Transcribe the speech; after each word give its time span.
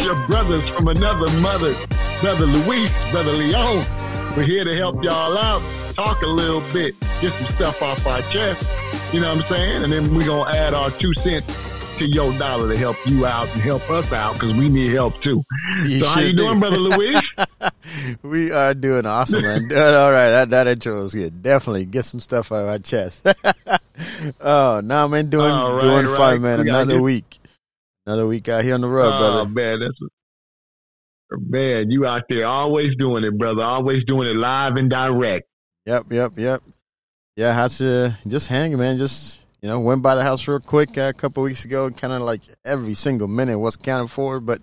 Your 0.00 0.26
brothers 0.26 0.68
from 0.68 0.88
another 0.88 1.30
mother, 1.40 1.74
Brother 2.20 2.46
Luis, 2.46 2.90
Brother 3.10 3.32
Leon. 3.32 3.84
We're 4.36 4.44
here 4.44 4.64
to 4.64 4.76
help 4.76 5.02
y'all 5.02 5.36
out, 5.36 5.62
talk 5.94 6.22
a 6.22 6.26
little 6.26 6.62
bit, 6.72 6.94
get 7.20 7.32
some 7.34 7.54
stuff 7.54 7.82
off 7.82 8.06
our 8.06 8.22
chest. 8.22 8.68
You 9.12 9.20
know 9.20 9.34
what 9.34 9.44
I'm 9.44 9.48
saying? 9.48 9.82
And 9.84 9.92
then 9.92 10.14
we're 10.14 10.26
going 10.26 10.52
to 10.52 10.58
add 10.58 10.74
our 10.74 10.90
two 10.90 11.12
cents 11.14 11.46
to 11.98 12.06
your 12.06 12.32
dollar 12.38 12.68
to 12.68 12.76
help 12.76 12.96
you 13.06 13.26
out 13.26 13.48
and 13.48 13.60
help 13.60 13.88
us 13.90 14.12
out 14.12 14.34
because 14.34 14.54
we 14.54 14.68
need 14.68 14.92
help 14.92 15.20
too. 15.20 15.42
You 15.84 16.02
so 16.02 16.08
how 16.08 16.20
you 16.20 16.32
doing, 16.32 16.54
do. 16.54 16.60
Brother 16.60 16.76
Luis? 16.76 17.20
we 18.22 18.52
are 18.52 18.74
doing 18.74 19.04
awesome, 19.04 19.42
man. 19.42 19.62
All 19.72 20.12
right. 20.12 20.30
That, 20.30 20.50
that 20.50 20.66
intro 20.68 21.02
was 21.02 21.14
good. 21.14 21.42
Definitely 21.42 21.86
get 21.86 22.04
some 22.04 22.20
stuff 22.20 22.52
out 22.52 22.64
of 22.64 22.68
our 22.68 22.78
chest. 22.78 23.26
oh, 24.40 24.80
no, 24.84 25.08
man. 25.08 25.28
Doing, 25.28 25.50
right, 25.50 25.80
doing 25.80 26.06
fine, 26.06 26.16
right. 26.16 26.40
man. 26.40 26.60
We 26.60 26.68
Another 26.68 27.02
week. 27.02 27.37
Another 28.08 28.26
week 28.26 28.48
out 28.48 28.64
here 28.64 28.72
on 28.72 28.80
the 28.80 28.88
road, 28.88 29.12
oh, 29.12 29.18
brother. 29.18 29.48
man, 29.50 29.80
that's 29.80 29.98
man, 31.46 31.90
you 31.90 32.06
out 32.06 32.22
there 32.30 32.46
always 32.46 32.96
doing 32.96 33.22
it, 33.22 33.36
brother. 33.36 33.62
Always 33.62 34.02
doing 34.06 34.30
it 34.30 34.34
live 34.34 34.76
and 34.76 34.88
direct. 34.88 35.46
Yep, 35.84 36.10
yep, 36.10 36.38
yep. 36.38 36.62
Yeah, 37.36 37.52
had 37.52 37.70
to 37.72 38.16
just 38.26 38.48
hang, 38.48 38.74
man. 38.78 38.96
Just 38.96 39.44
you 39.60 39.68
know, 39.68 39.78
went 39.80 40.00
by 40.00 40.14
the 40.14 40.22
house 40.22 40.48
real 40.48 40.58
quick 40.58 40.96
uh, 40.96 41.10
a 41.10 41.12
couple 41.12 41.42
weeks 41.42 41.66
ago. 41.66 41.90
Kind 41.90 42.14
of 42.14 42.22
like 42.22 42.40
every 42.64 42.94
single 42.94 43.28
minute 43.28 43.58
was 43.58 43.76
counted 43.76 44.08
for, 44.08 44.40
but 44.40 44.62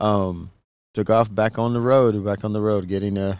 um, 0.00 0.50
took 0.94 1.10
off 1.10 1.32
back 1.32 1.60
on 1.60 1.74
the 1.74 1.80
road, 1.80 2.24
back 2.24 2.44
on 2.44 2.52
the 2.52 2.60
road, 2.60 2.88
getting 2.88 3.16
uh, 3.16 3.36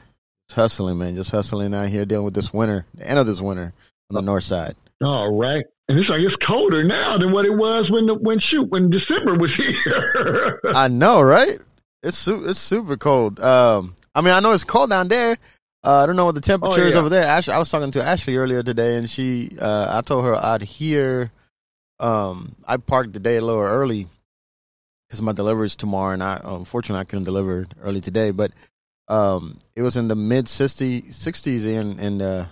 hustling, 0.53 0.97
man. 0.97 1.17
Just 1.17 1.33
hustling 1.33 1.75
out 1.75 1.89
here, 1.89 2.05
dealing 2.05 2.25
with 2.25 2.35
this 2.35 2.55
winter, 2.55 2.87
the 2.95 3.11
end 3.11 3.19
of 3.19 3.27
this 3.27 3.41
winter 3.41 3.73
on 4.11 4.15
the 4.15 4.23
north 4.23 4.45
side. 4.45 4.77
All 5.03 5.35
right. 5.37 5.65
And 5.89 5.99
it's 5.99 6.09
like 6.09 6.21
it's 6.21 6.37
colder 6.37 6.83
now 6.83 7.19
than 7.19 7.33
what 7.33 7.45
it 7.45 7.55
was 7.55 7.91
when 7.91 8.07
the 8.07 8.15
when 8.15 8.39
shoot 8.39 8.71
when 8.71 8.91
December 8.91 9.35
was 9.35 9.55
here. 9.57 10.61
I 10.75 10.89
know, 10.89 11.21
right? 11.21 11.59
It's 12.03 12.17
su- 12.17 12.47
it's 12.49 12.59
super 12.59 12.97
cold. 12.97 13.39
Um, 13.41 13.95
I 14.15 14.21
mean, 14.21 14.33
I 14.33 14.41
know 14.41 14.53
it's 14.53 14.65
cold 14.65 14.91
down 14.91 15.09
there. 15.09 15.37
Uh, 15.83 16.03
I 16.03 16.07
don't 16.07 16.17
know 16.17 16.25
what 16.25 16.35
the 16.35 16.41
temperature 16.41 16.83
is 16.83 16.95
yeah. 16.95 17.01
over 17.01 17.11
there. 17.11 17.25
Ashley, 17.25 17.53
I 17.53 17.59
was 17.59 17.71
talking 17.71 17.91
to 17.91 18.03
Ashley 18.03 18.37
earlier 18.37 18.63
today, 18.63 18.97
and 18.97 19.09
she, 19.11 19.51
uh, 19.61 19.99
I 19.99 20.01
told 20.01 20.25
her 20.25 20.35
I'd 20.35 20.63
hear. 20.63 21.31
um, 22.01 22.57
I 22.67 22.79
parked 22.79 23.13
the 23.13 23.21
day 23.21 23.37
a 23.37 23.43
little 23.43 23.61
early 23.61 24.07
because 25.07 25.21
my 25.21 25.33
delivery 25.33 25.67
is 25.67 25.77
tomorrow, 25.77 26.13
and 26.15 26.23
I 26.23 26.41
unfortunately 26.43 27.01
I 27.03 27.05
couldn't 27.05 27.25
deliver 27.25 27.67
early 27.83 28.01
today, 28.01 28.31
but 28.31 28.53
um, 29.09 29.59
it 29.77 29.83
was 29.83 29.99
in 29.99 30.09
the 30.09 30.17
mid 30.17 30.49
60, 30.49 31.03
60s 31.03 31.67
in 31.67 32.01
in 32.01 32.19
the 32.19 32.49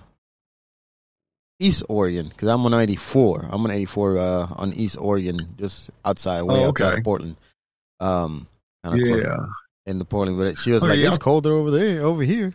East 1.62 1.84
Oregon 1.88 2.28
because 2.28 2.48
I'm 2.48 2.64
on 2.66 2.74
84. 2.74 3.46
I'm 3.50 3.64
on 3.64 3.70
84 3.70 4.18
uh, 4.18 4.46
on 4.56 4.72
East 4.74 4.96
Oregon, 5.00 5.38
just 5.58 5.90
outside, 6.04 6.42
way 6.42 6.56
Oh, 6.64 6.68
outside 6.68 6.98
of 6.98 7.04
Portland. 7.04 7.36
Um, 8.00 8.48
yeah. 8.84 9.36
in 9.86 9.98
the 9.98 10.04
Portland, 10.04 10.38
but 10.38 10.58
she 10.58 10.72
was 10.72 10.82
Oh, 10.84 10.88
like, 10.88 10.98
yeah. 10.98 11.08
"It's 11.08 11.18
colder 11.18 11.52
over 11.52 11.70
there, 11.70 12.02
over 12.04 12.22
here." 12.22 12.52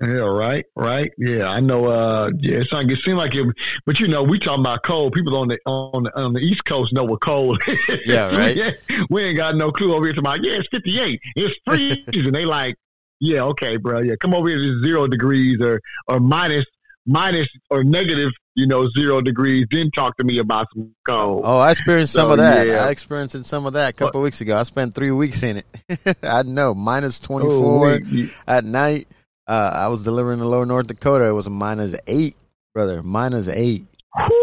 Yeah, 0.00 0.08
right, 0.26 0.64
right. 0.74 1.12
Yeah, 1.18 1.48
I 1.48 1.60
know. 1.60 1.86
Uh, 1.86 2.30
yeah, 2.38 2.56
it's 2.58 2.72
like 2.72 2.90
it 2.90 2.98
seemed 3.04 3.16
like 3.18 3.34
it, 3.34 3.46
but 3.86 4.00
you 4.00 4.08
know, 4.08 4.22
we 4.24 4.38
talking 4.40 4.60
about 4.60 4.82
cold. 4.82 5.12
People 5.12 5.36
on 5.36 5.48
the 5.48 5.58
on 5.66 6.02
the 6.04 6.20
on 6.20 6.32
the 6.32 6.40
East 6.40 6.64
Coast 6.64 6.92
know 6.92 7.04
what 7.04 7.20
cold. 7.20 7.62
is. 7.88 8.00
Yeah, 8.04 8.34
right. 8.36 8.56
we, 8.56 8.62
ain't, 8.62 9.10
we 9.10 9.22
ain't 9.24 9.36
got 9.36 9.54
no 9.56 9.70
clue 9.70 9.94
over 9.94 10.04
here. 10.06 10.18
About 10.18 10.42
yeah, 10.42 10.54
it's 10.58 10.68
fifty 10.68 10.98
eight. 11.00 11.20
It's 11.36 11.54
freezing. 11.66 12.32
they 12.32 12.44
like, 12.44 12.74
yeah, 13.20 13.42
okay, 13.44 13.76
bro. 13.76 14.00
Yeah, 14.00 14.14
come 14.20 14.34
over 14.34 14.48
here 14.48 14.58
to 14.58 14.82
zero 14.82 15.06
degrees 15.06 15.60
or 15.60 15.80
or 16.08 16.18
minus 16.18 16.64
minus 17.06 17.48
or 17.70 17.84
negative. 17.84 18.30
You 18.56 18.68
know, 18.68 18.88
zero 18.96 19.20
degrees. 19.20 19.66
Then 19.72 19.90
talk 19.90 20.16
to 20.18 20.22
me 20.24 20.38
about 20.38 20.68
some 20.72 20.94
cold. 21.04 21.42
Oh, 21.44 21.58
I 21.58 21.72
experienced 21.72 22.12
some 22.12 22.30
of 22.30 22.36
that. 22.38 22.68
yeah. 22.68 22.84
I 22.84 22.90
experienced 22.90 23.44
some 23.46 23.66
of 23.66 23.72
that 23.72 23.90
a 23.90 23.92
couple 23.92 24.22
weeks 24.22 24.40
ago. 24.40 24.56
I 24.56 24.62
spent 24.62 24.94
three 24.94 25.10
weeks 25.10 25.42
in 25.42 25.56
it. 25.88 26.16
I 26.22 26.44
know 26.44 26.72
minus 26.72 27.18
twenty 27.18 27.46
four 27.48 27.94
Oh, 27.94 27.98
we- 28.12 28.30
at 28.46 28.64
night. 28.64 29.08
Uh, 29.48 29.70
I 29.74 29.88
was 29.88 30.04
delivering 30.04 30.38
in 30.38 30.46
Lower 30.46 30.64
North 30.66 30.86
Dakota. 30.86 31.24
It 31.26 31.32
was 31.32 31.48
a 31.48 31.50
minus 31.50 31.96
eight, 32.06 32.36
brother. 32.74 33.02
Minus 33.02 33.48
eight. 33.48 33.86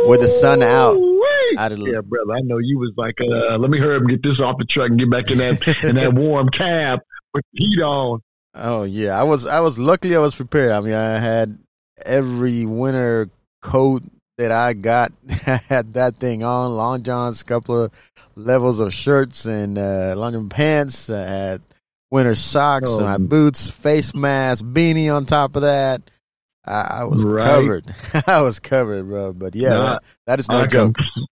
With 0.07 0.19
the 0.19 0.27
sun 0.27 0.61
out. 0.61 0.97
Out 1.57 1.71
of 1.71 1.79
the- 1.79 1.91
Yeah, 1.91 2.01
brother. 2.01 2.33
I 2.33 2.41
know 2.41 2.57
you 2.57 2.77
was 2.79 2.91
like, 2.97 3.15
uh, 3.21 3.57
let 3.57 3.69
me 3.71 3.77
hurry 3.77 3.95
up 3.95 4.01
and 4.01 4.09
get 4.09 4.21
this 4.23 4.39
off 4.41 4.57
the 4.57 4.65
truck 4.65 4.89
and 4.89 4.99
get 4.99 5.09
back 5.09 5.31
in 5.31 5.37
that 5.37 5.65
in 5.83 5.95
that 5.95 6.13
warm 6.15 6.49
cab 6.49 6.99
with 7.33 7.45
the 7.53 7.63
heat 7.65 7.81
on. 7.81 8.19
Oh 8.55 8.83
yeah, 8.83 9.17
I 9.17 9.23
was. 9.23 9.45
I 9.45 9.61
was 9.61 9.79
luckily 9.79 10.17
I 10.17 10.19
was 10.19 10.35
prepared. 10.35 10.73
I 10.73 10.81
mean, 10.81 10.93
I 10.93 11.17
had 11.17 11.57
every 12.05 12.65
winter 12.65 13.29
coat 13.61 14.03
that 14.37 14.51
I 14.51 14.73
got. 14.73 15.11
I 15.47 15.61
had 15.69 15.93
that 15.93 16.17
thing 16.17 16.43
on, 16.43 16.71
long 16.75 17.03
johns, 17.03 17.41
a 17.41 17.45
couple 17.45 17.83
of 17.85 17.91
levels 18.35 18.79
of 18.79 18.93
shirts 18.93 19.45
and 19.45 19.77
uh, 19.77 20.13
long 20.17 20.49
pants. 20.49 21.09
I 21.09 21.21
had 21.27 21.61
winter 22.09 22.35
socks, 22.35 22.89
Oh. 22.89 23.01
my 23.01 23.17
boots, 23.17 23.69
face 23.69 24.13
mask, 24.13 24.63
beanie 24.65 25.13
on 25.15 25.25
top 25.25 25.55
of 25.55 25.61
that. 25.63 26.01
I, 26.65 26.99
I 27.01 27.03
was 27.05 27.23
Right. 27.25 27.45
covered. 27.45 27.85
I 28.27 28.41
was 28.41 28.59
covered, 28.59 29.03
bro. 29.07 29.33
But 29.33 29.55
yeah, 29.55 29.69
that- 29.69 30.03
that 30.27 30.39
is 30.39 30.49
no 30.49 30.59
I, 30.61 30.65
joke. 30.67 30.95
com- 30.95 31.25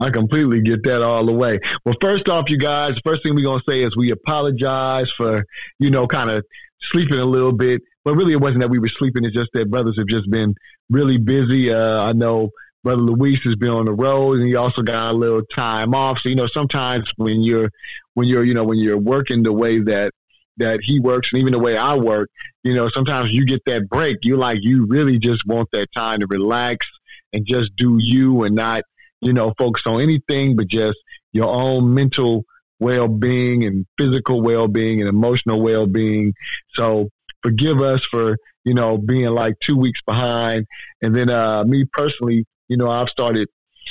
I, 0.00 0.06
I 0.06 0.10
completely 0.10 0.60
get 0.60 0.82
that 0.84 1.02
all 1.02 1.24
the 1.24 1.32
way. 1.32 1.58
Well, 1.84 1.94
first 2.00 2.28
off, 2.28 2.50
you 2.50 2.58
guys, 2.58 2.98
first 3.04 3.22
thing 3.22 3.34
we're 3.34 3.44
going 3.44 3.60
to 3.60 3.64
say 3.70 3.82
is 3.82 3.96
we 3.96 4.10
apologize 4.10 5.10
for, 5.16 5.44
you 5.78 5.90
know, 5.90 6.06
kind 6.06 6.30
of 6.30 6.44
sleeping 6.82 7.18
a 7.18 7.24
little 7.24 7.52
bit. 7.52 7.80
But 8.06 8.14
really, 8.14 8.34
it 8.34 8.40
wasn't 8.40 8.60
that 8.60 8.70
we 8.70 8.78
were 8.78 8.86
sleeping. 8.86 9.24
It's 9.24 9.34
just 9.34 9.48
that 9.54 9.68
brothers 9.68 9.96
have 9.98 10.06
just 10.06 10.30
been 10.30 10.54
really 10.88 11.18
busy. 11.18 11.72
Uh, 11.72 12.02
I 12.02 12.12
know 12.12 12.50
Brother 12.84 13.02
Luis 13.02 13.40
has 13.42 13.56
been 13.56 13.70
on 13.70 13.84
the 13.84 13.92
road 13.92 14.38
and 14.38 14.46
he 14.46 14.54
also 14.54 14.80
got 14.80 15.10
a 15.10 15.16
little 15.16 15.42
time 15.56 15.92
off. 15.92 16.20
So, 16.20 16.28
you 16.28 16.36
know, 16.36 16.46
sometimes 16.46 17.10
when 17.16 17.42
you're, 17.42 17.68
when 18.14 18.28
you're, 18.28 18.44
you 18.44 18.54
know, 18.54 18.62
when 18.62 18.78
you're 18.78 18.96
working 18.96 19.42
the 19.42 19.52
way 19.52 19.80
that, 19.80 20.12
that 20.58 20.78
he 20.84 21.00
works 21.00 21.30
and 21.32 21.40
even 21.40 21.52
the 21.52 21.58
way 21.58 21.76
I 21.76 21.96
work, 21.96 22.28
you 22.62 22.74
know, 22.76 22.88
sometimes 22.90 23.32
you 23.32 23.44
get 23.44 23.62
that 23.66 23.88
break. 23.88 24.18
You 24.22 24.36
like, 24.36 24.60
you 24.62 24.86
really 24.86 25.18
just 25.18 25.44
want 25.44 25.68
that 25.72 25.88
time 25.92 26.20
to 26.20 26.28
relax 26.28 26.86
and 27.32 27.44
just 27.44 27.74
do 27.74 27.96
you 27.98 28.44
and 28.44 28.54
not, 28.54 28.84
you 29.20 29.32
know, 29.32 29.52
focus 29.58 29.82
on 29.84 30.00
anything 30.00 30.54
but 30.54 30.68
just 30.68 30.96
your 31.32 31.48
own 31.48 31.92
mental 31.92 32.44
well 32.78 33.08
being 33.08 33.64
and 33.64 33.84
physical 33.98 34.42
well 34.42 34.68
being 34.68 35.00
and 35.00 35.08
emotional 35.08 35.60
well 35.60 35.88
being. 35.88 36.34
So 36.74 37.08
forgive 37.42 37.80
us 37.82 38.04
for, 38.10 38.36
you 38.64 38.74
know, 38.74 38.98
being 38.98 39.28
like 39.28 39.58
two 39.60 39.76
weeks 39.76 40.00
behind. 40.06 40.66
And 41.02 41.14
then 41.14 41.30
uh 41.30 41.64
me 41.64 41.84
personally, 41.92 42.44
you 42.68 42.76
know, 42.76 42.90
I've 42.90 43.08
started, 43.08 43.48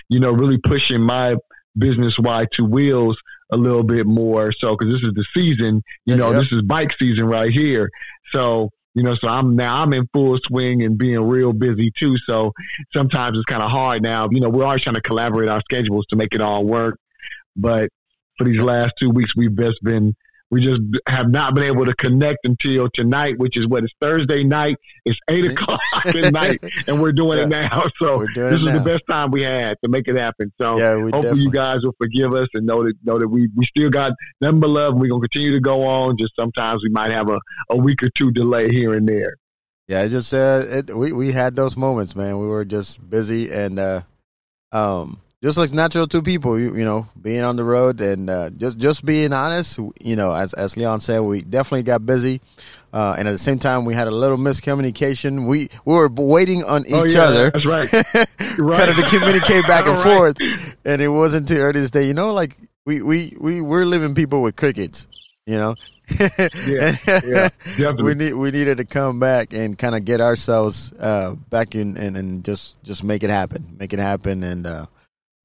you 0.09 0.19
know, 0.19 0.31
really 0.31 0.57
pushing 0.57 1.01
my 1.01 1.35
business 1.77 2.17
wide 2.17 2.47
two 2.51 2.65
wheels 2.65 3.17
a 3.51 3.57
little 3.57 3.83
bit 3.83 4.05
more. 4.05 4.51
So 4.51 4.75
because 4.75 4.93
this 4.93 5.03
is 5.03 5.13
the 5.13 5.25
season, 5.33 5.83
you 6.05 6.15
know, 6.15 6.31
yeah. 6.31 6.39
this 6.39 6.51
is 6.51 6.61
bike 6.61 6.91
season 6.97 7.25
right 7.25 7.51
here. 7.51 7.89
So 8.31 8.69
you 8.95 9.03
know, 9.03 9.13
so 9.15 9.27
I'm 9.27 9.55
now 9.57 9.83
I'm 9.83 9.91
in 9.93 10.07
full 10.13 10.39
swing 10.39 10.81
and 10.83 10.97
being 10.97 11.19
real 11.21 11.51
busy 11.51 11.91
too. 11.91 12.15
So 12.25 12.53
sometimes 12.93 13.37
it's 13.37 13.45
kind 13.45 13.61
of 13.61 13.69
hard 13.69 14.01
now. 14.01 14.29
You 14.31 14.39
know, 14.39 14.49
we're 14.49 14.63
always 14.63 14.81
trying 14.81 14.95
to 14.95 15.01
collaborate 15.01 15.49
our 15.49 15.61
schedules 15.61 16.05
to 16.07 16.15
make 16.15 16.33
it 16.33 16.41
all 16.41 16.63
work. 16.63 16.97
But 17.57 17.89
for 18.37 18.45
these 18.45 18.61
last 18.61 18.93
two 18.99 19.09
weeks, 19.09 19.35
we've 19.35 19.53
best 19.53 19.83
been, 19.83 20.15
we 20.55 20.61
just 20.61 20.79
have 21.09 21.29
not 21.29 21.53
been 21.53 21.65
able 21.65 21.85
to 21.85 21.93
connect 21.95 22.39
until 22.45 22.87
tonight, 22.93 23.37
which 23.37 23.57
is 23.57 23.67
what 23.67 23.83
it's 23.83 23.91
Thursday 23.99 24.41
night. 24.45 24.77
It's 25.03 25.19
eight 25.29 25.43
o'clock 25.43 25.81
at 26.05 26.31
night, 26.31 26.63
and 26.87 27.01
we're 27.01 27.11
doing 27.11 27.39
it 27.39 27.47
now. 27.49 27.89
So 28.01 28.25
this 28.33 28.59
is 28.61 28.65
the 28.65 28.79
best 28.85 29.03
time 29.09 29.31
we 29.31 29.41
had 29.41 29.75
to 29.83 29.89
make 29.89 30.07
it 30.07 30.15
happen. 30.15 30.53
So 30.61 30.77
Yeah, 30.77 30.93
hopefully 30.93 31.11
definitely. 31.21 31.41
you 31.43 31.51
guys 31.51 31.79
will 31.83 31.95
forgive 32.01 32.33
us 32.33 32.47
and 32.53 32.65
know 32.65 32.83
that 32.85 32.93
know 33.03 33.19
that 33.19 33.27
we, 33.27 33.49
we 33.55 33.65
still 33.65 33.89
got 33.89 34.13
nothing 34.39 34.61
but 34.61 34.69
love. 34.69 34.93
and 34.93 35.01
We're 35.01 35.09
gonna 35.09 35.21
continue 35.21 35.51
to 35.51 35.59
go 35.59 35.83
on. 35.85 36.15
Just 36.17 36.33
sometimes 36.39 36.83
we 36.83 36.89
might 36.89 37.11
have 37.11 37.29
a, 37.29 37.37
a 37.69 37.75
week 37.75 38.01
or 38.01 38.09
two 38.17 38.31
delay 38.31 38.69
here 38.71 38.93
and 38.93 39.05
there. 39.07 39.35
Yeah, 39.89 40.03
it's 40.03 40.13
just 40.13 40.33
uh, 40.33 40.63
it, 40.67 40.95
we 40.95 41.11
we 41.11 41.31
had 41.33 41.55
those 41.57 41.75
moments, 41.75 42.15
man. 42.15 42.39
We 42.39 42.47
were 42.47 42.63
just 42.65 43.07
busy 43.09 43.51
and 43.51 43.77
uh, 43.77 44.01
um, 44.71 45.19
just 45.45 45.59
like 45.59 45.71
natural 45.71 46.07
to 46.07 46.23
people, 46.23 46.59
you, 46.59 46.75
you 46.75 46.83
know, 46.83 47.07
being 47.21 47.41
on 47.41 47.55
the 47.55 47.63
road 47.63 48.01
and 48.01 48.31
uh, 48.31 48.49
just 48.49 48.79
just 48.79 49.05
being 49.05 49.31
honest. 49.31 49.77
You 50.01 50.15
know, 50.15 50.33
as 50.33 50.53
as 50.55 50.75
Leon 50.75 51.01
said, 51.01 51.19
we 51.19 51.41
definitely 51.41 51.83
got 51.83 52.03
busy, 52.03 52.41
uh, 52.91 53.15
and 53.15 53.27
at 53.27 53.31
the 53.31 53.37
same 53.37 53.59
time, 53.59 53.85
we 53.85 53.93
had 53.93 54.07
a 54.07 54.11
little 54.11 54.37
miscommunication. 54.39 55.45
We 55.47 55.69
we 55.85 55.93
were 55.93 56.09
waiting 56.09 56.63
on 56.63 56.85
each 56.87 56.93
oh 56.93 57.05
yeah, 57.05 57.21
other. 57.21 57.51
That's 57.51 57.65
right. 57.65 57.93
right. 57.93 58.77
kind 58.79 58.89
of 58.89 58.95
to 58.97 59.03
communicate 59.03 59.67
back 59.67 59.85
and 59.85 59.95
Right. 59.97 60.03
forth, 60.03 60.37
and 60.83 60.99
it 60.99 61.09
wasn't 61.09 61.47
too 61.47 61.57
early 61.57 61.79
this 61.79 61.91
day. 61.91 62.07
You 62.07 62.15
know, 62.15 62.33
like 62.33 62.57
we 62.85 63.03
we 63.03 63.37
we 63.39 63.61
we're 63.61 63.85
living 63.85 64.15
people 64.15 64.41
with 64.41 64.55
crickets. 64.55 65.05
You 65.45 65.57
know, 65.57 65.75
Yeah, 66.67 66.97
yeah, 67.77 67.91
we 68.01 68.15
need 68.15 68.33
we 68.33 68.49
needed 68.49 68.77
to 68.77 68.85
come 68.85 69.19
back 69.19 69.53
and 69.53 69.77
kind 69.77 69.93
of 69.95 70.05
get 70.05 70.21
ourselves 70.21 70.91
uh, 70.99 71.35
back 71.35 71.75
in 71.75 71.97
and, 71.97 72.17
and 72.17 72.43
just 72.43 72.81
just 72.83 73.03
make 73.03 73.21
it 73.23 73.29
happen, 73.29 73.77
make 73.79 73.93
it 73.93 73.99
happen, 73.99 74.43
and 74.43 74.65
uh, 74.65 74.85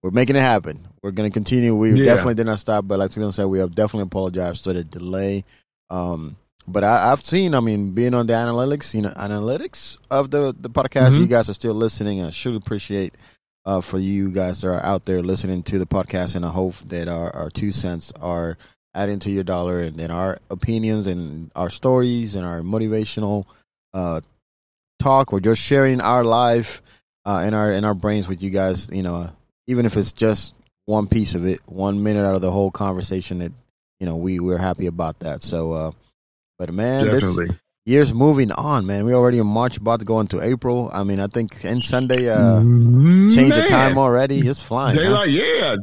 we're 0.03 0.11
making 0.11 0.37
it 0.37 0.41
happen. 0.41 0.87
We're 1.03 1.11
gonna 1.11 1.31
continue. 1.31 1.75
We 1.75 1.93
Yeah. 1.93 2.05
definitely 2.05 2.35
did 2.35 2.47
not 2.47 2.59
stop, 2.59 2.87
but 2.89 2.99
like 2.99 3.17
Leon 3.17 3.33
said, 3.33 3.47
we 3.47 3.59
have 3.59 3.75
definitely 3.75 4.05
apologized 4.07 4.65
for 4.65 4.73
the 4.73 4.85
delay. 4.85 5.45
Um, 5.91 6.37
but 6.69 6.85
I, 6.85 7.11
I've 7.11 7.21
seen, 7.21 7.55
I 7.55 7.61
mean, 7.61 7.93
being 7.93 8.15
on 8.15 8.27
the 8.27 8.33
analytics, 8.35 8.95
you 8.95 9.03
know, 9.03 9.11
analytics 9.11 9.99
of 10.11 10.31
the 10.31 10.55
the 10.59 10.71
podcast, 10.71 11.13
Mhm. 11.13 11.21
you 11.21 11.27
guys 11.27 11.49
are 11.51 11.55
still 11.55 11.75
listening, 11.75 12.19
and 12.19 12.29
I 12.29 12.31
truly 12.31 12.59
appreciate 12.59 13.15
uh, 13.67 13.81
for 13.83 13.99
you 13.99 14.31
guys 14.31 14.61
that 14.63 14.69
are 14.69 14.83
out 14.85 15.05
there 15.05 15.23
listening 15.23 15.63
to 15.65 15.79
the 15.79 15.87
podcast, 15.87 16.35
and 16.35 16.47
I 16.47 16.49
hope 16.51 16.77
that 16.89 17.09
our, 17.09 17.35
our 17.37 17.51
two 17.51 17.71
cents 17.71 18.11
are 18.21 18.57
adding 18.95 19.19
to 19.21 19.31
your 19.31 19.45
dollar, 19.45 19.81
and 19.81 19.97
then 19.99 20.11
our 20.11 20.39
opinions 20.51 21.07
and 21.07 21.51
our 21.55 21.69
stories 21.69 22.35
and 22.37 22.47
our 22.47 22.61
motivational 22.63 23.45
uh, 23.93 24.21
talk, 24.99 25.33
or 25.33 25.41
just 25.41 25.61
sharing 25.63 26.01
our 26.01 26.25
life 26.25 26.81
uh, 27.27 27.45
in 27.47 27.53
our 27.55 27.71
in 27.73 27.85
our 27.85 27.95
brains 27.95 28.29
with 28.29 28.43
you 28.43 28.49
guys. 28.51 28.89
You 28.91 29.03
know, 29.03 29.31
even 29.71 29.87
if 29.87 29.97
it's 29.97 30.13
just 30.13 30.55
one 30.87 31.07
piece 31.07 31.35
of 31.35 31.47
it, 31.47 31.61
one 31.67 32.03
minute 32.03 32.27
out 32.27 32.35
of 32.35 32.41
the 32.43 32.51
whole 32.51 32.71
conversation, 32.73 33.39
that 33.39 33.53
you 34.01 34.07
know 34.07 34.17
we 34.17 34.41
we're 34.41 34.59
happy 34.59 34.87
about 34.87 35.21
that. 35.21 35.43
So, 35.43 35.73
uh, 35.73 35.91
but 36.59 36.73
man, 36.75 37.05
Definitely. 37.05 37.47
this 37.47 37.57
year's 37.87 38.13
moving 38.13 38.51
on, 38.53 38.85
man. 38.87 39.05
We're 39.07 39.15
already 39.15 39.39
in 39.39 39.47
March, 39.47 39.77
about 39.77 40.01
to 40.01 40.05
go 40.07 40.19
into 40.21 40.41
April. 40.43 40.91
I 40.93 41.05
mean, 41.05 41.21
I 41.21 41.29
think 41.29 41.65
in 41.65 41.81
Sunday, 41.83 42.29
uh, 42.29 42.61
change 42.61 43.55
the 43.55 43.67
time 43.69 43.97
already. 43.97 44.41
It's 44.41 44.63
flying. 44.63 44.99
huh? 44.99 45.23
Yeah. 45.23 45.77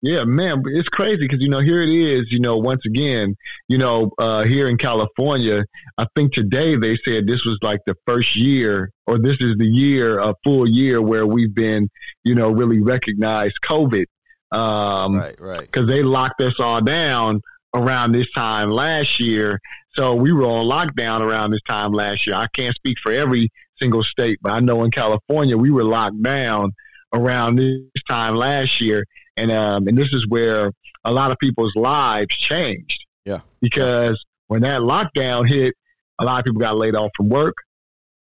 Yeah, 0.00 0.24
man, 0.24 0.62
it's 0.66 0.88
crazy 0.88 1.22
because 1.22 1.40
you 1.42 1.48
know 1.48 1.58
here 1.58 1.82
it 1.82 1.90
is. 1.90 2.30
You 2.30 2.38
know, 2.38 2.56
once 2.56 2.82
again, 2.86 3.34
you 3.68 3.78
know, 3.78 4.12
uh, 4.18 4.44
here 4.44 4.68
in 4.68 4.78
California, 4.78 5.64
I 5.96 6.06
think 6.14 6.32
today 6.32 6.76
they 6.76 6.96
said 7.04 7.26
this 7.26 7.44
was 7.44 7.58
like 7.62 7.80
the 7.84 7.96
first 8.06 8.36
year, 8.36 8.92
or 9.06 9.18
this 9.18 9.36
is 9.40 9.56
the 9.58 9.66
year, 9.66 10.20
a 10.20 10.34
full 10.44 10.68
year 10.68 11.02
where 11.02 11.26
we've 11.26 11.52
been, 11.54 11.88
you 12.22 12.36
know, 12.36 12.50
really 12.50 12.80
recognized 12.80 13.56
COVID, 13.68 14.04
um, 14.52 15.16
Right, 15.16 15.40
right. 15.40 15.60
because 15.62 15.88
they 15.88 16.04
locked 16.04 16.40
us 16.42 16.54
all 16.60 16.80
down 16.80 17.40
around 17.74 18.12
this 18.12 18.30
time 18.30 18.70
last 18.70 19.18
year. 19.18 19.58
So 19.94 20.14
we 20.14 20.32
were 20.32 20.44
on 20.44 20.66
lockdown 20.66 21.22
around 21.22 21.50
this 21.50 21.62
time 21.68 21.92
last 21.92 22.24
year. 22.24 22.36
I 22.36 22.46
can't 22.54 22.74
speak 22.76 22.98
for 23.02 23.10
every 23.10 23.50
single 23.80 24.04
state, 24.04 24.38
but 24.42 24.52
I 24.52 24.60
know 24.60 24.84
in 24.84 24.92
California 24.92 25.56
we 25.56 25.72
were 25.72 25.84
locked 25.84 26.22
down 26.22 26.72
around 27.14 27.56
this 27.56 28.02
time 28.08 28.34
last 28.36 28.80
year, 28.80 29.04
and 29.36 29.50
um, 29.50 29.86
and 29.88 29.96
this 29.96 30.12
is 30.12 30.26
where 30.28 30.72
a 31.04 31.12
lot 31.12 31.30
of 31.30 31.38
people's 31.38 31.74
lives 31.76 32.34
changed. 32.36 33.04
Yeah. 33.24 33.40
because 33.60 34.18
when 34.46 34.62
that 34.62 34.80
lockdown 34.80 35.46
hit, 35.46 35.74
a 36.18 36.24
lot 36.24 36.38
of 36.38 36.44
people 36.46 36.60
got 36.60 36.78
laid 36.78 36.94
off 36.96 37.10
from 37.16 37.28
work. 37.28 37.54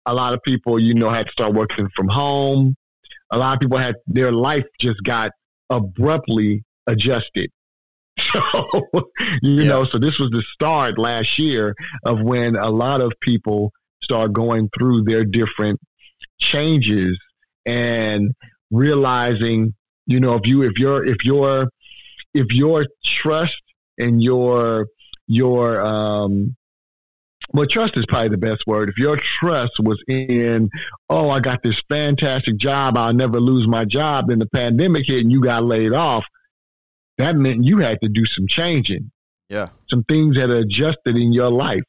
A 0.06 0.15
lot 0.15 0.35
of 0.35 0.41
people, 0.44 0.79
you 0.79 0.94
know, 0.94 1.11
had 1.11 1.26
to 1.26 1.32
start 1.32 1.53
working 1.55 1.88
from 1.97 2.09
home. 2.09 2.76
A 3.32 3.38
lot 3.38 3.55
of 3.55 3.61
people 3.61 3.79
had 3.79 3.97
their 4.06 4.31
life 4.32 4.65
just 4.81 5.03
got 5.03 5.32
abruptly 5.70 6.62
adjusted. 6.87 7.50
So, 8.32 8.69
you 9.43 9.62
Yeah. 9.62 9.69
know, 9.70 9.85
so 9.87 9.99
this 9.99 10.19
was 10.20 10.31
the 10.31 10.43
start 10.55 10.99
last 10.99 11.37
year 11.38 11.75
of 12.05 12.20
when 12.20 12.55
a 12.56 12.70
lot 12.70 13.00
of 13.00 13.11
people 13.20 13.73
start 14.03 14.32
going 14.32 14.69
through 14.79 15.03
their 15.03 15.25
different 15.25 15.81
changes 16.38 17.19
and 17.67 18.32
realizing, 18.75 19.75
you 20.06 20.21
know, 20.21 20.35
if 20.35 20.47
you 20.47 20.62
if 20.62 20.79
your 20.79 21.05
if 21.05 21.25
your 21.25 21.69
if 22.35 22.53
your 22.53 22.87
trust 23.05 23.62
and 23.99 24.23
your 24.23 24.88
your 25.26 25.81
um 25.85 26.56
well 27.53 27.67
trust 27.67 27.97
is 27.97 28.05
probably 28.06 28.31
the 28.31 28.38
best 28.38 28.67
word. 28.67 28.88
If 28.88 28.99
your 28.99 29.17
trust 29.17 29.73
was 29.81 30.03
in, 30.09 30.71
oh, 31.09 31.31
I 31.31 31.41
got 31.41 31.62
this 31.62 31.81
fantastic 31.88 32.56
job, 32.56 32.97
I'll 32.97 33.12
never 33.15 33.41
lose 33.41 33.69
my 33.69 33.85
job, 33.85 34.29
then 34.29 34.38
the 34.38 34.47
pandemic 34.47 35.06
hit 35.06 35.20
and 35.20 35.31
you 35.31 35.41
got 35.41 35.65
laid 35.65 35.93
off, 35.93 36.25
that 37.19 37.37
meant 37.37 37.65
you 37.65 37.79
had 37.79 38.00
to 38.03 38.09
do 38.09 38.25
some 38.27 38.47
changing 38.47 39.11
Yeah. 39.49 39.69
some 39.88 40.05
things 40.05 40.37
that 40.37 40.50
adjusted 40.50 41.17
in 41.17 41.32
your 41.32 41.50
life. 41.50 41.82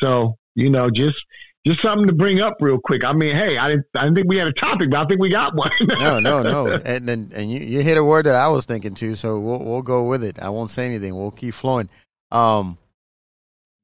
So, 0.00 0.36
you 0.54 0.70
know, 0.70 0.90
just 0.90 1.22
just 1.66 1.82
something 1.82 2.06
to 2.06 2.12
bring 2.12 2.40
up 2.40 2.56
real 2.60 2.78
quick. 2.78 3.04
I 3.04 3.12
mean, 3.12 3.34
hey, 3.34 3.58
I 3.58 3.68
didn't 3.68 3.86
I 3.94 4.04
didn't 4.04 4.16
think 4.16 4.28
we 4.28 4.36
had 4.36 4.48
a 4.48 4.52
topic, 4.52 4.90
but 4.90 5.04
I 5.04 5.06
think 5.06 5.20
we 5.20 5.28
got 5.28 5.54
one. 5.54 5.70
No, 5.98 6.20
no, 6.20 6.42
no. 6.42 6.66
And 6.66 7.08
and, 7.08 7.32
and 7.32 7.50
you, 7.50 7.60
you 7.60 7.82
hit 7.82 7.98
a 7.98 8.04
word 8.04 8.26
that 8.26 8.34
I 8.34 8.48
was 8.48 8.66
thinking 8.66 8.94
too, 8.94 9.14
so 9.14 9.40
we'll 9.40 9.64
we'll 9.64 9.82
go 9.82 10.04
with 10.04 10.22
it. 10.22 10.40
I 10.40 10.50
won't 10.50 10.70
say 10.70 10.86
anything. 10.86 11.16
We'll 11.16 11.30
keep 11.30 11.54
flowing. 11.54 11.88
Um 12.30 12.78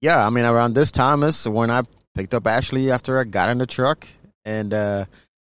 yeah, 0.01 0.25
I 0.25 0.31
mean 0.31 0.45
around 0.45 0.75
this 0.75 0.93
time 0.93 1.23
is 1.23 1.49
when 1.49 1.71
I 1.71 1.83
picked 2.15 2.35
up 2.35 2.47
Ashley 2.47 2.91
after 2.91 3.19
I 3.19 3.25
got 3.25 3.51
in 3.51 3.59
the 3.59 3.67
truck 3.67 4.07
and 4.45 4.73
uh 4.73 5.05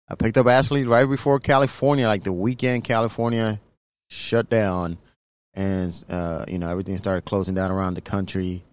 I 0.10 0.16
picked 0.16 0.38
up 0.38 0.48
Ashley 0.48 0.84
right 0.84 1.08
before 1.08 1.40
California, 1.40 2.08
like 2.08 2.24
the 2.24 2.34
weekend 2.34 2.84
California 2.84 3.60
shut 4.10 4.50
down 4.50 4.98
and 5.54 6.04
uh, 6.10 6.46
you 6.48 6.58
know, 6.58 6.70
everything 6.70 6.98
started 6.98 7.26
closing 7.26 7.56
down 7.56 7.72
around 7.72 7.94
the 7.94 8.02
country. 8.02 8.64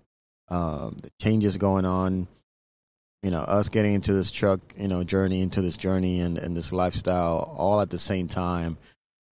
Um, 0.49 0.97
the 1.01 1.11
changes 1.21 1.57
going 1.57 1.85
on, 1.85 2.27
you 3.23 3.31
know, 3.31 3.41
us 3.41 3.69
getting 3.69 3.95
into 3.95 4.13
this 4.13 4.31
truck, 4.31 4.61
you 4.79 4.89
know, 4.89 5.05
journey 5.05 5.41
into 5.41 5.61
this 5.61 5.77
journey 5.77 6.21
and, 6.21 6.39
and 6.39 6.57
this 6.57 6.73
lifestyle 6.73 7.55
all 7.57 7.81
at 7.81 7.91
the 7.91 7.99
same 7.99 8.29
time. 8.29 8.79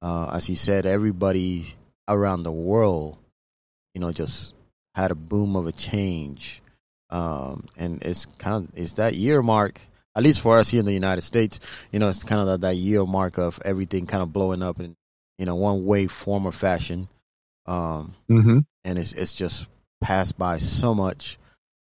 Uh, 0.03 0.31
as 0.33 0.49
you 0.49 0.57
said, 0.57 0.87
everybody 0.87 1.75
around 2.07 2.43
the 2.43 2.53
world, 2.53 3.19
you 3.95 4.01
know, 4.01 4.13
just 4.13 4.55
had 4.95 5.11
a 5.11 5.15
boom 5.15 5.57
of 5.57 5.67
a 5.67 5.73
change. 5.73 6.63
Um, 7.11 7.65
and 7.77 8.03
it's 8.03 8.27
kind 8.27 8.57
of, 8.57 8.79
it's 8.79 8.95
that 8.95 9.15
year 9.15 9.43
mark, 9.43 9.81
at 10.15 10.23
least 10.23 10.41
for 10.41 10.59
us 10.59 10.69
here 10.69 10.81
in 10.81 10.87
the 10.87 10.93
United 10.93 11.23
States, 11.23 11.59
you 11.91 11.99
know, 11.99 12.09
it's 12.09 12.25
kind 12.25 12.41
of 12.41 12.47
that, 12.49 12.61
that 12.61 12.77
year 12.77 13.05
mark 13.07 13.39
of 13.39 13.59
everything 13.65 14.07
kind 14.07 14.23
of 14.23 14.33
blowing 14.33 14.63
up 14.63 14.79
in, 14.81 14.95
you 15.39 15.47
know, 15.47 15.55
one 15.55 15.87
way, 15.87 16.07
form, 16.07 16.47
or 16.47 16.53
fashion. 16.53 17.09
Um, 17.67 18.15
hmm 18.29 18.59
and 18.85 18.99
it's 18.99 19.13
it's 19.13 19.35
just 19.35 19.69
passed 20.01 20.39
by 20.39 20.59
so 20.59 20.95
much, 20.95 21.39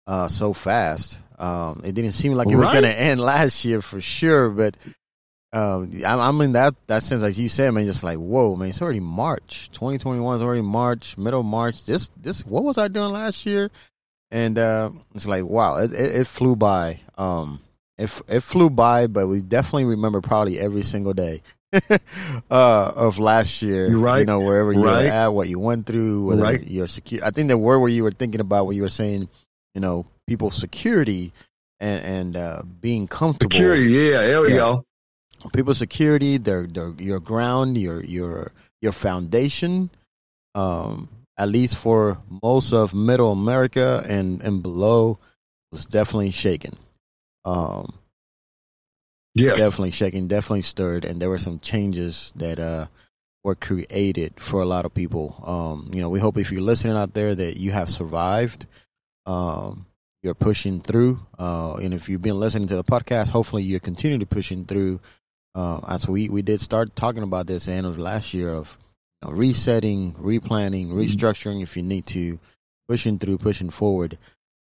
uh, 0.08 0.28
so 0.28 0.54
fast. 0.54 1.20
Um, 1.38 1.82
it 1.84 1.94
didn't 1.94 2.14
seem 2.14 2.34
like 2.34 2.50
it 2.50 2.56
was 2.56 2.68
Right. 2.68 2.82
going 2.82 2.84
to 2.94 3.00
end 3.00 3.20
last 3.20 3.66
year 3.66 3.82
for 3.82 4.00
sure, 4.02 4.50
but 4.50 4.76
um, 5.54 5.92
I'm, 6.06 6.20
I'm 6.20 6.42
in 6.42 6.52
that 6.54 6.76
that 6.88 7.04
sense, 7.04 7.22
like 7.22 7.38
you 7.38 7.48
said, 7.48 7.72
man, 7.74 7.86
just 7.86 8.04
like 8.04 8.18
whoa, 8.18 8.56
man, 8.56 8.70
it's 8.70 8.82
already 8.82 9.00
March. 9.00 9.70
2021 9.74 10.38
is 10.38 10.42
already 10.42 10.62
March, 10.62 11.18
middle 11.18 11.40
of 11.42 11.46
March. 11.46 11.84
This 11.86 12.10
this 12.22 12.46
what 12.46 12.64
was 12.64 12.78
I 12.78 12.88
doing 12.88 13.12
last 13.12 13.46
year? 13.46 13.70
And 14.32 14.58
uh, 14.58 14.90
it's 15.14 15.28
like 15.28 15.46
wow, 15.46 15.78
it, 15.78 15.94
it, 15.94 16.16
it 16.22 16.28
flew 16.28 16.56
by. 16.56 17.00
Um, 17.18 17.62
it 17.98 18.22
it 18.28 18.42
flew 18.42 18.70
by, 18.70 19.08
but 19.08 19.28
we 19.28 19.42
definitely 19.42 19.86
remember 19.86 20.20
probably 20.22 20.60
every 20.60 20.84
single 20.84 21.14
day. 21.14 21.42
uh, 22.50 22.92
of 22.96 23.20
last 23.20 23.62
year, 23.62 23.90
You're 23.90 24.00
right. 24.00 24.20
You 24.20 24.26
know, 24.26 24.40
wherever 24.42 24.72
you 24.72 24.84
Right. 24.84 25.04
were 25.06 25.10
at, 25.10 25.28
what 25.30 25.50
you 25.50 25.60
went 25.60 25.86
through, 25.86 26.26
whether 26.28 26.44
Right. 26.44 26.64
you're 26.66 26.88
secure. 26.88 27.24
I 27.24 27.32
think 27.32 27.50
the 27.50 27.58
word 27.58 27.80
where 27.80 27.90
you 27.90 28.04
were 28.04 28.12
thinking 28.12 28.40
about 28.42 28.66
what 28.66 28.76
you 28.76 28.82
were 28.82 28.90
saying, 28.90 29.28
you 29.74 29.82
know, 29.82 30.06
people's 30.28 30.56
security 30.56 31.32
and 31.80 32.04
and 32.06 32.38
uh, 32.38 32.62
being 32.82 33.08
comfortable. 33.08 33.52
Security, 33.52 33.92
yeah, 33.92 34.22
there 34.22 34.42
we 34.42 34.50
Yeah. 34.50 34.56
go. 34.56 34.86
People's 35.54 35.78
security, 35.78 36.38
their 36.38 36.66
their 36.68 36.90
your 36.98 37.20
ground, 37.20 37.78
your 37.78 38.04
your 38.04 38.52
your 38.82 38.92
foundation. 38.92 39.90
Um, 40.56 41.10
at 41.38 41.50
least 41.50 41.78
for 41.78 42.18
most 42.42 42.72
of 42.72 42.94
Middle 42.94 43.32
America 43.32 44.04
and 44.08 44.42
and 44.42 44.64
below, 44.64 45.20
was 45.72 45.86
definitely 45.86 46.32
shaken. 46.32 46.78
Um, 47.44 47.94
Yeah, 49.36 49.58
definitely 49.58 49.92
shaking, 49.92 50.28
definitely 50.28 50.62
stirred, 50.62 51.04
and 51.04 51.22
there 51.22 51.30
were 51.30 51.38
some 51.38 51.60
changes 51.60 52.32
that 52.38 52.58
uh, 52.58 52.88
were 53.44 53.56
created 53.56 54.40
for 54.40 54.62
a 54.62 54.66
lot 54.66 54.86
of 54.86 54.94
people. 54.94 55.36
Um, 55.46 55.92
you 55.94 56.02
know, 56.02 56.10
we 56.10 56.20
hope 56.22 56.38
if 56.38 56.52
you're 56.52 56.62
listening 56.62 56.96
out 56.96 57.14
there 57.14 57.36
that 57.36 57.58
you 57.58 57.72
have 57.72 57.90
survived. 57.90 58.66
Um, 59.26 59.86
you're 60.26 60.34
pushing 60.34 60.82
through, 60.82 61.20
uh, 61.40 61.76
and 61.76 61.94
if 61.94 62.10
you've 62.10 62.22
been 62.22 62.40
listening 62.40 62.68
to 62.68 62.76
the 62.76 62.84
podcast, 62.84 63.30
hopefully 63.30 63.64
you're 63.64 63.80
continuing 63.80 64.20
to 64.20 64.26
pushing 64.26 64.66
through. 64.66 65.00
Uh, 65.54 65.80
as 65.88 66.06
we 66.10 66.28
we 66.28 66.42
did 66.42 66.60
start 66.60 66.96
talking 66.98 67.24
about 67.24 67.48
this 67.48 67.70
end 67.70 67.86
of 67.86 67.98
last 67.98 68.34
year 68.34 68.50
of 68.50 68.78
you 69.22 69.30
know, 69.30 69.36
resetting, 69.36 70.14
replanning, 70.16 70.88
restructuring. 70.88 71.62
If 71.64 71.78
you 71.78 71.84
need 71.84 72.06
to, 72.08 72.40
pushing 72.90 73.20
through, 73.20 73.38
pushing 73.38 73.70
forward. 73.70 74.18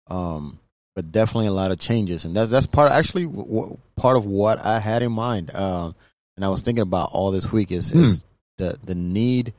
Um, 0.07 0.59
but 0.95 1.11
definitely 1.11 1.47
a 1.47 1.51
lot 1.51 1.71
of 1.71 1.79
changes, 1.79 2.25
and 2.25 2.35
that's 2.35 2.51
that's 2.51 2.67
part 2.67 2.91
actually 2.91 3.25
w- 3.25 3.77
part 3.95 4.15
of 4.17 4.25
what 4.25 4.63
I 4.63 4.79
had 4.79 5.01
in 5.01 5.11
mind. 5.11 5.53
Um, 5.55 5.95
and 6.35 6.45
I 6.45 6.49
was 6.49 6.61
thinking 6.61 6.83
about 6.83 7.09
all 7.13 7.31
this 7.31 7.51
week 7.51 7.71
is 7.71 7.91
is 7.91 8.25
the 8.57 8.77
the 8.83 8.95
need. 8.95 9.53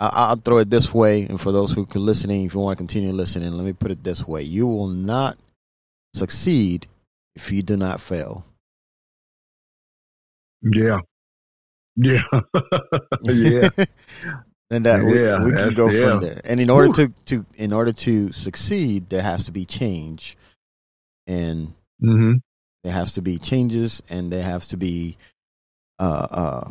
I, 0.00 0.08
I'll 0.12 0.36
throw 0.36 0.58
it 0.58 0.70
this 0.70 0.94
way, 0.94 1.24
and 1.24 1.40
for 1.40 1.52
those 1.52 1.72
who 1.72 1.86
are 1.94 1.98
listening, 1.98 2.46
if 2.46 2.54
you 2.54 2.60
want 2.60 2.78
to 2.78 2.82
continue 2.82 3.12
listening, 3.12 3.52
let 3.52 3.64
me 3.64 3.72
put 3.72 3.90
it 3.90 4.04
this 4.04 4.26
way: 4.26 4.42
you 4.42 4.66
will 4.66 4.88
not 4.88 5.38
succeed 6.14 6.86
if 7.36 7.52
you 7.52 7.62
do 7.62 7.76
not 7.76 8.00
fail. 8.00 8.44
yeah, 10.62 11.00
yeah, 11.96 12.22
yeah. 13.20 13.70
and 14.70 14.86
that 14.86 15.04
we, 15.04 15.20
Yeah, 15.20 15.44
we 15.44 15.52
can 15.52 15.74
go 15.74 15.90
yeah. 15.90 16.00
from 16.00 16.20
there. 16.20 16.40
And 16.44 16.60
in 16.60 16.70
order 16.70 16.88
to, 16.94 17.08
to 17.26 17.46
in 17.56 17.72
order 17.72 17.92
to 17.92 18.32
succeed, 18.32 19.10
there 19.10 19.22
has 19.22 19.44
to 19.44 19.52
be 19.52 19.64
change, 19.64 20.36
and 21.26 21.74
hmm 22.00 22.34
there 22.84 22.92
has 22.92 23.14
to 23.14 23.22
be 23.22 23.38
changes, 23.38 24.02
and 24.10 24.32
there 24.32 24.44
has 24.44 24.68
to 24.68 24.76
be 24.76 25.16
uh, 25.98 26.26
uh, 26.30 26.70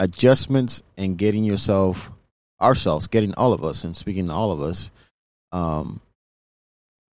adjustments, 0.00 0.82
and 0.96 1.18
getting 1.18 1.44
yourself, 1.44 2.12
ourselves, 2.60 3.06
getting 3.06 3.34
all 3.34 3.52
of 3.52 3.64
us, 3.64 3.84
and 3.84 3.96
speaking 3.96 4.28
to 4.28 4.32
all 4.32 4.52
of 4.52 4.60
us, 4.60 4.90
um, 5.52 6.00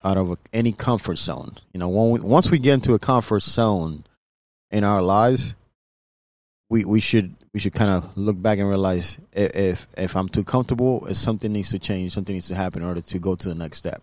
out 0.04 0.16
of 0.16 0.36
any 0.52 0.72
comfort 0.72 1.18
zone. 1.18 1.56
You 1.72 1.80
know, 1.80 1.88
when 1.88 2.10
we, 2.10 2.20
once 2.20 2.50
we 2.50 2.58
get 2.58 2.74
into 2.74 2.94
a 2.94 2.98
comfort 2.98 3.42
zone 3.42 4.04
in 4.70 4.84
our 4.84 5.02
lives, 5.02 5.54
we, 6.70 6.84
we 6.84 7.00
should 7.00 7.34
we 7.52 7.60
should 7.60 7.74
kind 7.74 7.90
of 7.90 8.16
look 8.16 8.40
back 8.40 8.58
and 8.58 8.68
realize 8.68 9.18
if 9.32 9.86
if 9.96 10.16
I'm 10.16 10.28
too 10.28 10.42
comfortable, 10.44 11.06
if 11.06 11.16
something 11.16 11.52
needs 11.52 11.70
to 11.70 11.78
change, 11.78 12.12
something 12.12 12.34
needs 12.34 12.48
to 12.48 12.54
happen 12.54 12.82
in 12.82 12.88
order 12.88 13.02
to 13.02 13.18
go 13.18 13.36
to 13.36 13.48
the 13.48 13.54
next 13.54 13.78
step. 13.78 14.02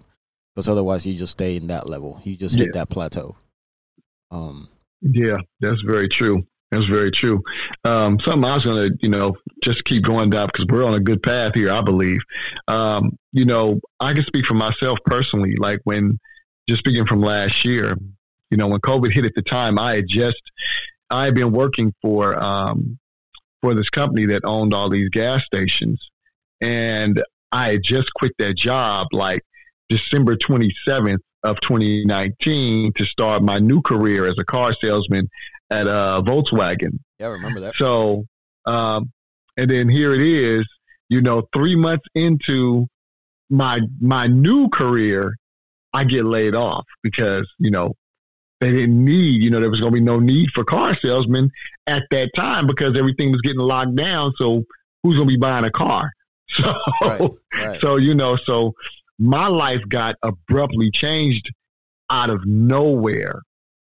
Because 0.54 0.70
otherwise, 0.70 1.06
you 1.06 1.16
just 1.16 1.34
stay 1.34 1.56
in 1.56 1.68
that 1.68 1.90
level. 1.90 2.22
You 2.24 2.36
just 2.36 2.56
hit 2.56 2.74
that 2.74 2.90
plateau. 2.90 3.36
Um, 4.32 4.70
yeah, 5.02 5.38
that's 5.60 5.82
very 5.82 6.08
true. 6.08 6.46
That's 6.72 6.86
very 6.86 7.10
true. 7.10 7.42
Um, 7.84 8.20
something 8.20 8.44
I 8.44 8.54
was 8.54 8.64
going 8.64 8.92
to, 8.92 8.98
you 9.02 9.10
know, 9.10 9.36
just 9.64 9.84
keep 9.86 10.04
going 10.04 10.30
down 10.30 10.48
because 10.48 10.68
we're 10.70 10.86
on 10.86 10.94
a 10.94 11.00
good 11.00 11.24
path 11.24 11.54
here, 11.56 11.72
I 11.72 11.82
believe. 11.82 12.20
Um, 12.68 13.18
you 13.32 13.46
know, 13.46 13.80
I 14.00 14.14
can 14.14 14.24
speak 14.26 14.46
for 14.46 14.54
myself 14.54 15.00
personally. 15.06 15.56
Like 15.58 15.80
when, 15.86 16.20
just 16.68 16.80
speaking 16.80 17.08
from 17.08 17.22
last 17.22 17.66
year, 17.66 17.98
you 18.52 18.58
know, 18.58 18.68
when 18.68 18.82
COVID 18.82 19.12
hit 19.12 19.26
at 19.26 19.34
the 19.34 19.42
time, 19.42 19.80
I 19.80 19.96
had 19.96 20.08
just, 20.08 20.42
I 21.10 21.26
had 21.26 21.34
been 21.34 21.52
working 21.52 21.94
for, 22.04 22.42
um, 22.42 23.00
for 23.62 23.74
this 23.74 23.90
company 23.90 24.28
that 24.28 24.46
owned 24.46 24.74
all 24.74 24.90
these 24.90 25.10
gas 25.10 25.44
stations. 25.46 26.00
And 26.62 27.22
I 27.52 27.72
had 27.72 27.84
just 27.84 28.14
quit 28.14 28.34
that 28.38 28.56
job 28.56 29.08
like 29.12 29.42
December 29.90 30.36
27th 30.36 31.20
of 31.44 31.60
2019 31.62 32.94
to 32.94 33.06
start 33.06 33.42
my 33.42 33.58
new 33.58 33.82
career 33.82 34.28
as 34.28 34.36
a 34.38 34.46
car 34.46 34.76
salesman 34.80 35.30
at 35.72 35.88
uh, 35.88 36.22
Volkswagen. 36.26 37.00
Yeah, 37.20 37.28
I 37.28 37.32
remember 37.32 37.60
that. 37.62 37.76
So, 37.76 38.26
um, 38.66 39.12
and 39.58 39.70
then 39.70 39.90
here 39.90 40.14
it 40.14 40.22
is, 40.22 40.66
you 41.10 41.22
know, 41.22 41.44
three 41.54 41.76
months 41.76 42.06
into 42.16 42.88
my 43.50 43.80
my 44.00 44.28
new 44.28 44.70
career, 44.70 45.36
I 45.94 46.04
get 46.04 46.26
laid 46.26 46.56
off 46.56 46.86
because 47.04 47.50
you 47.58 47.72
know 47.72 47.94
they 48.60 48.72
didn't 48.72 49.04
need, 49.04 49.42
you 49.42 49.50
know, 49.50 49.60
there 49.60 49.70
was 49.70 49.80
going 49.80 49.94
to 49.94 50.00
be 50.00 50.04
no 50.04 50.20
need 50.20 50.52
for 50.52 50.64
car 50.64 50.98
salesmen 51.02 51.50
at 51.88 52.04
that 52.12 52.30
time 52.36 52.68
because 52.68 52.98
everything 52.98 53.32
was 53.32 53.42
getting 53.42 53.62
locked 53.62 53.96
down. 53.96 54.34
So 54.38 54.66
who's 55.02 55.16
going 55.16 55.30
to 55.30 55.34
be 55.34 55.40
buying 55.40 55.66
a 55.66 55.72
car? 55.72 56.12
So, 56.52 56.74
right, 57.04 57.22
right. 57.54 57.80
so 57.80 57.98
you 57.98 58.16
know, 58.16 58.36
so 58.36 58.74
my 59.20 59.46
life 59.46 59.82
got 59.88 60.16
abruptly 60.24 60.90
changed 60.90 61.54
out 62.10 62.32
of 62.32 62.44
nowhere, 62.44 63.44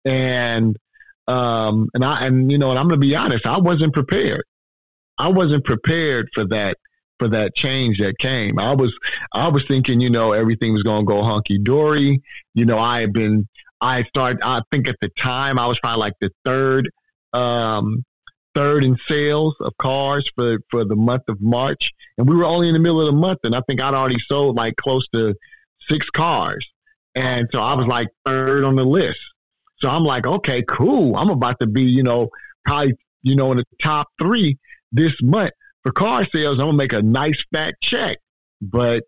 and 0.04 0.76
um, 1.28 1.88
and 1.94 2.04
I 2.04 2.26
and 2.26 2.50
you 2.50 2.58
know, 2.58 2.70
and 2.70 2.78
I'm 2.78 2.88
going 2.88 3.00
to 3.00 3.06
be 3.06 3.14
honest, 3.14 3.46
I 3.46 3.58
wasn't 3.58 3.92
prepared. 3.94 4.44
I 5.18 5.28
wasn't 5.28 5.64
prepared 5.64 6.28
for 6.34 6.44
that 6.46 6.76
for 7.18 7.28
that 7.28 7.54
change 7.54 7.98
that 7.98 8.18
came. 8.18 8.58
I 8.58 8.74
was 8.74 8.92
I 9.32 9.48
was 9.48 9.64
thinking, 9.68 10.00
you 10.00 10.10
know, 10.10 10.32
everything 10.32 10.72
was 10.72 10.82
going 10.82 11.02
to 11.02 11.06
go 11.06 11.22
hunky 11.22 11.58
dory. 11.58 12.22
You 12.54 12.64
know, 12.64 12.78
I 12.78 13.00
had 13.00 13.12
been 13.12 13.48
I 13.80 14.04
started. 14.04 14.40
I 14.42 14.60
think 14.70 14.88
at 14.88 14.96
the 15.00 15.10
time 15.18 15.58
I 15.58 15.66
was 15.66 15.78
probably 15.80 16.00
like 16.00 16.14
the 16.20 16.30
third 16.44 16.90
um, 17.32 18.04
third 18.54 18.84
in 18.84 18.96
sales 19.08 19.54
of 19.60 19.76
cars 19.78 20.28
for 20.34 20.58
for 20.70 20.84
the 20.84 20.96
month 20.96 21.24
of 21.28 21.40
March, 21.40 21.90
and 22.16 22.28
we 22.28 22.36
were 22.36 22.44
only 22.44 22.68
in 22.68 22.74
the 22.74 22.80
middle 22.80 23.00
of 23.00 23.06
the 23.06 23.12
month, 23.20 23.40
and 23.44 23.54
I 23.54 23.60
think 23.66 23.80
I'd 23.80 23.94
already 23.94 24.20
sold 24.28 24.56
like 24.56 24.76
close 24.76 25.06
to 25.14 25.34
six 25.88 26.08
cars, 26.10 26.66
and 27.14 27.48
so 27.52 27.60
I 27.60 27.74
was 27.74 27.86
like 27.86 28.08
third 28.24 28.64
on 28.64 28.76
the 28.76 28.84
list. 28.84 29.20
So 29.82 29.88
I'm 29.88 30.04
like, 30.04 30.26
okay, 30.26 30.62
cool. 30.62 31.16
I'm 31.16 31.28
about 31.28 31.58
to 31.60 31.66
be, 31.66 31.82
you 31.82 32.04
know, 32.04 32.28
probably, 32.64 32.94
you 33.22 33.34
know, 33.34 33.50
in 33.50 33.58
the 33.58 33.64
top 33.80 34.06
three 34.20 34.56
this 34.92 35.12
month 35.20 35.50
for 35.82 35.90
car 35.92 36.24
sales. 36.32 36.54
I'm 36.60 36.66
gonna 36.66 36.74
make 36.74 36.92
a 36.92 37.02
nice 37.02 37.42
fat 37.52 37.74
check. 37.82 38.18
But 38.60 39.02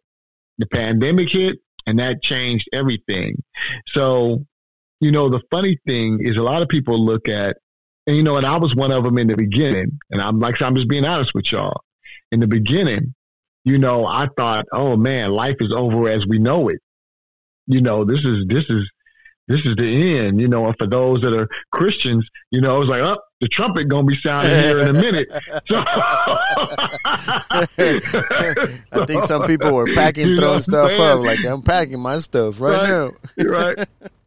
the 0.59 0.67
pandemic 0.67 1.31
hit 1.31 1.59
and 1.87 1.99
that 2.01 2.23
changed 2.23 2.69
everything. 2.73 3.41
So, 3.89 4.45
you 5.01 5.13
know, 5.13 5.29
the 5.29 5.41
funny 5.51 5.79
thing 5.87 6.19
is 6.21 6.37
a 6.37 6.43
lot 6.43 6.63
of 6.63 6.69
people 6.69 7.05
look 7.05 7.29
at, 7.29 7.57
and 8.07 8.17
you 8.17 8.23
know, 8.23 8.37
and 8.37 8.47
I 8.47 8.57
was 8.57 8.75
one 8.75 8.91
of 8.91 9.05
them 9.05 9.17
in 9.17 9.29
the 9.29 9.37
beginning, 9.37 9.99
and 10.11 10.21
I'm 10.21 10.41
like, 10.41 10.61
I'm 10.61 10.75
just 10.75 10.89
being 10.89 11.05
honest 11.05 11.33
with 11.35 11.51
y'all. 11.53 11.81
In 12.33 12.41
the 12.41 12.47
beginning, 12.47 13.15
you 13.65 13.79
know, 13.79 14.07
I 14.07 14.29
thought, 14.37 14.67
oh 14.73 14.97
man, 14.97 15.31
life 15.31 15.57
is 15.61 15.73
over 15.73 16.09
as 16.09 16.27
we 16.27 16.39
know 16.39 16.69
it. 16.69 16.81
You 17.67 17.81
know, 17.81 18.05
this 18.05 18.25
is 18.25 18.45
this 18.49 18.65
is 18.69 18.91
this 19.49 19.61
is 19.65 19.75
the 19.77 20.19
end, 20.19 20.41
you 20.41 20.49
know. 20.49 20.67
And 20.67 20.75
for 20.79 20.87
those 20.87 21.21
that 21.21 21.35
are 21.35 21.49
Christians, 21.73 22.27
you 22.51 22.61
know, 22.61 22.75
I 22.75 22.79
was 22.79 22.89
like, 22.89 23.03
oh, 23.03 23.19
the 23.41 23.49
trumpet 23.49 23.89
gonna 23.89 24.07
be 24.07 24.19
sounding 24.23 24.59
here 24.59 24.79
in 24.79 24.89
a 24.89 24.93
minute. 24.93 25.29
So, 25.69 25.83
I 27.53 27.67
think 29.07 29.25
some 29.25 29.47
people 29.47 29.73
were 29.73 29.93
packing, 29.95 30.37
throwing 30.39 30.61
stuff 30.61 30.99
up, 30.99 31.21
like 31.21 31.45
I'm 31.45 31.63
packing 31.63 32.01
my 32.01 32.19
stuff 32.19 32.61
right, 32.61 32.91
right. 32.91 33.13
now. 33.37 33.45
right. 33.45 33.89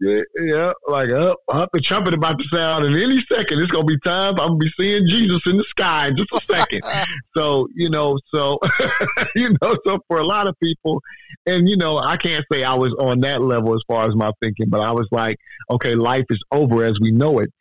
Yeah, 0.00 0.20
yeah, 0.40 0.72
like 0.86 1.10
up, 1.10 1.38
oh, 1.48 1.58
up 1.58 1.70
the 1.72 1.80
trumpet 1.80 2.14
about 2.14 2.38
to 2.38 2.44
sound 2.52 2.84
in 2.84 2.96
any 2.96 3.24
second. 3.30 3.58
It's 3.58 3.72
gonna 3.72 3.84
be 3.84 3.98
time. 3.98 4.38
I'm 4.38 4.50
gonna 4.50 4.56
be 4.56 4.70
seeing 4.78 5.08
Jesus 5.08 5.40
in 5.46 5.56
the 5.56 5.64
sky 5.70 6.06
in 6.08 6.16
just 6.16 6.30
a 6.32 6.40
second. 6.46 6.82
so 7.36 7.66
you 7.74 7.90
know, 7.90 8.16
so 8.32 8.60
you 9.34 9.56
know, 9.60 9.76
so 9.84 9.98
for 10.06 10.18
a 10.18 10.24
lot 10.24 10.46
of 10.46 10.54
people, 10.60 11.02
and 11.46 11.68
you 11.68 11.76
know, 11.76 11.98
I 11.98 12.16
can't 12.16 12.44
say 12.52 12.62
I 12.62 12.74
was 12.74 12.94
on 13.00 13.20
that 13.22 13.42
level 13.42 13.74
as 13.74 13.82
far 13.88 14.08
as 14.08 14.14
my 14.14 14.30
thinking, 14.40 14.68
but 14.68 14.80
I 14.80 14.92
was 14.92 15.08
like, 15.10 15.36
okay, 15.68 15.96
life 15.96 16.26
is 16.30 16.44
over 16.52 16.84
as 16.84 17.00
we 17.00 17.10
know 17.10 17.40
it. 17.40 17.52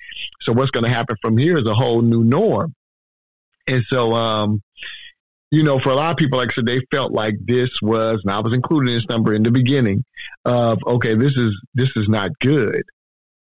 So 0.41 0.53
what's 0.53 0.70
gonna 0.70 0.89
happen 0.89 1.15
from 1.24 1.38
here 1.39 1.58
is 1.58 1.67
a 1.67 1.74
whole 1.74 2.03
new 2.03 2.24
norm. 2.24 2.75
And 3.65 3.84
so, 3.89 4.13
um, 4.13 4.62
you 5.51 5.63
know, 5.63 5.80
for 5.80 5.89
a 5.89 5.96
lot 5.96 6.12
of 6.12 6.18
people, 6.18 6.38
like 6.38 6.50
I 6.51 6.56
said, 6.56 6.66
they 6.66 6.82
felt 6.92 7.12
like 7.12 7.36
this 7.46 7.70
was, 7.82 8.20
and 8.24 8.32
I 8.32 8.39
was 8.39 8.54
including 8.54 8.94
this 8.94 9.06
number 9.10 9.34
in 9.34 9.44
the 9.44 9.51
beginning 9.51 10.04
of, 10.46 10.80
okay, 10.86 11.16
this 11.16 11.34
is 11.38 11.54
this 11.74 11.89
is 11.96 12.10
not 12.10 12.32
good. 12.39 12.84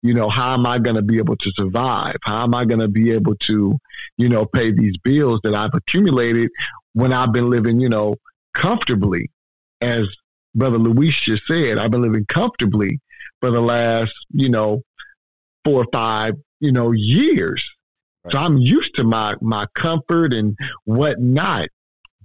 You 0.03 0.13
know, 0.13 0.29
how 0.29 0.53
am 0.53 0.67
I 0.67 0.77
going 0.77 0.97
to 0.97 1.01
be 1.01 1.17
able 1.17 1.35
to 1.37 1.51
survive? 1.55 2.17
How 2.21 2.43
am 2.43 2.53
I 2.53 2.65
going 2.65 2.79
to 2.79 2.87
be 2.87 3.11
able 3.11 3.35
to, 3.47 3.79
you 4.17 4.29
know, 4.29 4.45
pay 4.45 4.71
these 4.71 4.95
bills 4.97 5.39
that 5.43 5.55
I've 5.55 5.73
accumulated 5.73 6.51
when 6.93 7.11
I've 7.11 7.33
been 7.33 7.49
living, 7.49 7.79
you 7.79 7.89
know, 7.89 8.15
comfortably? 8.53 9.31
As 9.81 10.07
Brother 10.53 10.77
Luis 10.77 11.19
just 11.19 11.47
said, 11.47 11.79
I've 11.79 11.91
been 11.91 12.03
living 12.03 12.25
comfortably 12.25 12.99
for 13.41 13.49
the 13.49 13.61
last, 13.61 14.13
you 14.31 14.49
know, 14.49 14.83
four 15.63 15.81
or 15.81 15.87
five, 15.91 16.35
you 16.59 16.71
know, 16.71 16.91
years. 16.91 17.63
So 18.31 18.37
I'm 18.37 18.57
used 18.57 18.95
to 18.95 19.03
my 19.03 19.35
my 19.41 19.65
comfort 19.75 20.33
and 20.33 20.57
whatnot. 20.85 21.69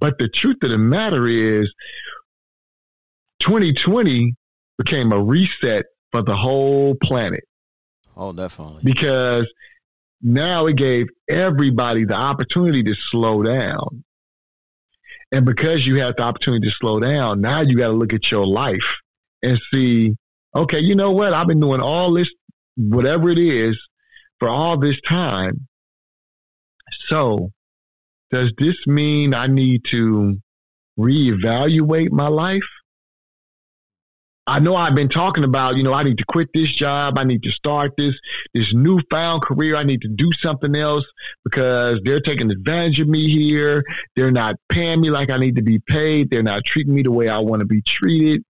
But 0.01 0.19
the 0.19 0.29
truth 0.29 0.57
of 0.63 0.71
the 0.71 0.79
matter 0.79 1.27
is, 1.27 1.73
2020 3.41 4.35
became 4.79 5.13
a 5.13 5.23
reset 5.23 5.87
for 6.11 6.23
the 6.23 6.37
whole 6.37 6.97
planet. 7.03 7.45
Oh, 8.17 8.33
definitely. 8.33 8.83
Because 8.83 9.47
now 10.23 10.67
it 10.67 10.77
gave 10.77 11.07
everybody 11.29 12.05
the 12.05 12.15
opportunity 12.15 12.83
to 12.83 12.95
slow 13.11 13.43
down. 13.43 14.05
And 15.33 15.47
because 15.47 15.87
you 15.87 16.01
have 16.01 16.17
the 16.17 16.23
opportunity 16.23 16.69
to 16.69 16.75
slow 16.81 16.99
down, 16.99 17.41
now 17.41 17.61
you 17.61 17.77
got 17.77 17.89
to 17.89 17.93
look 17.93 18.13
at 18.13 18.31
your 18.31 18.45
life 18.45 18.97
and 19.43 19.61
see, 19.73 20.17
okay, 20.57 20.81
you 20.81 20.95
know 20.95 21.13
what? 21.13 21.33
I've 21.33 21.47
been 21.47 21.61
doing 21.61 21.81
all 21.81 22.13
this, 22.13 22.29
whatever 22.77 23.31
it 23.31 23.39
is, 23.39 23.79
for 24.39 24.49
all 24.49 24.77
this 24.79 25.01
time. 25.03 25.67
So 27.07 27.53
does 28.31 28.53
this 28.59 28.77
mean 28.87 29.35
I 29.35 29.47
need 29.47 29.85
to 29.87 30.39
reevaluate 30.99 32.11
my 32.11 32.29
life? 32.29 32.63
I 34.47 34.59
know 34.59 34.75
I've 34.75 34.97
been 34.97 35.09
talking 35.09 35.45
about, 35.45 35.77
you 35.77 35.85
know, 35.85 35.93
I 35.93 36.03
need 36.03 36.19
to 36.19 36.25
quit 36.25 36.49
this 36.53 36.71
job. 36.73 37.19
I 37.19 37.25
need 37.25 37.43
to 37.45 37.51
start 37.51 37.93
this, 37.97 38.15
this 38.53 38.75
newfound 38.75 39.43
career. 39.43 39.77
I 39.77 39.85
need 39.85 40.01
to 40.03 40.09
do 40.09 40.29
something 40.41 40.75
else 40.75 41.05
because 41.45 42.01
they're 42.05 42.21
taking 42.21 42.51
advantage 42.51 42.99
of 42.99 43.07
me 43.07 43.31
here. 43.31 43.85
They're 44.17 44.33
not 44.33 44.57
paying 44.69 45.01
me 45.01 45.11
like 45.11 45.31
I 45.31 45.39
need 45.39 45.55
to 45.57 45.63
be 45.63 45.79
paid. 45.79 46.31
They're 46.31 46.43
not 46.43 46.65
treating 46.65 46.95
me 46.95 47.03
the 47.03 47.13
way 47.13 47.29
I 47.29 47.39
want 47.39 47.61
to 47.61 47.67
be 47.67 47.83
treated. 47.83 48.43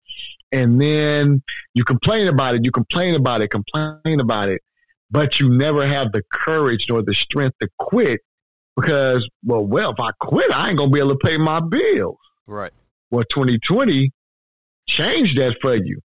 And 0.52 0.80
then 0.80 1.42
you 1.74 1.84
complain 1.84 2.28
about 2.28 2.54
it. 2.54 2.64
You 2.64 2.70
complain 2.70 3.14
about 3.14 3.42
it, 3.42 3.50
complain 3.50 4.20
about 4.20 4.50
it, 4.50 4.62
but 5.10 5.40
you 5.40 5.48
never 5.48 5.86
have 5.86 6.12
the 6.12 6.22
courage 6.32 6.86
nor 6.88 7.02
the 7.02 7.14
strength 7.14 7.56
to 7.60 7.68
quit 7.78 8.20
because 8.78 9.28
well, 9.44 9.64
well, 9.64 9.90
if 9.90 10.00
I 10.00 10.10
quit, 10.20 10.50
I 10.52 10.68
ain't 10.68 10.78
gonna 10.78 10.90
be 10.90 11.00
able 11.00 11.10
to 11.10 11.16
pay 11.16 11.36
my 11.36 11.60
bills. 11.60 12.18
Right. 12.46 12.72
Well, 13.10 13.24
2020 13.30 14.12
changed 14.86 15.38
that 15.38 15.56
for 15.60 15.74
you. 15.74 16.00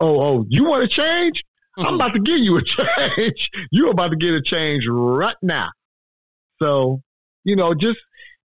Oh, 0.00 0.20
oh, 0.20 0.46
you 0.48 0.64
want 0.64 0.82
to 0.82 0.88
change? 0.88 1.42
I'm 1.76 1.84
mm-hmm. 1.84 1.94
about 1.94 2.14
to 2.14 2.20
give 2.20 2.38
you 2.38 2.56
a 2.56 2.62
change. 3.16 3.48
You're 3.70 3.90
about 3.90 4.10
to 4.10 4.16
get 4.16 4.34
a 4.34 4.42
change 4.42 4.84
right 4.88 5.36
now. 5.42 5.70
So, 6.60 7.02
you 7.44 7.56
know, 7.56 7.74
just, 7.74 7.98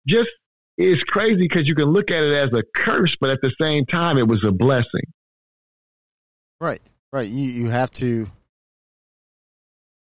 just 0.08 0.30
it's 0.78 1.04
crazy 1.04 1.36
because 1.36 1.68
you 1.68 1.76
can 1.76 1.86
look 1.86 2.10
at 2.10 2.24
it 2.24 2.34
as 2.34 2.54
a 2.54 2.64
curse, 2.76 3.16
but 3.20 3.30
at 3.30 3.40
the 3.42 3.52
same 3.62 3.86
time, 3.86 4.18
it 4.18 4.28
was 4.28 4.44
a 4.46 4.52
blessing. 4.52 5.06
Right, 6.60 6.82
right. 7.14 7.30
You 7.30 7.50
you 7.50 7.70
have 7.70 7.92
to 7.92 8.30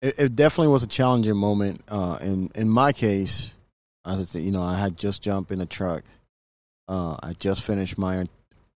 it, 0.01 0.15
it 0.17 0.35
definitely 0.35 0.71
was 0.71 0.83
a 0.83 0.87
challenging 0.87 1.37
moment. 1.37 1.81
Uh, 1.87 2.17
in 2.21 2.51
in 2.55 2.69
my 2.69 2.91
case, 2.93 3.53
as 4.05 4.19
I 4.19 4.23
said, 4.23 4.43
you 4.43 4.51
know, 4.51 4.61
I 4.61 4.77
had 4.77 4.97
just 4.97 5.21
jumped 5.21 5.51
in 5.51 5.61
a 5.61 5.65
truck. 5.65 6.03
Uh, 6.87 7.17
I 7.21 7.33
just 7.33 7.63
finished 7.63 7.97
my 7.97 8.25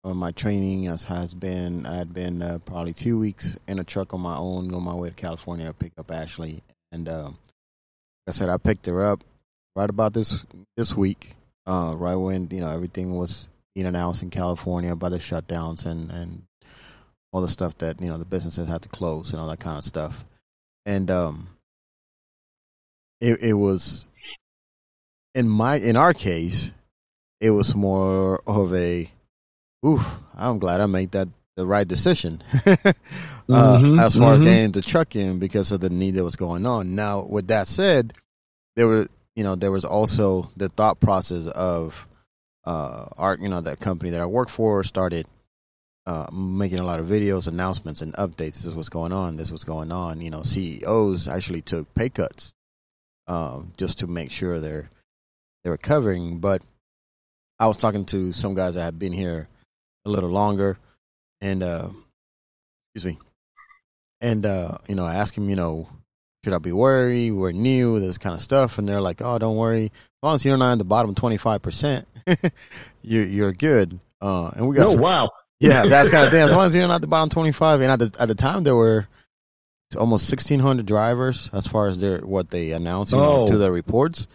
uh, 0.05 0.15
my 0.15 0.33
training. 0.33 0.87
As 0.87 1.05
has 1.05 1.35
been, 1.35 1.87
I 1.87 1.97
had 1.97 2.12
been 2.12 2.43
uh, 2.43 2.59
probably 2.65 2.93
two 2.93 3.19
weeks 3.19 3.57
in 3.69 3.79
a 3.79 3.85
truck 3.85 4.15
on 4.15 4.21
my 4.21 4.37
own 4.37 4.75
on 4.75 4.83
my 4.83 4.95
way 4.95 5.09
to 5.11 5.15
California 5.15 5.67
to 5.67 5.75
pick 5.75 5.93
up 5.99 6.11
Ashley, 6.11 6.62
and 6.91 7.09
uh, 7.09 7.31
I 8.27 8.33
said 8.33 8.49
I 8.49 8.57
picked 8.57 8.87
her 8.87 9.05
up 9.05 9.23
right 9.77 9.91
about 9.91 10.15
this 10.15 10.45
this 10.77 10.97
week, 10.97 11.35
uh, 11.67 11.95
right 11.97 12.17
when 12.17 12.49
you 12.50 12.61
know 12.61 12.71
everything 12.71 13.15
was 13.15 13.47
being 13.75 13.87
announced 13.87 14.23
in 14.23 14.31
California 14.31 14.97
by 14.97 15.09
the 15.09 15.19
shutdowns 15.19 15.87
and 15.87 16.11
and 16.11 16.43
all 17.33 17.41
the 17.41 17.49
stuff 17.49 17.79
that 17.79 18.00
you 18.00 18.09
know 18.09 18.19
the 18.19 18.25
businesses 18.25 18.69
had 18.69 18.83
to 18.83 18.89
close 18.89 19.33
and 19.33 19.41
all 19.41 19.49
that 19.49 19.61
kind 19.61 19.79
of 19.79 19.85
stuff, 19.85 20.25
and 20.90 21.09
um, 21.09 21.49
it 23.20 23.40
it 23.40 23.52
was 23.52 24.06
in 25.37 25.49
my 25.49 25.76
in 25.76 25.97
our 25.97 26.12
case, 26.12 26.73
it 27.40 27.50
was 27.50 27.76
more 27.76 28.42
of 28.44 28.75
a, 28.75 29.09
oof, 29.87 30.18
I'm 30.35 30.59
glad 30.59 30.80
I 30.80 30.87
made 30.87 31.12
that 31.12 31.28
the 31.56 31.66
right 31.66 31.87
decision 31.87 32.42
uh, 32.66 32.73
mm-hmm, 33.49 34.00
as 34.00 34.16
far 34.16 34.35
mm-hmm. 34.35 34.42
as 34.42 34.42
getting 34.42 34.73
the 34.73 34.82
truck 34.82 35.14
in 35.14 35.38
because 35.38 35.70
of 35.70 35.80
the 35.80 35.90
need 35.90 36.14
that 36.14 36.25
was 36.25 36.37
going 36.37 36.66
on. 36.66 36.97
Now, 36.97 37.23
with 37.23 37.49
that 37.49 37.68
said, 37.68 38.14
there 38.75 38.88
were 38.88 39.06
you 39.37 39.44
know 39.44 39.54
there 39.54 39.70
was 39.70 39.85
also 39.85 40.50
the 40.56 40.68
thought 40.70 40.99
process 40.99 41.47
of 41.47 42.09
uh, 42.64 43.06
art. 43.16 43.40
You 43.40 43.49
know, 43.49 43.61
that 43.61 43.78
company 43.78 44.11
that 44.11 44.20
I 44.20 44.26
work 44.26 44.49
for 44.49 44.82
started 44.82 45.26
uh, 46.07 46.26
making 46.33 46.78
a 46.78 46.85
lot 46.85 47.00
of 47.00 47.07
videos, 47.07 47.47
announcements, 47.47 48.02
and 48.02 48.12
updates. 48.14 48.54
This 48.54 48.66
is 48.66 48.75
what's 48.75 48.88
going 48.88 49.12
on. 49.12 49.37
This 49.37 49.49
is 49.49 49.52
what's 49.52 49.64
going 49.64 49.92
on. 49.92 50.21
You 50.21 50.30
know, 50.30 50.42
CEOs 50.42 51.28
actually 51.28 51.62
took 51.62 51.92
pay 51.95 52.09
cuts 52.09 52.54
um, 53.26 53.73
just 53.76 53.99
to 54.00 54.07
make 54.07 54.30
sure 54.30 54.59
they're 54.59 54.90
they're 55.62 55.76
covering. 55.76 56.38
But 56.38 56.62
I 57.59 57.66
was 57.66 57.76
talking 57.76 58.04
to 58.07 58.33
some 58.33 58.54
guys 58.54 58.75
that 58.75 58.83
have 58.83 58.99
been 58.99 59.12
here 59.12 59.49
a 60.04 60.11
little 60.11 60.30
longer, 60.30 60.78
and 61.40 61.62
uh, 61.62 61.90
excuse 62.95 63.14
me, 63.14 63.19
and 64.21 64.45
uh, 64.45 64.78
you 64.88 64.95
know, 64.95 65.04
I 65.04 65.14
asked 65.14 65.37
him, 65.37 65.49
you 65.49 65.57
know, 65.57 65.88
should 66.45 66.54
I 66.54 66.59
be 66.59 66.73
worried? 66.73 67.33
We're 67.33 67.52
new, 67.52 68.00
this 68.00 68.19
kind 68.19 68.35
of 68.35 68.40
stuff, 68.40 68.78
and 68.78 68.88
they're 68.88 69.00
like, 69.00 69.21
oh, 69.23 69.38
don't 69.38 69.57
worry, 69.57 69.85
as 69.85 70.23
long 70.23 70.35
as 70.35 70.45
you're 70.45 70.57
not 70.57 70.73
in 70.73 70.78
the 70.78 70.85
bottom 70.85 71.14
twenty 71.14 71.37
five 71.37 71.62
percent, 71.62 72.09
you're 73.02 73.26
you're 73.26 73.52
good. 73.52 74.00
Uh, 74.23 74.50
and 74.57 74.69
we 74.69 74.76
got 74.76 74.88
oh 74.88 74.92
some, 74.92 75.00
wow, 75.00 75.30
yeah, 75.61 75.87
that's 75.87 76.11
kind 76.11 76.26
of 76.26 76.33
thing. 76.33 76.43
As 76.43 76.52
long 76.52 76.67
as 76.67 76.75
you're 76.75 76.87
not 76.88 76.97
at 76.97 77.00
the 77.02 77.07
bottom 77.07 77.29
twenty 77.29 77.52
five, 77.52 77.81
and 77.81 77.93
at 77.93 77.99
the 77.99 78.21
at 78.21 78.29
the 78.29 78.35
time 78.35 78.64
there 78.64 78.75
were 78.75 79.07
almost 79.97 80.26
sixteen 80.26 80.61
hundred 80.61 80.87
drivers 80.87 81.50
as 81.52 81.67
far 81.67 81.87
as 81.87 82.00
their 82.00 82.19
what 82.19 82.50
they 82.50 82.73
announced 82.73 83.12
you 83.12 83.19
know, 83.19 83.43
oh. 83.43 83.47
to 83.47 83.59
the 83.59 83.71
reports. 83.71 84.26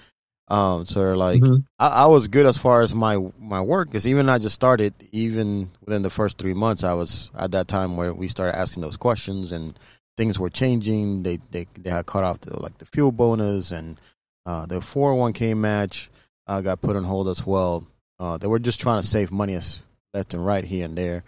Um, 0.48 0.86
so 0.86 1.00
they're 1.00 1.16
like, 1.16 1.42
mm-hmm. 1.42 1.62
I, 1.80 1.88
I, 1.88 2.06
was 2.06 2.28
good 2.28 2.46
as 2.46 2.56
far 2.56 2.82
as 2.82 2.94
my 2.94 3.18
my 3.40 3.62
work 3.62 3.88
because 3.88 4.06
even 4.06 4.30
I 4.30 4.38
just 4.38 4.54
started, 4.54 4.94
even 5.12 5.72
within 5.84 6.04
the 6.04 6.12
first 6.12 6.38
three 6.38 6.54
months, 6.54 6.84
I 6.84 6.94
was 6.94 7.32
at 7.36 7.52
that 7.52 7.68
time 7.68 7.98
where 7.98 8.14
we 8.14 8.28
started 8.28 8.56
asking 8.56 8.82
those 8.84 8.96
questions 8.96 9.52
and 9.52 9.78
things 10.18 10.40
were 10.40 10.52
changing. 10.52 11.24
They 11.24 11.40
they 11.50 11.66
they 11.76 11.90
had 11.90 12.06
cut 12.06 12.24
off 12.24 12.42
the 12.42 12.62
like 12.62 12.78
the 12.78 12.86
fuel 12.86 13.12
bonus 13.12 13.72
and 13.72 14.00
uh, 14.46 14.68
the 14.68 14.82
four 14.82 15.14
oh 15.14 15.16
one 15.16 15.34
k 15.34 15.56
match 15.56 16.12
uh, 16.46 16.62
got 16.62 16.80
put 16.80 16.96
on 16.96 17.04
hold 17.04 17.28
as 17.28 17.44
well. 17.44 17.88
Uh, 18.20 18.38
they 18.38 18.48
were 18.48 18.60
just 18.60 18.80
trying 18.80 19.02
to 19.02 19.08
save 19.08 19.32
money 19.32 19.56
as 19.56 19.82
left 20.16 20.34
and 20.34 20.46
right 20.46 20.64
here 20.64 20.86
and 20.86 20.98
there. 20.98 21.24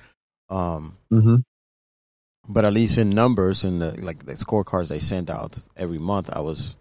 Um, 0.49 0.97
mm-hmm. 1.11 1.35
But 2.49 2.65
at 2.65 2.73
least 2.73 2.97
in 2.97 3.09
numbers 3.09 3.63
and 3.63 3.81
the 3.81 3.99
like 4.01 4.25
the 4.25 4.33
scorecards 4.33 4.87
they 4.87 4.99
sent 4.99 5.29
out 5.29 5.59
every 5.75 5.99
month, 5.99 6.29
I 6.33 6.39
was 6.39 6.77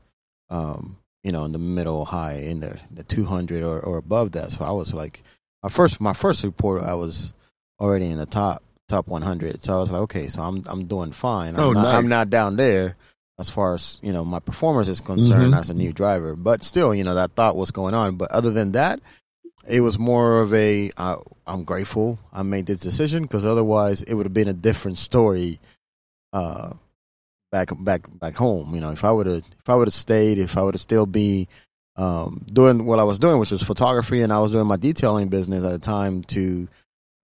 um, 0.48 0.98
you 1.26 1.32
know, 1.32 1.44
in 1.44 1.50
the 1.50 1.58
middle 1.58 2.04
high 2.04 2.34
in 2.34 2.60
the 2.60 2.78
the 2.90 3.02
200 3.02 3.64
or, 3.64 3.80
or 3.80 3.98
above 3.98 4.32
that. 4.32 4.52
So 4.52 4.64
I 4.64 4.70
was 4.70 4.94
like, 4.94 5.24
my 5.62 5.68
first 5.68 6.00
my 6.00 6.12
first 6.12 6.44
report, 6.44 6.84
I 6.84 6.94
was 6.94 7.32
already 7.80 8.06
in 8.06 8.18
the 8.18 8.26
top 8.26 8.62
top 8.88 9.08
100. 9.08 9.62
So 9.64 9.76
I 9.76 9.80
was 9.80 9.90
like, 9.90 10.02
okay, 10.02 10.28
so 10.28 10.42
I'm 10.42 10.62
I'm 10.66 10.86
doing 10.86 11.10
fine. 11.10 11.56
I'm, 11.56 11.60
oh, 11.60 11.70
not, 11.72 11.82
nice. 11.82 11.94
I'm 11.94 12.08
not 12.08 12.30
down 12.30 12.54
there 12.54 12.94
as 13.40 13.50
far 13.50 13.74
as 13.74 13.98
you 14.02 14.12
know 14.12 14.24
my 14.24 14.38
performance 14.38 14.86
is 14.86 15.00
concerned 15.00 15.52
mm-hmm. 15.52 15.58
as 15.58 15.68
a 15.68 15.74
new 15.74 15.92
driver. 15.92 16.36
But 16.36 16.62
still, 16.62 16.94
you 16.94 17.02
know, 17.02 17.16
that 17.16 17.32
thought 17.32 17.56
was 17.56 17.72
going 17.72 17.94
on. 17.94 18.14
But 18.14 18.30
other 18.30 18.52
than 18.52 18.72
that, 18.72 19.00
it 19.68 19.80
was 19.80 19.98
more 19.98 20.40
of 20.40 20.52
a 20.54 20.90
I'm 20.98 21.64
grateful 21.64 22.18
I 22.32 22.42
made 22.42 22.66
this 22.66 22.80
decision 22.80 23.22
because 23.22 23.44
otherwise 23.44 24.02
it 24.02 24.14
would 24.14 24.26
have 24.26 24.34
been 24.34 24.48
a 24.48 24.54
different 24.54 24.98
story. 24.98 25.60
Uh, 26.32 26.74
back 27.50 27.70
back 27.78 28.02
back 28.18 28.34
home. 28.34 28.74
You 28.74 28.80
know, 28.80 28.90
if 28.90 29.04
I 29.04 29.12
would 29.12 29.26
have 29.26 29.38
if 29.38 29.68
I 29.68 29.74
would 29.74 29.88
have 29.88 29.94
stayed, 29.94 30.38
if 30.38 30.56
I 30.56 30.62
would 30.62 30.74
have 30.74 30.80
still 30.80 31.06
be 31.06 31.48
um, 31.96 32.44
doing 32.52 32.84
what 32.84 32.98
I 32.98 33.04
was 33.04 33.18
doing, 33.18 33.38
which 33.38 33.50
was 33.50 33.62
photography, 33.62 34.22
and 34.22 34.32
I 34.32 34.40
was 34.40 34.52
doing 34.52 34.66
my 34.66 34.76
detailing 34.76 35.28
business 35.28 35.64
at 35.64 35.70
the 35.70 35.78
time 35.78 36.22
to 36.24 36.68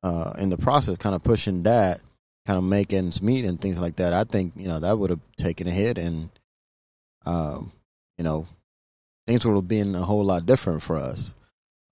uh, 0.03 0.33
in 0.39 0.51
the 0.51 0.59
process, 0.59 0.97
kind 0.97 1.15
of 1.15 1.23
pushing 1.23 1.63
that, 1.65 2.01
kind 2.47 2.57
of 2.57 2.65
make 2.65 2.93
ends 2.93 3.23
meet 3.23 3.45
and 3.45 3.61
things 3.61 3.79
like 3.79 3.97
that. 3.97 4.13
I 4.13 4.25
think 4.25 4.55
you 4.57 4.69
know 4.69 4.81
that 4.81 4.99
would 4.99 5.11
have 5.11 5.21
taken 5.37 5.67
a 5.67 5.71
hit, 5.71 5.99
and 5.99 6.31
um, 7.27 7.73
you 8.17 8.25
know 8.25 8.47
things 9.27 9.45
would 9.45 9.55
have 9.55 9.69
been 9.69 9.95
a 9.95 10.03
whole 10.03 10.25
lot 10.25 10.47
different 10.47 10.83
for 10.83 10.97
us. 10.97 11.35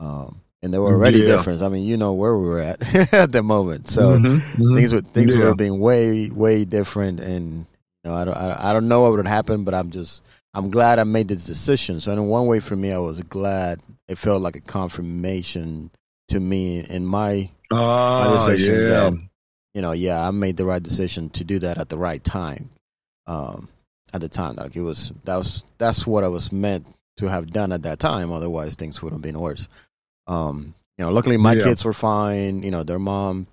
Um, 0.01 0.41
and 0.63 0.75
they 0.75 0.79
were 0.79 0.93
already 0.93 1.21
yeah. 1.21 1.27
different. 1.27 1.63
I 1.63 1.69
mean, 1.69 1.85
you 1.85 1.97
know 1.97 2.15
where 2.15 2.37
we 2.37 2.47
were 2.47 2.61
at 2.61 2.83
at 3.15 3.31
the 3.31 3.43
moment, 3.43 3.89
so 3.89 4.19
mm-hmm, 4.19 4.63
mm-hmm. 4.63 4.75
things 4.75 4.93
would 4.93 5.07
things 5.13 5.35
yeah. 5.35 5.45
were 5.45 5.55
being 5.55 5.79
way 5.79 6.31
way 6.31 6.65
different, 6.65 7.21
and 7.21 7.67
know, 8.05 8.15
I 8.15 8.25
don't, 8.25 8.37
I, 8.37 8.57
I 8.59 8.73
don't 8.73 8.89
know 8.89 9.03
what 9.03 9.13
would 9.13 9.27
happen, 9.27 9.65
but 9.65 9.75
I'm 9.75 9.91
just, 9.91 10.23
I'm 10.55 10.71
glad 10.71 10.99
I 10.99 11.05
made 11.05 11.29
this 11.29 11.47
decision. 11.47 12.01
So 12.01 12.13
in 12.13 12.27
one 12.27 12.47
way, 12.47 12.61
for 12.61 12.77
me, 12.77 12.93
I 12.93 12.99
was 12.99 13.23
glad 13.23 13.81
it 14.09 14.19
felt 14.19 14.43
like 14.43 14.57
a 14.57 14.61
confirmation 14.61 15.91
to 16.29 16.41
me 16.41 16.81
in 16.81 17.07
my, 17.07 17.51
oh, 17.71 17.77
my 17.77 18.33
decisions 18.33 18.83
yeah. 18.83 18.89
that, 18.89 19.29
you 19.75 19.83
know, 19.83 19.93
yeah, 19.93 20.27
I 20.27 20.31
made 20.31 20.57
the 20.57 20.67
right 20.67 20.83
decision 20.83 21.31
to 21.31 21.45
do 21.45 21.59
that 21.61 21.79
at 21.79 21.89
the 21.89 21.99
right 21.99 22.23
time. 22.23 22.71
Um, 23.27 23.69
at 24.13 24.21
the 24.21 24.29
time, 24.29 24.57
like 24.57 24.75
it 24.75 24.81
was, 24.81 25.13
that 25.25 25.37
was, 25.37 25.65
that's 25.79 26.05
what 26.05 26.25
I 26.25 26.29
was 26.29 26.51
meant 26.51 26.85
to 27.19 27.27
have 27.27 27.53
done 27.53 27.71
at 27.71 27.83
that 27.83 28.01
time. 28.01 28.33
Otherwise, 28.33 28.75
things 28.75 29.01
would 29.03 29.13
have 29.13 29.23
been 29.23 29.39
worse. 29.39 29.69
Um, 30.31 30.75
you 30.97 31.05
know, 31.05 31.13
luckily 31.13 31.37
my 31.37 31.55
yeah. 31.55 31.65
kids 31.65 31.85
were 31.85 31.93
fine. 31.93 32.63
You 32.63 32.71
know, 32.71 32.83
their 32.83 32.99
mom 32.99 33.47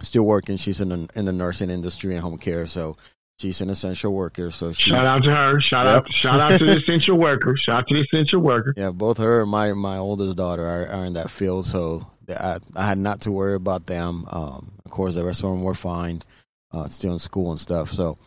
still 0.00 0.24
working. 0.24 0.56
She's 0.56 0.80
in 0.80 0.88
the, 0.88 1.08
in 1.14 1.24
the 1.24 1.32
nursing 1.32 1.70
industry 1.70 2.12
and 2.14 2.22
home 2.22 2.38
care, 2.38 2.66
so 2.66 2.96
She's 3.38 3.60
an 3.60 3.68
essential 3.68 4.12
worker, 4.12 4.52
so 4.52 4.72
she, 4.72 4.90
shout 4.90 5.06
out 5.06 5.24
to 5.24 5.34
her. 5.34 5.60
Shout 5.60 5.86
yep. 5.86 5.96
out, 5.96 6.12
shout 6.12 6.40
out 6.40 6.58
to 6.58 6.64
the 6.64 6.76
essential 6.82 7.18
worker. 7.18 7.56
Shout 7.56 7.78
out 7.78 7.88
to 7.88 7.94
the 7.94 8.02
essential 8.02 8.40
worker. 8.40 8.72
Yeah, 8.76 8.90
both 8.90 9.18
her 9.18 9.42
and 9.42 9.50
my 9.50 9.72
my 9.72 9.98
oldest 9.98 10.36
daughter 10.36 10.64
are, 10.64 10.86
are 10.86 11.04
in 11.04 11.14
that 11.14 11.30
field, 11.30 11.66
so 11.66 12.06
I 12.28 12.58
I 12.76 12.86
had 12.86 12.98
not 12.98 13.22
to 13.22 13.32
worry 13.32 13.54
about 13.54 13.86
them. 13.86 14.24
Um, 14.30 14.70
of 14.84 14.92
course, 14.92 15.16
the 15.16 15.24
rest 15.24 15.42
of 15.42 15.50
them 15.50 15.64
were 15.64 15.74
fine, 15.74 16.22
uh, 16.70 16.86
still 16.88 17.12
in 17.12 17.18
school 17.18 17.50
and 17.50 17.58
stuff. 17.58 17.90
So 17.90 18.18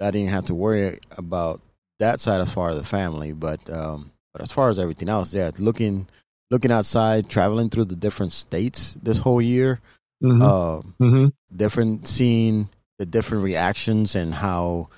I 0.00 0.10
didn't 0.10 0.30
have 0.30 0.46
to 0.46 0.56
worry 0.56 0.98
about 1.16 1.60
that 2.00 2.18
side 2.18 2.40
as 2.40 2.52
far 2.52 2.70
as 2.70 2.76
the 2.76 2.84
family. 2.84 3.32
But 3.32 3.60
um, 3.70 4.10
but 4.32 4.42
as 4.42 4.50
far 4.50 4.70
as 4.70 4.80
everything 4.80 5.08
else, 5.08 5.32
yeah, 5.32 5.52
looking 5.58 6.08
looking 6.50 6.70
outside, 6.70 7.28
traveling 7.28 7.70
through 7.70 7.86
the 7.86 7.96
different 7.96 8.32
states 8.32 8.94
this 9.02 9.18
whole 9.18 9.42
year, 9.42 9.80
mm-hmm. 10.22 10.42
Uh, 10.42 10.82
mm-hmm. 11.00 11.26
different 11.54 12.06
seeing 12.06 12.68
the 12.98 13.06
different 13.06 13.44
reactions 13.44 14.14
and 14.14 14.34
how 14.34 14.88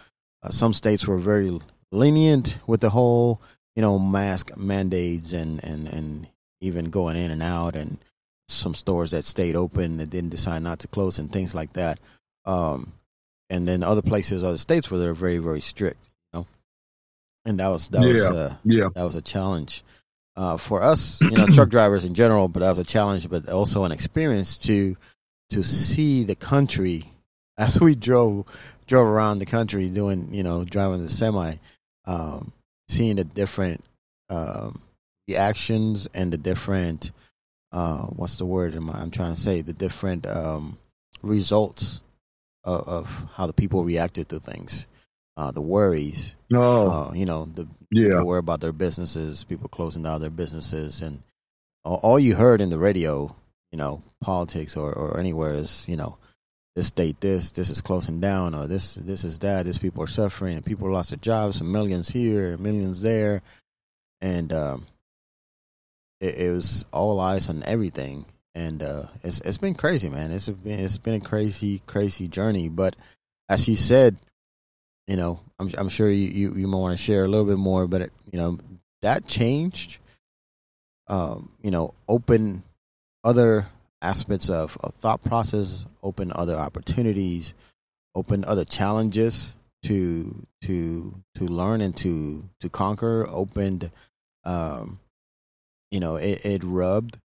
uh, 0.42 0.50
some 0.50 0.72
states 0.72 1.06
were 1.06 1.18
very 1.18 1.58
lenient 1.90 2.58
with 2.66 2.80
the 2.80 2.90
whole, 2.90 3.40
you 3.74 3.82
know, 3.82 3.98
mask 3.98 4.56
mandates 4.56 5.32
and, 5.32 5.62
and, 5.64 5.88
and 5.88 6.28
even 6.60 6.90
going 6.90 7.16
in 7.16 7.30
and 7.30 7.42
out 7.42 7.74
and 7.74 7.98
some 8.46 8.74
stores 8.74 9.10
that 9.10 9.24
stayed 9.24 9.56
open 9.56 9.98
that 9.98 10.10
didn't 10.10 10.30
decide 10.30 10.62
not 10.62 10.78
to 10.80 10.88
close 10.88 11.18
and 11.18 11.32
things 11.32 11.54
like 11.54 11.72
that. 11.74 11.98
Um, 12.44 12.92
and 13.50 13.66
then 13.66 13.82
other 13.82 14.02
places, 14.02 14.44
other 14.44 14.58
states 14.58 14.90
where 14.90 15.00
they're 15.00 15.14
very, 15.14 15.38
very 15.38 15.60
strict, 15.60 16.08
you 16.32 16.40
know, 16.40 16.46
and 17.44 17.58
that 17.60 17.68
was, 17.68 17.88
that 17.88 18.02
yeah. 18.02 18.08
was, 18.08 18.30
uh, 18.30 18.54
yeah. 18.64 18.88
that 18.94 19.04
was 19.04 19.16
a 19.16 19.22
challenge. 19.22 19.82
Uh, 20.38 20.56
for 20.56 20.84
us, 20.84 21.20
you 21.20 21.30
know, 21.30 21.46
truck 21.46 21.68
drivers 21.68 22.04
in 22.04 22.14
general, 22.14 22.46
but 22.46 22.60
that 22.60 22.68
was 22.70 22.78
a 22.78 22.84
challenge, 22.84 23.28
but 23.28 23.48
also 23.48 23.82
an 23.82 23.90
experience 23.90 24.56
to 24.56 24.96
to 25.50 25.64
see 25.64 26.22
the 26.22 26.36
country 26.36 27.02
as 27.58 27.80
we 27.80 27.96
drove 27.96 28.46
drove 28.86 29.08
around 29.08 29.40
the 29.40 29.46
country 29.46 29.88
doing 29.88 30.32
you 30.32 30.44
know 30.44 30.64
driving 30.64 31.02
the 31.02 31.08
semi, 31.08 31.56
um, 32.04 32.52
seeing 32.88 33.16
the 33.16 33.24
different 33.24 33.84
um, 34.30 34.80
reactions 35.26 36.06
and 36.14 36.32
the 36.32 36.38
different 36.38 37.10
uh, 37.72 38.02
what's 38.02 38.36
the 38.36 38.46
word 38.46 38.76
am 38.76 38.90
I, 38.90 39.00
I'm 39.00 39.10
trying 39.10 39.34
to 39.34 39.40
say 39.40 39.60
the 39.60 39.72
different 39.72 40.24
um, 40.24 40.78
results 41.20 42.00
of, 42.62 42.86
of, 42.86 43.26
how 43.34 43.48
the 43.48 43.52
people 43.52 43.84
reacted 43.84 44.28
to 44.28 44.38
things, 44.38 44.86
uh, 45.36 45.50
the 45.50 45.60
worries. 45.60 46.36
No, 46.48 46.86
uh, 46.86 47.12
you 47.12 47.26
know 47.26 47.44
the 47.44 47.66
yeah. 47.90 48.08
people 48.08 48.26
worry 48.26 48.38
about 48.38 48.60
their 48.60 48.72
businesses, 48.72 49.44
people 49.44 49.68
closing 49.68 50.02
down 50.02 50.20
their 50.20 50.30
businesses, 50.30 51.02
and 51.02 51.22
all, 51.84 52.18
you 52.18 52.34
heard 52.34 52.60
in 52.60 52.70
the 52.70 52.78
radio, 52.78 53.34
you 53.72 53.78
know, 53.78 54.02
politics 54.20 54.76
or, 54.76 54.92
or 54.92 55.18
anywhere 55.18 55.54
is 55.54 55.86
you 55.88 55.96
know 55.96 56.18
this 56.78 56.86
state 56.86 57.20
this, 57.20 57.52
this 57.52 57.70
is 57.70 57.80
closing 57.80 58.20
down, 58.20 58.54
or 58.54 58.66
this 58.66 58.94
this 58.94 59.24
is 59.24 59.40
that. 59.40 59.64
This 59.64 59.78
people 59.78 60.02
are 60.04 60.08
suffering, 60.08 60.56
and 60.56 60.64
people 60.64 60.90
lost 60.90 61.10
their 61.10 61.18
jobs, 61.18 61.60
and 61.60 61.72
millions 61.72 62.08
here, 62.08 62.56
millions 62.56 63.02
there, 63.02 63.42
and 64.20 64.52
um, 64.52 64.86
it, 66.20 66.36
it, 66.36 66.52
was 66.52 66.86
all 66.92 67.20
eyes 67.20 67.48
on 67.48 67.62
everything. 67.64 68.24
And 68.54 68.82
uh, 68.82 69.06
it's 69.24 69.40
it's 69.40 69.58
been 69.58 69.74
crazy, 69.74 70.08
man. 70.08 70.30
It's 70.30 70.48
been 70.48 70.78
it's 70.78 70.98
been 70.98 71.14
a 71.14 71.20
crazy 71.20 71.82
crazy 71.86 72.28
journey. 72.28 72.68
But 72.68 72.96
as 73.48 73.66
he 73.66 73.74
said, 73.74 74.16
you 75.06 75.16
know, 75.16 75.40
I'm 75.58 75.70
I'm 75.76 75.88
sure 75.88 76.08
you 76.08 76.28
you, 76.28 76.54
you 76.54 76.68
might 76.68 76.78
want 76.78 76.96
to 76.96 77.02
share 77.02 77.24
a 77.24 77.28
little 77.28 77.46
bit 77.46 77.58
more, 77.58 77.86
but 77.86 78.02
it, 78.02 78.12
you 78.30 78.38
know 78.38 78.58
that 79.02 79.26
changed. 79.26 79.98
Um, 81.08 81.50
you 81.62 81.70
know, 81.70 81.94
open 82.06 82.62
other 83.24 83.66
aspects 84.02 84.50
of, 84.50 84.76
of 84.82 84.94
thought 84.94 85.22
process, 85.22 85.86
open 86.02 86.30
other 86.34 86.56
opportunities, 86.56 87.54
open 88.14 88.44
other 88.44 88.64
challenges 88.64 89.56
to 89.84 90.46
to 90.62 91.14
to 91.34 91.44
learn 91.44 91.80
and 91.80 91.96
to 91.96 92.44
to 92.60 92.68
conquer. 92.68 93.26
Opened, 93.28 93.90
um, 94.44 94.98
you 95.90 96.00
know, 96.00 96.16
it, 96.16 96.44
it 96.44 96.64
rubbed. 96.64 97.18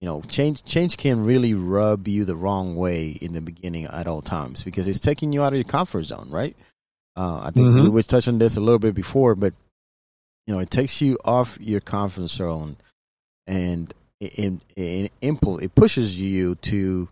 You 0.00 0.06
know, 0.06 0.22
change 0.22 0.64
change 0.64 0.96
can 0.96 1.24
really 1.24 1.54
rub 1.54 2.06
you 2.06 2.24
the 2.24 2.36
wrong 2.36 2.76
way 2.76 3.10
in 3.10 3.32
the 3.32 3.40
beginning 3.40 3.86
at 3.86 4.06
all 4.06 4.22
times 4.22 4.62
because 4.62 4.86
it's 4.86 5.00
taking 5.00 5.32
you 5.32 5.42
out 5.42 5.52
of 5.52 5.58
your 5.58 5.64
comfort 5.64 6.02
zone, 6.02 6.28
right? 6.30 6.56
Uh, 7.18 7.40
I 7.42 7.50
think 7.50 7.66
mm-hmm. 7.66 7.82
we 7.82 7.88
was 7.88 8.06
touching 8.06 8.38
this 8.38 8.56
a 8.56 8.60
little 8.60 8.78
bit 8.78 8.94
before, 8.94 9.34
but 9.34 9.52
you 10.46 10.54
know, 10.54 10.60
it 10.60 10.70
takes 10.70 11.00
you 11.00 11.18
off 11.24 11.58
your 11.60 11.80
comfort 11.80 12.28
zone, 12.28 12.76
and 13.48 13.92
in 14.20 14.60
in 14.76 15.10
impulse 15.20 15.62
it 15.62 15.74
pushes 15.74 16.20
you 16.20 16.54
to 16.54 17.08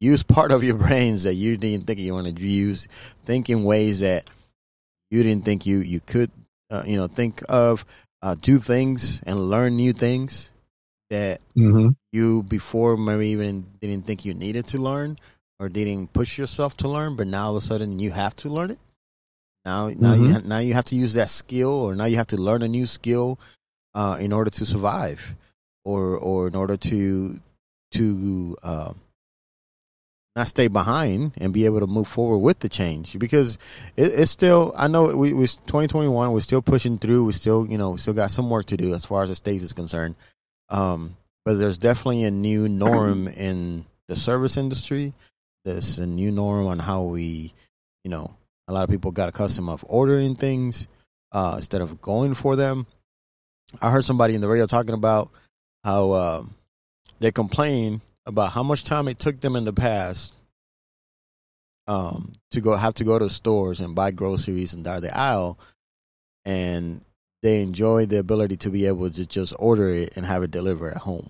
use 0.00 0.24
part 0.24 0.50
of 0.50 0.64
your 0.64 0.74
brains 0.84 1.22
that 1.22 1.34
you 1.34 1.56
didn't 1.56 1.86
think 1.86 2.00
you 2.00 2.12
wanted 2.12 2.36
to 2.36 2.48
use, 2.48 2.88
think 3.24 3.48
in 3.48 3.62
ways 3.62 4.00
that 4.00 4.28
you 5.12 5.22
didn't 5.22 5.44
think 5.44 5.66
you 5.66 5.78
you 5.78 6.00
could, 6.00 6.32
uh, 6.72 6.82
you 6.84 6.96
know, 6.96 7.06
think 7.06 7.40
of, 7.48 7.86
uh, 8.22 8.34
do 8.34 8.58
things 8.58 9.22
and 9.24 9.38
learn 9.38 9.76
new 9.76 9.92
things 9.92 10.50
that 11.10 11.40
mm-hmm. 11.56 11.90
you 12.10 12.42
before 12.42 12.96
maybe 12.96 13.28
even 13.28 13.66
didn't 13.80 14.02
think 14.02 14.24
you 14.24 14.34
needed 14.34 14.66
to 14.66 14.78
learn 14.78 15.16
or 15.60 15.68
didn't 15.68 16.12
push 16.12 16.38
yourself 16.38 16.76
to 16.78 16.88
learn, 16.88 17.14
but 17.14 17.28
now 17.28 17.46
all 17.46 17.56
of 17.56 17.62
a 17.62 17.66
sudden 17.66 18.00
you 18.00 18.10
have 18.10 18.34
to 18.34 18.48
learn 18.48 18.72
it. 18.72 18.78
Now, 19.64 19.88
now 19.88 20.14
mm-hmm. 20.14 20.24
you 20.24 20.40
now 20.44 20.58
you 20.58 20.74
have 20.74 20.84
to 20.86 20.96
use 20.96 21.14
that 21.14 21.30
skill, 21.30 21.70
or 21.70 21.94
now 21.94 22.04
you 22.04 22.16
have 22.16 22.26
to 22.28 22.36
learn 22.36 22.62
a 22.62 22.68
new 22.68 22.86
skill 22.86 23.38
uh, 23.94 24.18
in 24.20 24.32
order 24.32 24.50
to 24.50 24.66
survive 24.66 25.36
or 25.84 26.16
or 26.16 26.48
in 26.48 26.54
order 26.54 26.76
to 26.76 27.40
to 27.92 28.56
uh, 28.62 28.92
not 30.36 30.48
stay 30.48 30.68
behind 30.68 31.32
and 31.38 31.52
be 31.52 31.64
able 31.64 31.80
to 31.80 31.86
move 31.86 32.08
forward 32.08 32.38
with 32.38 32.58
the 32.58 32.68
change. 32.68 33.18
Because 33.18 33.56
it, 33.96 34.12
it's 34.12 34.30
still 34.30 34.74
I 34.76 34.88
know 34.88 35.16
we 35.16 35.32
was 35.32 35.56
2021 35.56 36.32
we're 36.32 36.40
still 36.40 36.62
pushing 36.62 36.98
through. 36.98 37.24
We 37.24 37.32
still 37.32 37.66
you 37.66 37.78
know 37.78 37.90
we 37.90 37.98
still 37.98 38.14
got 38.14 38.30
some 38.30 38.50
work 38.50 38.66
to 38.66 38.76
do 38.76 38.94
as 38.94 39.04
far 39.04 39.22
as 39.22 39.30
the 39.30 39.36
states 39.36 39.64
is 39.64 39.72
concerned. 39.72 40.16
Um, 40.68 41.16
but 41.44 41.58
there's 41.58 41.78
definitely 41.78 42.24
a 42.24 42.30
new 42.30 42.68
norm 42.68 43.28
in 43.28 43.84
the 44.08 44.16
service 44.16 44.56
industry. 44.56 45.12
There's 45.64 45.98
a 45.98 46.06
new 46.06 46.30
norm 46.30 46.66
on 46.66 46.78
how 46.78 47.02
we 47.02 47.52
you 48.02 48.10
know 48.10 48.34
a 48.68 48.72
lot 48.72 48.84
of 48.84 48.90
people 48.90 49.10
got 49.10 49.28
accustomed 49.28 49.68
of 49.68 49.84
ordering 49.88 50.34
things 50.34 50.88
uh, 51.32 51.54
instead 51.56 51.80
of 51.80 52.00
going 52.00 52.34
for 52.34 52.56
them 52.56 52.86
I 53.80 53.90
heard 53.90 54.04
somebody 54.04 54.34
in 54.34 54.40
the 54.40 54.48
radio 54.48 54.66
talking 54.66 54.94
about 54.94 55.30
how 55.82 56.10
uh, 56.12 56.42
they 57.20 57.32
complain 57.32 58.00
about 58.26 58.52
how 58.52 58.62
much 58.62 58.84
time 58.84 59.08
it 59.08 59.18
took 59.18 59.40
them 59.40 59.56
in 59.56 59.64
the 59.64 59.72
past 59.72 60.34
um, 61.86 62.32
to 62.52 62.60
go 62.60 62.74
have 62.74 62.94
to 62.94 63.04
go 63.04 63.18
to 63.18 63.28
stores 63.28 63.80
and 63.80 63.94
buy 63.94 64.10
groceries 64.10 64.74
and 64.74 64.84
down 64.84 65.02
the 65.02 65.16
aisle, 65.16 65.58
and 66.44 67.02
they 67.42 67.60
enjoy 67.60 68.06
the 68.06 68.18
ability 68.18 68.56
to 68.56 68.70
be 68.70 68.86
able 68.86 69.10
to 69.10 69.26
just 69.26 69.54
order 69.58 69.88
it 69.88 70.16
and 70.16 70.24
have 70.24 70.42
it 70.42 70.50
delivered 70.50 70.92
at 70.94 71.02
home. 71.02 71.28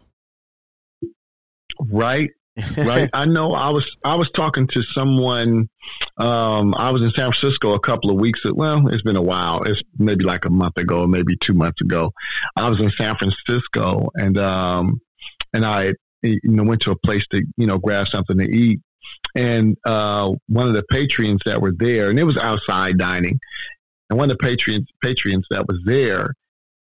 Right, 1.81 2.31
right. 2.79 3.11
I 3.13 3.25
know. 3.25 3.53
I 3.53 3.71
was 3.71 3.91
I 4.05 4.15
was 4.15 4.31
talking 4.31 4.67
to 4.69 4.83
someone. 4.83 5.69
Um, 6.19 6.75
I 6.77 6.91
was 6.91 7.03
in 7.03 7.11
San 7.11 7.33
Francisco 7.33 7.75
a 7.75 7.81
couple 7.81 8.11
of 8.11 8.17
weeks. 8.17 8.41
Well, 8.45 8.87
it's 8.89 9.03
been 9.03 9.17
a 9.17 9.23
while. 9.23 9.63
It's 9.65 9.83
maybe 9.99 10.25
like 10.25 10.45
a 10.45 10.51
month 10.51 10.77
ago, 10.77 11.07
maybe 11.07 11.37
two 11.41 11.55
months 11.55 11.81
ago. 11.81 12.13
I 12.57 12.69
was 12.69 12.81
in 12.81 12.93
San 12.93 13.17
Francisco, 13.17 14.09
and 14.15 14.39
um, 14.39 15.01
and 15.53 15.67
I 15.67 15.95
you 16.23 16.41
know 16.45 16.63
went 16.63 16.83
to 16.83 16.93
a 16.93 16.99
place 16.99 17.25
to 17.33 17.43
you 17.57 17.67
know 17.67 17.79
grab 17.79 18.07
something 18.09 18.39
to 18.39 18.45
eat. 18.45 18.81
And 19.35 19.77
uh, 19.85 20.31
one 20.49 20.69
of 20.69 20.75
the 20.75 20.85
patrons 20.85 21.41
that 21.47 21.61
were 21.61 21.75
there, 21.77 22.09
and 22.09 22.19
it 22.21 22.25
was 22.25 22.39
outside 22.39 22.99
dining, 22.99 23.41
and 24.11 24.19
one 24.19 24.31
of 24.31 24.39
the 24.39 24.43
patrons 24.43 24.89
patrons 25.03 25.45
that 25.51 25.67
was 25.67 25.81
there, 25.85 26.35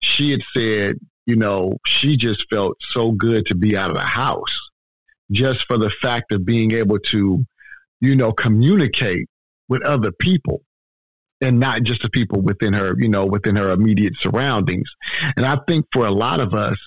she 0.02 0.32
had 0.32 0.42
said, 0.54 0.96
you 1.26 1.38
know, 1.38 1.78
she 1.86 2.18
just 2.18 2.46
felt 2.50 2.76
so 2.90 3.12
good 3.12 3.46
to 3.46 3.56
be 3.56 3.78
out 3.78 3.90
of 3.90 3.96
the 3.96 4.02
house 4.02 4.60
just 5.32 5.66
for 5.68 5.78
the 5.78 5.90
fact 5.90 6.34
of 6.34 6.46
being 6.46 6.72
able 6.72 7.00
to, 7.00 7.46
you 8.00 8.16
know, 8.16 8.32
communicate 8.32 9.28
with 9.70 9.84
other 9.84 10.12
people 10.12 10.62
and 11.40 11.60
not 11.60 11.84
just 11.84 12.02
the 12.02 12.10
people 12.10 12.42
within 12.42 12.74
her, 12.74 12.96
you 13.00 13.10
know, 13.10 13.26
within 13.26 13.56
her 13.56 13.72
immediate 13.72 14.14
surroundings. 14.20 14.90
And 15.36 15.46
I 15.46 15.58
think 15.68 15.86
for 15.92 16.06
a 16.06 16.12
lot 16.12 16.40
of 16.40 16.54
us, 16.54 16.78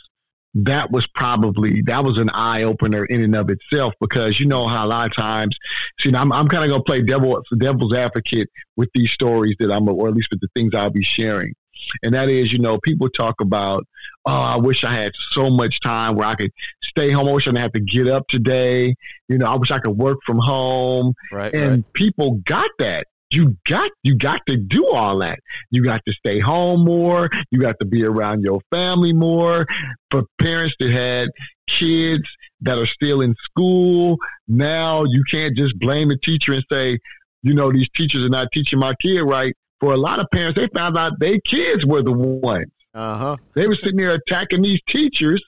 that 0.56 0.92
was 0.92 1.04
probably 1.08 1.82
that 1.86 2.04
was 2.04 2.16
an 2.18 2.30
eye 2.30 2.62
opener 2.62 3.04
in 3.06 3.24
and 3.24 3.34
of 3.34 3.50
itself 3.50 3.92
because 4.00 4.38
you 4.38 4.46
know 4.46 4.68
how 4.68 4.86
a 4.86 4.88
lot 4.88 5.10
of 5.10 5.16
times, 5.16 5.56
see, 5.98 6.14
I'm 6.14 6.32
I'm 6.32 6.46
kind 6.46 6.62
of 6.62 6.70
gonna 6.70 6.84
play 6.84 7.02
devil 7.02 7.42
devil's 7.58 7.92
advocate 7.92 8.48
with 8.76 8.88
these 8.94 9.10
stories 9.10 9.56
that 9.58 9.72
I'm 9.72 9.88
or 9.88 10.06
at 10.06 10.14
least 10.14 10.28
with 10.30 10.40
the 10.40 10.48
things 10.54 10.72
I'll 10.72 10.90
be 10.90 11.02
sharing 11.02 11.54
and 12.02 12.14
that 12.14 12.28
is, 12.28 12.52
you 12.52 12.58
know, 12.58 12.78
people 12.78 13.08
talk 13.08 13.40
about, 13.40 13.86
oh, 14.26 14.32
I 14.32 14.56
wish 14.56 14.84
I 14.84 14.94
had 14.94 15.12
so 15.32 15.50
much 15.50 15.80
time 15.80 16.16
where 16.16 16.26
I 16.26 16.34
could 16.34 16.52
stay 16.96 17.10
home. 17.10 17.28
I 17.28 17.32
wish 17.32 17.46
I 17.46 17.50
didn't 17.50 17.62
have 17.62 17.72
to 17.72 17.80
get 17.80 18.08
up 18.08 18.26
today. 18.28 18.94
You 19.28 19.38
know, 19.38 19.46
I 19.46 19.56
wish 19.56 19.70
I 19.70 19.78
could 19.78 19.96
work 19.96 20.18
from 20.24 20.38
home. 20.38 21.14
Right. 21.32 21.52
And 21.52 21.70
right. 21.70 21.92
people 21.92 22.40
got 22.44 22.70
that. 22.78 23.06
You 23.30 23.56
got 23.66 23.90
you 24.02 24.16
got 24.16 24.42
to 24.46 24.56
do 24.56 24.86
all 24.88 25.18
that. 25.18 25.40
You 25.70 25.82
got 25.82 26.02
to 26.06 26.12
stay 26.12 26.38
home 26.38 26.84
more. 26.84 27.28
You 27.50 27.60
got 27.60 27.80
to 27.80 27.86
be 27.86 28.04
around 28.04 28.42
your 28.42 28.60
family 28.70 29.12
more. 29.12 29.66
For 30.10 30.22
parents 30.38 30.74
that 30.78 30.92
had 30.92 31.30
kids 31.66 32.24
that 32.60 32.78
are 32.78 32.86
still 32.86 33.22
in 33.22 33.34
school, 33.42 34.18
now 34.46 35.04
you 35.04 35.24
can't 35.28 35.56
just 35.56 35.76
blame 35.80 36.10
the 36.10 36.18
teacher 36.18 36.52
and 36.52 36.64
say, 36.70 36.98
you 37.42 37.54
know, 37.54 37.72
these 37.72 37.88
teachers 37.96 38.24
are 38.24 38.28
not 38.28 38.48
teaching 38.52 38.78
my 38.78 38.94
kid 39.02 39.22
right 39.22 39.54
for 39.84 39.92
a 39.92 39.98
lot 39.98 40.18
of 40.18 40.26
parents, 40.32 40.58
they 40.58 40.66
found 40.68 40.96
out 40.96 41.20
their 41.20 41.38
kids 41.40 41.84
were 41.84 42.02
the 42.02 42.12
ones. 42.12 42.70
Uh-huh. 42.94 43.36
They 43.54 43.66
were 43.66 43.74
sitting 43.74 43.98
there 43.98 44.12
attacking 44.12 44.62
these 44.62 44.80
teachers, 44.86 45.42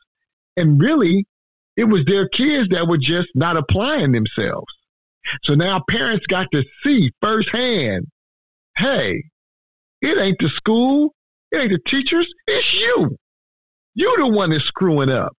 and 0.59 0.79
really, 0.79 1.25
it 1.77 1.85
was 1.85 2.05
their 2.07 2.29
kids 2.29 2.69
that 2.71 2.89
were 2.89 2.99
just 2.99 3.29
not 3.35 3.57
applying 3.57 4.13
themselves. 4.13 4.73
So 5.43 5.55
now 5.55 5.83
parents 5.89 6.27
got 6.27 6.51
to 6.53 6.65
see 6.85 7.11
firsthand 7.21 8.07
hey, 8.79 9.25
it 10.03 10.19
ain't 10.19 10.39
the 10.39 10.51
school, 10.51 11.15
it 11.51 11.57
ain't 11.57 11.73
the 11.73 11.79
teachers, 11.79 12.27
it's 12.47 12.75
you. 12.75 13.17
You're 13.95 14.19
the 14.19 14.29
one 14.29 14.51
that's 14.51 14.65
screwing 14.65 15.09
up. 15.09 15.33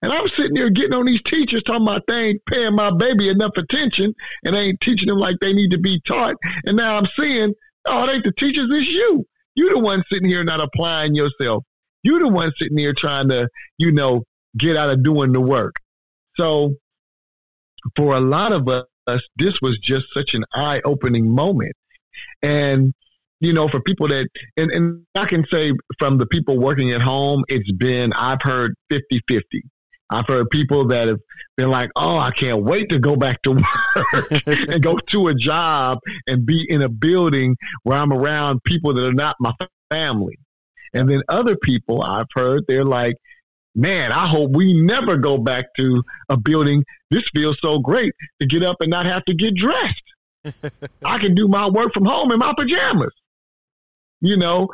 And 0.00 0.10
I'm 0.10 0.28
sitting 0.28 0.54
there 0.54 0.70
getting 0.70 0.94
on 0.94 1.04
these 1.04 1.22
teachers 1.24 1.62
talking 1.62 1.82
about 1.82 2.02
they 2.08 2.28
ain't 2.28 2.46
paying 2.46 2.74
my 2.74 2.90
baby 2.90 3.28
enough 3.28 3.52
attention 3.56 4.14
and 4.44 4.54
they 4.54 4.60
ain't 4.60 4.80
teaching 4.80 5.08
them 5.08 5.18
like 5.18 5.36
they 5.40 5.52
need 5.52 5.70
to 5.72 5.78
be 5.78 6.00
taught. 6.06 6.36
And 6.64 6.76
now 6.76 6.96
I'm 6.96 7.06
seeing 7.18 7.52
Oh, 7.86 8.04
it 8.04 8.12
ain't 8.12 8.24
the 8.24 8.32
teachers, 8.32 8.68
it's 8.70 8.88
you. 8.88 9.26
You 9.54 9.70
the 9.70 9.78
one 9.78 10.02
sitting 10.10 10.28
here 10.28 10.42
not 10.42 10.60
applying 10.60 11.14
yourself. 11.14 11.64
You 12.02 12.18
the 12.18 12.28
one 12.28 12.52
sitting 12.58 12.78
here 12.78 12.94
trying 12.94 13.28
to, 13.28 13.48
you 13.78 13.92
know, 13.92 14.24
get 14.58 14.76
out 14.76 14.90
of 14.90 15.02
doing 15.02 15.32
the 15.32 15.40
work. 15.40 15.74
So 16.36 16.74
for 17.96 18.16
a 18.16 18.20
lot 18.20 18.52
of 18.52 18.68
us, 18.68 19.20
this 19.36 19.54
was 19.60 19.78
just 19.82 20.06
such 20.14 20.34
an 20.34 20.44
eye 20.54 20.80
opening 20.84 21.30
moment. 21.30 21.72
And, 22.42 22.94
you 23.40 23.52
know, 23.52 23.68
for 23.68 23.80
people 23.80 24.08
that, 24.08 24.28
and, 24.56 24.70
and 24.70 25.06
I 25.14 25.26
can 25.26 25.44
say 25.50 25.72
from 25.98 26.18
the 26.18 26.26
people 26.26 26.58
working 26.58 26.92
at 26.92 27.02
home, 27.02 27.44
it's 27.48 27.70
been, 27.72 28.12
I've 28.12 28.42
heard 28.42 28.74
50 28.90 29.20
50. 29.28 29.62
I've 30.10 30.26
heard 30.28 30.50
people 30.50 30.86
that 30.88 31.08
have 31.08 31.18
been 31.56 31.70
like, 31.70 31.90
oh, 31.96 32.18
I 32.18 32.30
can't 32.30 32.62
wait 32.62 32.88
to 32.90 32.98
go 32.98 33.16
back 33.16 33.42
to 33.42 33.52
work 34.14 34.42
and 34.46 34.82
go 34.82 34.96
to 34.96 35.28
a 35.28 35.34
job 35.34 35.98
and 36.26 36.44
be 36.44 36.64
in 36.68 36.82
a 36.82 36.88
building 36.88 37.56
where 37.82 37.98
I'm 37.98 38.12
around 38.12 38.62
people 38.64 38.92
that 38.94 39.06
are 39.06 39.12
not 39.12 39.36
my 39.40 39.52
family. 39.90 40.38
And 40.92 41.08
then 41.08 41.22
other 41.28 41.56
people 41.56 42.02
I've 42.02 42.28
heard, 42.34 42.64
they're 42.68 42.84
like, 42.84 43.16
man, 43.74 44.12
I 44.12 44.26
hope 44.28 44.50
we 44.52 44.72
never 44.72 45.16
go 45.16 45.38
back 45.38 45.66
to 45.78 46.02
a 46.28 46.36
building. 46.36 46.84
This 47.10 47.24
feels 47.34 47.58
so 47.60 47.78
great 47.78 48.12
to 48.40 48.46
get 48.46 48.62
up 48.62 48.76
and 48.80 48.90
not 48.90 49.06
have 49.06 49.24
to 49.26 49.34
get 49.34 49.54
dressed. 49.54 50.02
I 51.04 51.18
can 51.18 51.34
do 51.34 51.48
my 51.48 51.68
work 51.68 51.92
from 51.94 52.04
home 52.04 52.32
in 52.32 52.38
my 52.38 52.54
pajamas. 52.56 53.12
You 54.20 54.36
know, 54.36 54.68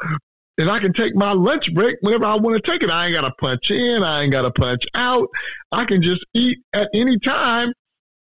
and 0.58 0.70
I 0.70 0.78
can 0.78 0.92
take 0.92 1.14
my 1.14 1.32
lunch 1.32 1.72
break 1.74 1.96
whenever 2.02 2.26
I 2.26 2.36
want 2.36 2.62
to 2.62 2.70
take 2.70 2.82
it. 2.82 2.90
I 2.90 3.06
ain't 3.06 3.14
got 3.14 3.22
to 3.22 3.32
punch 3.40 3.70
in. 3.70 4.04
I 4.04 4.22
ain't 4.22 4.32
got 4.32 4.42
to 4.42 4.50
punch 4.50 4.84
out. 4.94 5.28
I 5.72 5.84
can 5.84 6.02
just 6.02 6.24
eat 6.34 6.58
at 6.72 6.88
any 6.94 7.18
time, 7.18 7.72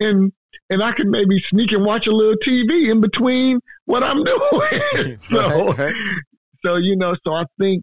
and 0.01 0.33
and 0.71 0.83
I 0.83 0.93
can 0.93 1.11
maybe 1.11 1.41
sneak 1.49 1.73
and 1.73 1.85
watch 1.85 2.07
a 2.07 2.13
little 2.13 2.37
TV 2.37 2.91
in 2.91 3.01
between 3.01 3.61
what 3.85 4.03
I'm 4.03 4.25
doing. 4.25 5.19
so, 5.31 5.67
right, 5.67 5.79
right. 5.79 5.95
so 6.65 6.77
you 6.77 6.97
know, 6.97 7.15
so 7.25 7.35
I 7.35 7.45
think 7.61 7.83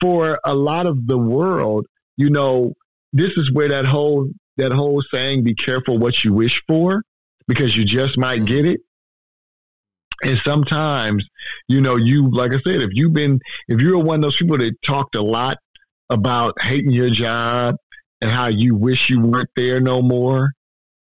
for 0.00 0.38
a 0.44 0.54
lot 0.54 0.86
of 0.86 1.06
the 1.06 1.18
world, 1.18 1.86
you 2.16 2.30
know, 2.30 2.74
this 3.12 3.32
is 3.36 3.52
where 3.52 3.68
that 3.70 3.86
whole 3.86 4.30
that 4.58 4.72
whole 4.72 5.02
saying, 5.12 5.44
"Be 5.44 5.54
careful 5.54 5.98
what 5.98 6.24
you 6.24 6.32
wish 6.32 6.62
for," 6.68 7.02
because 7.48 7.76
you 7.76 7.84
just 7.84 8.18
might 8.18 8.38
mm-hmm. 8.38 8.46
get 8.46 8.66
it 8.66 8.80
And 10.24 10.38
sometimes, 10.44 11.26
you 11.68 11.80
know, 11.80 11.96
you 11.96 12.30
like 12.30 12.52
I 12.52 12.60
said, 12.64 12.82
if 12.82 12.90
you've 12.92 13.12
been 13.12 13.40
if 13.68 13.80
you're 13.80 13.98
one 13.98 14.16
of 14.16 14.22
those 14.22 14.36
people 14.36 14.58
that 14.58 14.80
talked 14.82 15.14
a 15.16 15.22
lot 15.22 15.58
about 16.10 16.60
hating 16.60 16.92
your 16.92 17.10
job 17.10 17.76
and 18.20 18.30
how 18.30 18.48
you 18.48 18.76
wish 18.76 19.10
you 19.10 19.20
weren't 19.20 19.50
there 19.56 19.80
no 19.80 20.02
more 20.02 20.52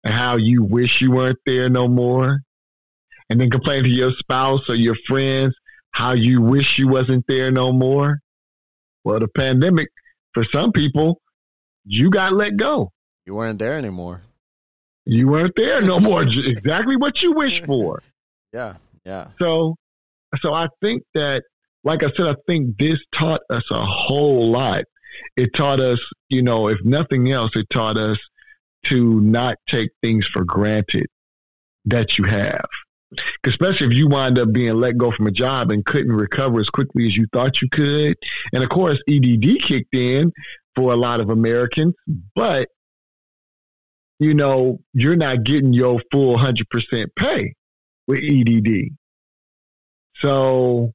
and 0.03 0.13
how 0.13 0.37
you 0.37 0.63
wish 0.63 1.01
you 1.01 1.11
weren't 1.11 1.39
there 1.45 1.69
no 1.69 1.87
more 1.87 2.41
and 3.29 3.41
then 3.41 3.49
complain 3.51 3.83
to 3.83 3.89
your 3.89 4.11
spouse 4.13 4.69
or 4.69 4.75
your 4.75 4.95
friends 5.07 5.55
how 5.91 6.13
you 6.13 6.41
wish 6.41 6.77
you 6.79 6.87
wasn't 6.89 7.25
there 7.27 7.51
no 7.51 7.71
more. 7.73 8.19
Well, 9.05 9.19
the 9.19 9.29
pandemic, 9.29 9.89
for 10.35 10.43
some 10.51 10.71
people, 10.71 11.21
you 11.85 12.11
got 12.11 12.33
let 12.33 12.57
go. 12.57 12.91
You 13.25 13.35
weren't 13.35 13.57
there 13.57 13.77
anymore. 13.77 14.21
You 15.05 15.29
weren't 15.29 15.55
there 15.55 15.81
no 15.81 15.99
more. 15.99 16.23
exactly 16.23 16.97
what 16.97 17.23
you 17.23 17.31
wish 17.31 17.63
for. 17.63 18.03
Yeah, 18.53 18.75
yeah. 19.03 19.31
So, 19.37 19.75
so 20.39 20.53
I 20.53 20.69
think 20.81 21.03
that, 21.13 21.43
like 21.83 22.03
I 22.03 22.11
said, 22.15 22.25
I 22.25 22.35
think 22.47 22.77
this 22.77 22.97
taught 23.11 23.41
us 23.49 23.63
a 23.69 23.83
whole 23.83 24.49
lot. 24.49 24.85
It 25.35 25.53
taught 25.53 25.81
us, 25.81 25.99
you 26.29 26.41
know, 26.41 26.69
if 26.69 26.77
nothing 26.85 27.29
else, 27.33 27.51
it 27.55 27.65
taught 27.69 27.97
us 27.97 28.17
to 28.85 29.19
not 29.19 29.57
take 29.67 29.89
things 30.01 30.25
for 30.25 30.45
granted 30.45 31.07
that 31.83 32.17
you 32.17 32.23
have 32.23 32.63
especially 33.45 33.87
if 33.87 33.93
you 33.93 34.07
wind 34.07 34.39
up 34.39 34.51
being 34.51 34.75
let 34.75 34.97
go 34.97 35.11
from 35.11 35.27
a 35.27 35.31
job 35.31 35.71
and 35.71 35.85
couldn't 35.85 36.11
recover 36.11 36.59
as 36.59 36.69
quickly 36.69 37.05
as 37.05 37.15
you 37.15 37.25
thought 37.31 37.61
you 37.61 37.69
could. 37.71 38.15
And 38.53 38.63
of 38.63 38.69
course, 38.69 38.99
EDD 39.07 39.61
kicked 39.61 39.95
in 39.95 40.31
for 40.75 40.91
a 40.91 40.97
lot 40.97 41.21
of 41.21 41.29
Americans, 41.29 41.93
but 42.35 42.67
you 44.19 44.33
know, 44.33 44.79
you're 44.93 45.15
not 45.15 45.43
getting 45.43 45.73
your 45.73 45.99
full 46.11 46.37
100% 46.37 47.07
pay 47.17 47.53
with 48.07 48.23
EDD. 48.23 48.95
So, 50.17 50.93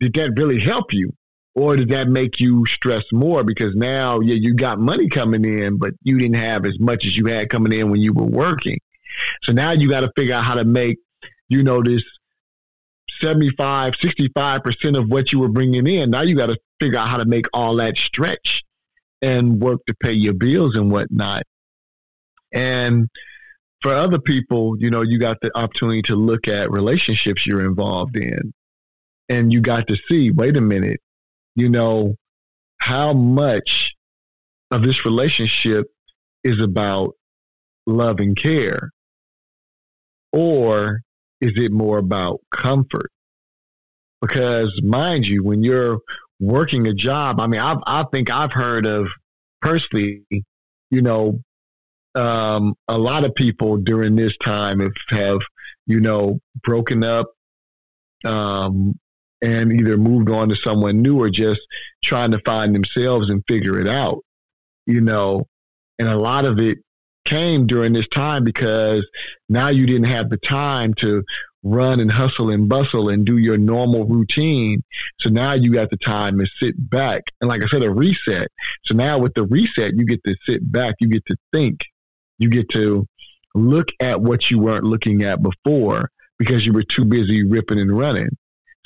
did 0.00 0.14
that 0.14 0.32
really 0.36 0.60
help 0.60 0.92
you? 0.92 1.12
Or 1.56 1.76
did 1.76 1.88
that 1.90 2.08
make 2.08 2.40
you 2.40 2.64
stress 2.66 3.04
more 3.12 3.44
because 3.44 3.74
now, 3.76 4.20
yeah, 4.20 4.34
you 4.34 4.54
got 4.54 4.80
money 4.80 5.08
coming 5.08 5.44
in, 5.44 5.78
but 5.78 5.94
you 6.02 6.18
didn't 6.18 6.36
have 6.36 6.66
as 6.66 6.78
much 6.80 7.04
as 7.04 7.16
you 7.16 7.26
had 7.26 7.48
coming 7.48 7.72
in 7.72 7.90
when 7.90 8.00
you 8.00 8.12
were 8.12 8.24
working. 8.24 8.78
So 9.42 9.52
now 9.52 9.70
you 9.70 9.88
got 9.88 10.00
to 10.00 10.10
figure 10.16 10.34
out 10.34 10.44
how 10.44 10.54
to 10.54 10.64
make 10.64 10.98
you 11.48 11.62
know, 11.62 11.82
this 11.82 12.02
75, 13.20 13.94
65% 13.94 14.98
of 14.98 15.08
what 15.08 15.32
you 15.32 15.38
were 15.38 15.48
bringing 15.48 15.86
in. 15.86 16.10
Now 16.10 16.22
you 16.22 16.36
got 16.36 16.46
to 16.46 16.58
figure 16.80 16.98
out 16.98 17.08
how 17.08 17.16
to 17.16 17.24
make 17.24 17.46
all 17.52 17.76
that 17.76 17.96
stretch 17.96 18.62
and 19.22 19.60
work 19.60 19.80
to 19.86 19.94
pay 19.94 20.12
your 20.12 20.34
bills 20.34 20.76
and 20.76 20.90
whatnot. 20.90 21.44
And 22.52 23.08
for 23.80 23.94
other 23.94 24.18
people, 24.18 24.76
you 24.78 24.90
know, 24.90 25.02
you 25.02 25.18
got 25.18 25.40
the 25.40 25.50
opportunity 25.56 26.02
to 26.02 26.16
look 26.16 26.48
at 26.48 26.70
relationships 26.70 27.46
you're 27.46 27.64
involved 27.64 28.16
in. 28.16 28.52
And 29.28 29.52
you 29.52 29.60
got 29.60 29.88
to 29.88 29.96
see, 30.08 30.30
wait 30.30 30.56
a 30.56 30.60
minute, 30.60 31.00
you 31.54 31.68
know, 31.68 32.16
how 32.78 33.14
much 33.14 33.94
of 34.70 34.82
this 34.82 35.04
relationship 35.04 35.86
is 36.42 36.60
about 36.60 37.14
love 37.86 38.20
and 38.20 38.36
care? 38.36 38.90
Or 40.32 41.00
is 41.40 41.52
it 41.56 41.72
more 41.72 41.98
about 41.98 42.40
comfort? 42.54 43.10
Because 44.20 44.80
mind 44.82 45.26
you, 45.26 45.44
when 45.44 45.62
you're 45.62 45.98
working 46.40 46.86
a 46.86 46.94
job, 46.94 47.40
I 47.40 47.46
mean, 47.46 47.60
I, 47.60 47.76
I 47.86 48.04
think 48.12 48.30
I've 48.30 48.52
heard 48.52 48.86
of 48.86 49.08
personally, 49.60 50.22
you 50.90 51.02
know, 51.02 51.40
um, 52.14 52.74
a 52.88 52.96
lot 52.96 53.24
of 53.24 53.34
people 53.34 53.76
during 53.76 54.14
this 54.14 54.36
time 54.38 54.80
have, 54.80 54.92
have 55.10 55.40
you 55.86 56.00
know, 56.00 56.38
broken 56.62 57.04
up 57.04 57.32
um, 58.24 58.98
and 59.42 59.72
either 59.72 59.96
moved 59.96 60.30
on 60.30 60.48
to 60.48 60.56
someone 60.56 61.02
new 61.02 61.20
or 61.20 61.28
just 61.28 61.60
trying 62.02 62.30
to 62.30 62.40
find 62.40 62.74
themselves 62.74 63.28
and 63.28 63.42
figure 63.46 63.78
it 63.80 63.88
out, 63.88 64.20
you 64.86 65.00
know. 65.00 65.46
And 65.98 66.08
a 66.08 66.18
lot 66.18 66.44
of 66.44 66.58
it 66.58 66.78
came 67.24 67.66
during 67.66 67.92
this 67.92 68.08
time 68.08 68.44
because 68.44 69.06
now 69.48 69.68
you 69.68 69.86
didn't 69.86 70.04
have 70.04 70.30
the 70.30 70.36
time 70.38 70.94
to 70.94 71.22
run 71.62 71.98
and 71.98 72.10
hustle 72.10 72.50
and 72.50 72.68
bustle 72.68 73.08
and 73.08 73.24
do 73.24 73.38
your 73.38 73.56
normal 73.56 74.04
routine. 74.04 74.82
So 75.18 75.30
now 75.30 75.54
you 75.54 75.72
got 75.72 75.90
the 75.90 75.96
time 75.96 76.38
to 76.38 76.46
sit 76.60 76.74
back. 76.90 77.22
And 77.40 77.48
like 77.48 77.62
I 77.62 77.66
said, 77.66 77.82
a 77.82 77.90
reset. 77.90 78.48
So 78.84 78.94
now 78.94 79.18
with 79.18 79.32
the 79.34 79.44
reset, 79.44 79.94
you 79.96 80.04
get 80.04 80.22
to 80.24 80.36
sit 80.46 80.70
back, 80.70 80.94
you 81.00 81.08
get 81.08 81.24
to 81.26 81.36
think, 81.52 81.80
you 82.38 82.50
get 82.50 82.68
to 82.70 83.06
look 83.54 83.88
at 84.00 84.20
what 84.20 84.50
you 84.50 84.58
weren't 84.58 84.84
looking 84.84 85.22
at 85.22 85.42
before 85.42 86.10
because 86.38 86.66
you 86.66 86.72
were 86.72 86.82
too 86.82 87.04
busy 87.04 87.44
ripping 87.44 87.80
and 87.80 87.96
running. 87.96 88.28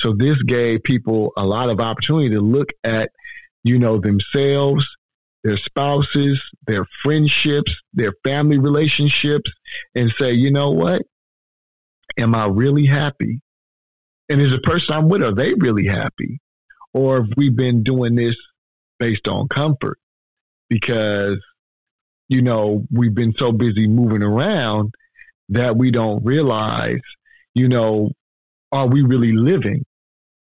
So 0.00 0.12
this 0.12 0.40
gave 0.42 0.82
people 0.84 1.32
a 1.36 1.44
lot 1.44 1.70
of 1.70 1.80
opportunity 1.80 2.30
to 2.30 2.40
look 2.40 2.68
at, 2.84 3.10
you 3.64 3.78
know, 3.78 3.98
themselves 3.98 4.86
their 5.44 5.56
spouses, 5.56 6.40
their 6.66 6.86
friendships, 7.02 7.72
their 7.92 8.12
family 8.24 8.58
relationships, 8.58 9.50
and 9.94 10.12
say, 10.18 10.32
you 10.32 10.50
know 10.50 10.70
what? 10.70 11.02
Am 12.18 12.34
I 12.34 12.46
really 12.46 12.86
happy? 12.86 13.40
And 14.28 14.40
is 14.40 14.50
the 14.50 14.58
person 14.58 14.94
I'm 14.94 15.08
with, 15.08 15.22
are 15.22 15.34
they 15.34 15.54
really 15.54 15.86
happy? 15.86 16.40
Or 16.92 17.22
have 17.22 17.30
we 17.36 17.50
been 17.50 17.82
doing 17.82 18.14
this 18.14 18.36
based 18.98 19.28
on 19.28 19.48
comfort? 19.48 19.98
Because, 20.68 21.38
you 22.28 22.42
know, 22.42 22.84
we've 22.90 23.14
been 23.14 23.34
so 23.34 23.52
busy 23.52 23.86
moving 23.86 24.22
around 24.22 24.92
that 25.50 25.76
we 25.76 25.90
don't 25.90 26.24
realize, 26.24 27.00
you 27.54 27.68
know, 27.68 28.10
are 28.72 28.86
we 28.86 29.02
really 29.02 29.32
living 29.32 29.84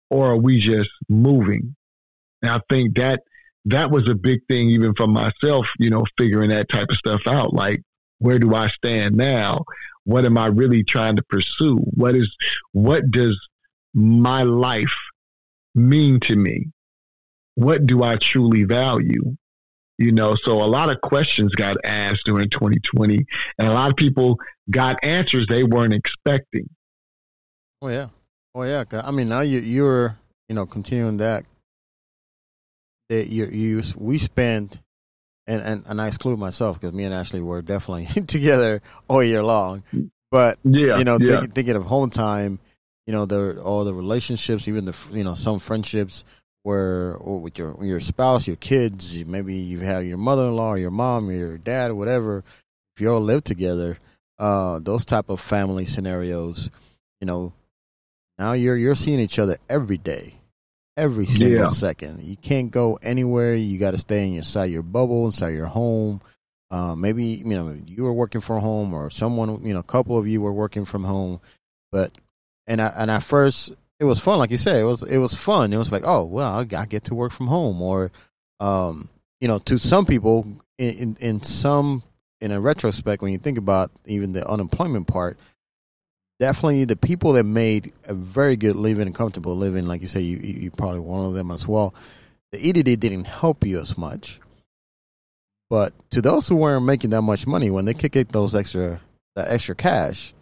or 0.09 0.31
are 0.31 0.37
we 0.37 0.59
just 0.59 0.91
moving? 1.09 1.75
And 2.41 2.51
I 2.51 2.59
think 2.69 2.95
that 2.95 3.21
that 3.65 3.91
was 3.91 4.09
a 4.09 4.15
big 4.15 4.45
thing 4.47 4.69
even 4.69 4.93
for 4.95 5.07
myself, 5.07 5.67
you 5.79 5.89
know, 5.89 6.03
figuring 6.17 6.49
that 6.49 6.69
type 6.69 6.87
of 6.89 6.97
stuff 6.97 7.21
out. 7.27 7.53
Like, 7.53 7.81
where 8.19 8.39
do 8.39 8.53
I 8.55 8.67
stand 8.67 9.15
now? 9.15 9.65
What 10.05 10.25
am 10.25 10.37
I 10.37 10.47
really 10.47 10.83
trying 10.83 11.15
to 11.15 11.23
pursue? 11.23 11.77
What 11.77 12.15
is, 12.15 12.33
what 12.73 13.09
does 13.09 13.39
my 13.93 14.43
life 14.43 14.93
mean 15.75 16.19
to 16.21 16.35
me? 16.35 16.67
What 17.55 17.85
do 17.85 18.03
I 18.03 18.17
truly 18.17 18.63
value? 18.63 19.35
You 19.97 20.11
know, 20.11 20.35
so 20.35 20.61
a 20.61 20.65
lot 20.65 20.89
of 20.89 20.99
questions 21.01 21.53
got 21.55 21.77
asked 21.85 22.23
during 22.25 22.49
2020, 22.49 23.25
and 23.59 23.67
a 23.67 23.71
lot 23.71 23.91
of 23.91 23.95
people 23.95 24.39
got 24.69 24.97
answers 25.03 25.45
they 25.47 25.63
weren't 25.63 25.93
expecting. 25.93 26.67
Oh 27.81 27.89
yeah, 27.89 28.07
oh 28.55 28.63
yeah. 28.63 28.83
I 28.91 29.11
mean, 29.11 29.29
now 29.29 29.41
you 29.41 29.59
you're 29.59 30.17
you 30.49 30.55
know 30.55 30.65
continuing 30.65 31.17
that 31.17 31.45
that 33.13 33.29
you 33.29 33.45
you 33.45 33.81
we 33.97 34.17
spend 34.17 34.79
and, 35.45 35.61
and, 35.61 35.83
and 35.85 36.01
I 36.01 36.07
exclude 36.07 36.39
myself 36.39 36.79
because 36.79 36.95
me 36.95 37.03
and 37.03 37.13
Ashley 37.13 37.41
were 37.41 37.61
definitely 37.61 38.05
together 38.27 38.81
all 39.07 39.23
year 39.23 39.43
long. 39.43 39.83
But 40.31 40.57
yeah, 40.63 40.97
you 40.97 41.03
know, 41.03 41.17
yeah. 41.19 41.41
Think, 41.41 41.53
thinking 41.53 41.75
of 41.75 41.83
home 41.83 42.09
time, 42.09 42.59
you 43.05 43.13
know, 43.13 43.25
the 43.25 43.61
all 43.61 43.83
the 43.83 43.93
relationships, 43.93 44.67
even 44.67 44.85
the 44.85 44.97
you 45.11 45.23
know 45.23 45.35
some 45.35 45.59
friendships 45.59 46.23
where 46.63 47.17
with 47.19 47.59
your 47.59 47.77
your 47.83 47.99
spouse, 47.99 48.47
your 48.47 48.55
kids, 48.55 49.23
maybe 49.25 49.53
you 49.53 49.79
have 49.79 50.05
your 50.05 50.17
mother 50.17 50.45
in 50.45 50.55
law, 50.55 50.73
your 50.73 50.91
mom, 50.91 51.29
your 51.29 51.57
dad, 51.57 51.91
or 51.91 51.95
whatever. 51.95 52.43
If 52.95 53.01
you 53.01 53.13
all 53.13 53.21
live 53.21 53.43
together, 53.43 53.99
uh, 54.39 54.79
those 54.79 55.05
type 55.05 55.29
of 55.29 55.39
family 55.39 55.85
scenarios, 55.85 56.71
you 57.21 57.27
know, 57.27 57.53
now 58.39 58.53
you're 58.53 58.77
you're 58.77 58.95
seeing 58.95 59.19
each 59.19 59.37
other 59.37 59.57
every 59.69 59.97
day 59.97 60.35
every 60.97 61.25
single 61.25 61.59
yeah. 61.59 61.67
second. 61.67 62.23
You 62.23 62.37
can't 62.37 62.71
go 62.71 62.99
anywhere. 63.01 63.55
You 63.55 63.77
got 63.79 63.91
to 63.91 63.97
stay 63.97 64.33
inside 64.33 64.65
your 64.65 64.83
bubble, 64.83 65.25
inside 65.25 65.49
your 65.49 65.67
home. 65.67 66.21
Uh, 66.71 66.95
maybe 66.95 67.25
you 67.25 67.45
know 67.45 67.75
you 67.85 68.03
were 68.03 68.13
working 68.13 68.41
from 68.41 68.61
home, 68.61 68.93
or 68.93 69.09
someone 69.09 69.63
you 69.63 69.73
know, 69.73 69.79
a 69.79 69.83
couple 69.83 70.17
of 70.17 70.27
you 70.27 70.41
were 70.41 70.53
working 70.53 70.85
from 70.85 71.03
home. 71.03 71.39
But 71.91 72.11
and 72.67 72.81
I, 72.81 72.87
and 72.97 73.11
at 73.11 73.23
first 73.23 73.71
it 73.99 74.05
was 74.05 74.19
fun, 74.19 74.39
like 74.39 74.51
you 74.51 74.57
said, 74.57 74.81
it 74.81 74.85
was 74.85 75.03
it 75.03 75.17
was 75.17 75.35
fun. 75.35 75.71
It 75.71 75.77
was 75.77 75.91
like, 75.91 76.03
oh 76.05 76.23
well, 76.25 76.65
I 76.75 76.85
get 76.85 77.05
to 77.05 77.15
work 77.15 77.31
from 77.31 77.47
home, 77.47 77.81
or 77.81 78.11
um, 78.59 79.09
you 79.39 79.47
know, 79.47 79.59
to 79.59 79.77
some 79.77 80.05
people, 80.05 80.47
in, 80.77 80.95
in, 80.95 81.17
in 81.19 81.43
some 81.43 82.01
in 82.41 82.51
a 82.51 82.59
retrospect, 82.59 83.21
when 83.21 83.31
you 83.31 83.37
think 83.37 83.57
about 83.57 83.91
even 84.05 84.33
the 84.33 84.45
unemployment 84.47 85.07
part, 85.07 85.37
definitely 86.39 86.85
the 86.85 86.95
people 86.95 87.33
that 87.33 87.43
made 87.43 87.93
a 88.05 88.13
very 88.13 88.55
good 88.55 88.75
living 88.75 89.07
and 89.07 89.15
comfortable 89.15 89.55
living, 89.55 89.87
like 89.87 90.01
you 90.01 90.07
say, 90.07 90.21
you 90.21 90.37
you 90.37 90.71
probably 90.71 90.99
one 90.99 91.25
of 91.25 91.33
them 91.33 91.51
as 91.51 91.67
well. 91.67 91.93
The 92.51 92.69
EDD 92.69 92.99
didn't 92.99 93.25
help 93.25 93.65
you 93.65 93.79
as 93.79 93.97
much, 93.97 94.39
but 95.69 95.93
to 96.11 96.21
those 96.21 96.47
who 96.47 96.55
weren't 96.55 96.85
making 96.85 97.11
that 97.11 97.21
much 97.21 97.47
money, 97.47 97.69
when 97.71 97.85
they 97.85 97.93
kicked 97.93 98.31
those 98.31 98.55
extra 98.55 99.01
that 99.35 99.49
extra 99.49 99.75
cash, 99.75 100.33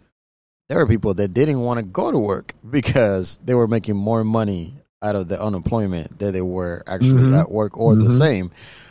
there 0.68 0.78
were 0.78 0.86
people 0.86 1.14
that 1.14 1.34
didn't 1.34 1.60
want 1.60 1.78
to 1.78 1.82
go 1.82 2.10
to 2.10 2.18
work 2.18 2.54
because 2.70 3.38
they 3.44 3.54
were 3.54 3.68
making 3.68 3.96
more 3.96 4.24
money 4.24 4.74
out 5.02 5.16
of 5.16 5.28
the 5.28 5.42
unemployment 5.42 6.18
than 6.18 6.32
they 6.32 6.42
were 6.42 6.82
actually 6.86 7.24
mm-hmm. 7.24 7.34
at 7.34 7.50
work 7.50 7.76
or 7.76 7.94
mm-hmm. 7.94 8.04
the 8.04 8.10
same. 8.10 8.50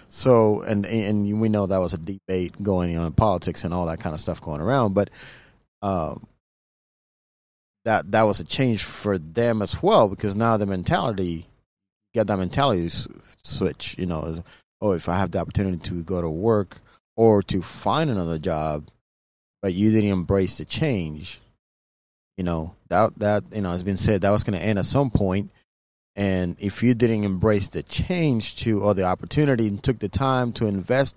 So, 0.10 0.62
and 0.62 0.86
and 0.86 1.40
we 1.40 1.48
know 1.48 1.68
that 1.68 1.78
was 1.78 1.94
a 1.94 1.98
debate 1.98 2.62
going 2.62 2.98
on 2.98 3.08
in 3.08 3.14
politics 3.14 3.64
and 3.64 3.74
all 3.74 3.86
that 3.86 4.02
kind 4.02 4.14
of 4.14 4.20
stuff 4.20 4.42
going 4.42 4.60
around, 4.60 4.94
but 4.94 5.10
um, 5.82 6.28
that 7.86 8.12
that 8.12 8.24
was 8.24 8.40
a 8.40 8.44
change 8.44 8.84
for 8.84 9.18
them 9.18 9.62
as 9.62 9.82
well 9.82 10.08
because 10.08 10.36
now 10.36 10.58
the 10.58 10.66
mentality 10.66 11.48
get 12.14 12.28
that 12.28 12.38
mentality 12.38 12.90
switch. 13.44 13.96
You 13.98 14.06
know, 14.06 14.22
is, 14.24 14.44
oh, 14.82 14.92
if 14.92 15.10
I 15.10 15.18
have 15.18 15.32
the 15.32 15.40
opportunity 15.40 15.78
to 15.78 16.04
go 16.04 16.22
to 16.22 16.30
work 16.30 16.78
or 17.16 17.42
to 17.44 17.62
find 17.62 18.10
another 18.10 18.38
job, 18.38 18.88
but 19.62 19.74
you 19.74 19.92
didn't 19.92 20.12
embrace 20.12 20.58
the 20.58 20.66
change, 20.66 21.40
you 22.38 22.44
know 22.44 22.76
that 22.90 23.18
that 23.20 23.44
you 23.54 23.62
know 23.62 23.72
has 23.72 23.84
been 23.84 23.98
said 23.98 24.22
that 24.22 24.32
was 24.32 24.44
going 24.44 24.58
to 24.58 24.66
end 24.66 24.80
at 24.80 24.86
some 24.86 25.10
point, 25.10 25.52
and 26.16 26.56
if 26.60 26.84
you 26.84 26.94
didn't 26.94 27.24
embrace 27.24 27.70
the 27.70 27.84
change 27.84 28.56
to 28.58 28.82
or 28.82 28.94
the 28.94 29.04
opportunity 29.04 29.68
and 29.68 29.84
took 29.84 30.00
the 30.00 30.10
time 30.10 30.52
to 30.54 30.68
invest 30.68 31.16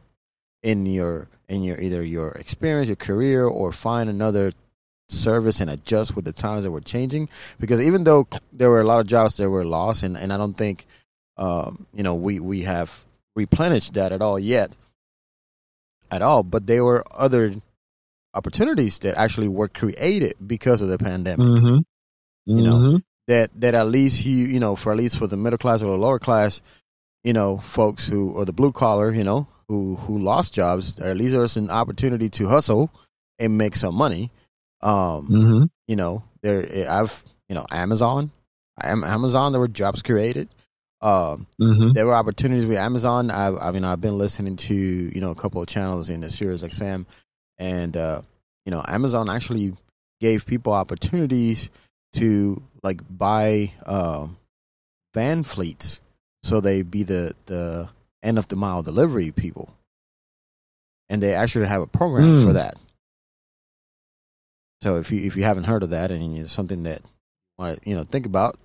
in 0.62 0.87
your 0.87 1.29
in 1.48 1.62
your 1.62 1.79
either 1.81 2.03
your 2.03 2.31
experience, 2.33 2.88
your 2.88 2.96
career, 2.96 3.44
or 3.44 3.70
find 3.70 4.09
another 4.09 4.53
service 5.09 5.61
and 5.61 5.71
adjust 5.71 6.17
with 6.17 6.25
the 6.25 6.33
times 6.33 6.64
that 6.64 6.71
were 6.71 6.81
changing. 6.81 7.29
Because 7.59 7.81
even 7.81 8.05
though 8.05 8.27
there 8.53 8.71
were 8.71 8.81
a 8.81 8.85
lot 8.85 9.01
of 9.01 9.07
jobs 9.07 9.37
that 9.37 9.51
were 9.51 9.64
lost, 9.64 10.03
and, 10.03 10.17
and 10.17 10.33
I 10.33 10.37
don't 10.37 10.55
think 10.55 10.87
um, 11.37 11.87
you 11.93 12.03
know 12.03 12.14
we 12.14 12.40
we 12.40 12.62
have 12.62 13.05
replenished 13.37 13.95
that 13.95 14.12
at 14.12 14.23
all 14.23 14.38
yet, 14.38 14.77
at 16.11 16.23
all. 16.23 16.43
But 16.43 16.67
there 16.67 16.85
were 16.85 17.05
other 17.12 17.55
opportunities 18.35 18.99
that 19.01 19.17
actually 19.17 19.49
were 19.49 19.69
created 19.69 20.35
because 20.45 20.83
of 20.83 20.88
the 20.88 20.99
pandemic. 20.99 21.47
Mm-hmm. 21.47 21.67
Mm-hmm. 21.67 22.59
You 22.59 22.62
know 22.62 23.01
that 23.27 23.51
that 23.61 23.75
at 23.75 23.88
least 23.88 24.25
you 24.25 24.47
you 24.47 24.61
know 24.61 24.77
for 24.77 24.93
at 24.93 24.99
least 24.99 25.19
for 25.19 25.27
the 25.27 25.37
middle 25.37 25.59
class 25.59 25.83
or 25.83 25.87
the 25.93 25.99
lower 25.99 26.19
class, 26.19 26.62
you 27.25 27.33
know, 27.33 27.59
folks 27.59 28.07
who 28.09 28.31
or 28.33 28.45
the 28.45 28.53
blue 28.53 28.71
collar, 28.71 29.12
you 29.12 29.25
know, 29.25 29.49
who 29.69 29.97
who 29.97 30.19
lost 30.19 30.55
jobs, 30.55 31.01
at 31.01 31.17
least 31.17 31.35
there's 31.35 31.57
an 31.57 31.71
opportunity 31.71 32.29
to 32.29 32.49
hustle 32.49 32.90
and 33.38 33.59
make 33.59 33.75
some 33.75 33.95
money. 33.95 34.31
Um, 34.85 35.29
mm-hmm. 35.29 35.64
you 35.88 35.97
know, 35.97 36.23
there 36.42 36.66
I've 36.88 37.25
you 37.49 37.55
know 37.55 37.64
Amazon, 37.70 38.31
Amazon 38.83 39.53
there 39.53 39.61
were 39.61 39.68
jobs 39.68 40.03
created. 40.03 40.49
Um, 41.01 41.47
mm-hmm. 41.61 41.92
there 41.92 42.07
were 42.07 42.14
opportunities 42.14 42.64
with 42.66 42.79
Amazon. 42.79 43.31
I, 43.31 43.55
I 43.55 43.73
mean, 43.73 43.85
I've 43.85 44.01
been 44.01 44.16
listening 44.18 44.57
to 44.57 44.75
you 44.75 45.20
know 45.20 45.31
a 45.31 45.35
couple 45.35 45.61
of 45.61 45.68
channels 45.68 46.11
in 46.11 46.20
the 46.20 46.31
Sirius 46.31 46.62
XM, 46.62 47.07
and 47.59 47.97
uh, 47.97 48.23
you 48.64 48.70
know, 48.70 48.83
Amazon 48.87 49.29
actually 49.29 49.75
gave 50.20 50.47
people 50.47 50.73
opportunities 50.73 51.70
to 52.14 52.62
like 52.83 53.01
buy 53.11 53.73
uh, 53.85 54.27
van 55.14 55.42
fleets, 55.42 56.01
so 56.42 56.61
they 56.61 56.83
be 56.83 57.03
the 57.03 57.35
the 57.47 57.88
end 58.23 58.38
of 58.38 58.49
the 58.49 58.57
mile 58.57 58.83
delivery 58.83 59.31
people, 59.31 59.75
and 61.09 61.23
they 61.23 61.35
actually 61.35 61.66
have 61.66 61.83
a 61.83 61.87
program 61.87 62.35
Mm. 62.37 62.47
for 62.47 62.53
that. 62.55 62.77
So 64.85 64.97
if 64.97 65.11
you 65.11 65.23
if 65.27 65.35
you 65.35 65.44
haven't 65.44 65.64
heard 65.64 65.83
of 65.83 65.90
that 65.90 66.11
and 66.11 66.38
it's 66.38 66.53
something 66.53 66.83
that 66.83 67.01
want 67.57 67.79
you 67.87 67.97
know 67.97 68.03
think 68.03 68.27
about, 68.27 68.59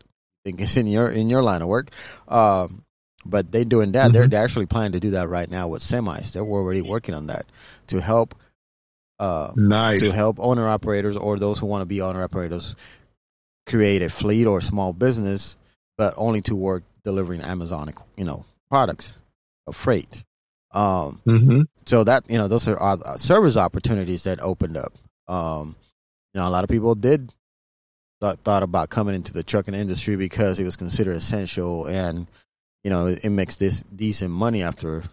think 0.44 0.60
it's 0.60 0.76
in 0.76 0.86
your 0.86 1.08
in 1.10 1.30
your 1.30 1.42
line 1.42 1.62
of 1.62 1.70
work. 1.70 1.92
Um, 2.28 2.84
but 3.26 3.54
they 3.54 3.64
doing 3.64 3.94
that. 3.94 4.12
They're, 4.12 4.26
Mhm. 4.26 4.32
they're 4.32 4.44
actually 4.44 4.66
planning 4.66 4.92
to 4.92 5.00
do 5.00 5.12
that 5.12 5.30
right 5.30 5.50
now 5.50 5.70
with 5.70 5.82
semis. 5.82 6.34
They're 6.34 6.44
already 6.44 6.82
working 6.82 7.16
on 7.16 7.28
that 7.28 7.46
to 7.88 8.02
help 8.02 8.36
uh, 9.18 9.54
Nice. 9.56 10.02
to 10.02 10.12
help 10.12 10.42
owner 10.42 10.68
operators 10.68 11.16
or 11.16 11.40
those 11.40 11.58
who 11.60 11.68
want 11.68 11.84
to 11.84 11.86
be 11.86 12.02
owner 12.02 12.22
operators 12.22 12.76
create 13.66 14.02
a 14.02 14.10
fleet 14.10 14.46
or 14.46 14.58
a 14.58 14.62
small 14.62 14.92
business, 14.92 15.56
but 15.98 16.14
only 16.18 16.42
to 16.42 16.56
work 16.56 16.84
delivering 17.06 17.40
Amazon, 17.40 17.94
you 18.18 18.26
know, 18.26 18.44
products 18.70 19.20
of 19.68 19.76
freight. 19.78 20.26
Um, 20.72 21.22
Mm-hmm. 21.26 21.62
so 21.86 22.04
that 22.04 22.30
you 22.30 22.38
know, 22.38 22.50
those 22.50 22.68
are 22.68 22.78
uh, 22.82 23.16
service 23.16 23.56
opportunities 23.56 24.24
that 24.24 24.42
opened 24.42 24.76
up. 24.76 24.92
Um, 25.30 25.78
you 26.34 26.40
know, 26.42 26.48
a 26.48 26.50
lot 26.50 26.64
of 26.64 26.70
people 26.70 26.96
did 26.96 27.34
thought, 28.22 28.40
thought 28.44 28.64
about 28.64 28.90
coming 28.90 29.16
into 29.16 29.34
the 29.34 29.44
trucking 29.44 29.74
industry 29.74 30.16
because 30.16 30.60
it 30.60 30.66
was 30.66 30.76
considered 30.76 31.16
essential, 31.16 31.86
and 31.86 32.28
you 32.84 32.90
know, 32.90 33.08
it, 33.08 33.26
it 33.26 33.30
makes 33.30 33.58
this 33.58 33.84
decent 33.84 34.32
money 34.32 34.64
after 34.64 35.04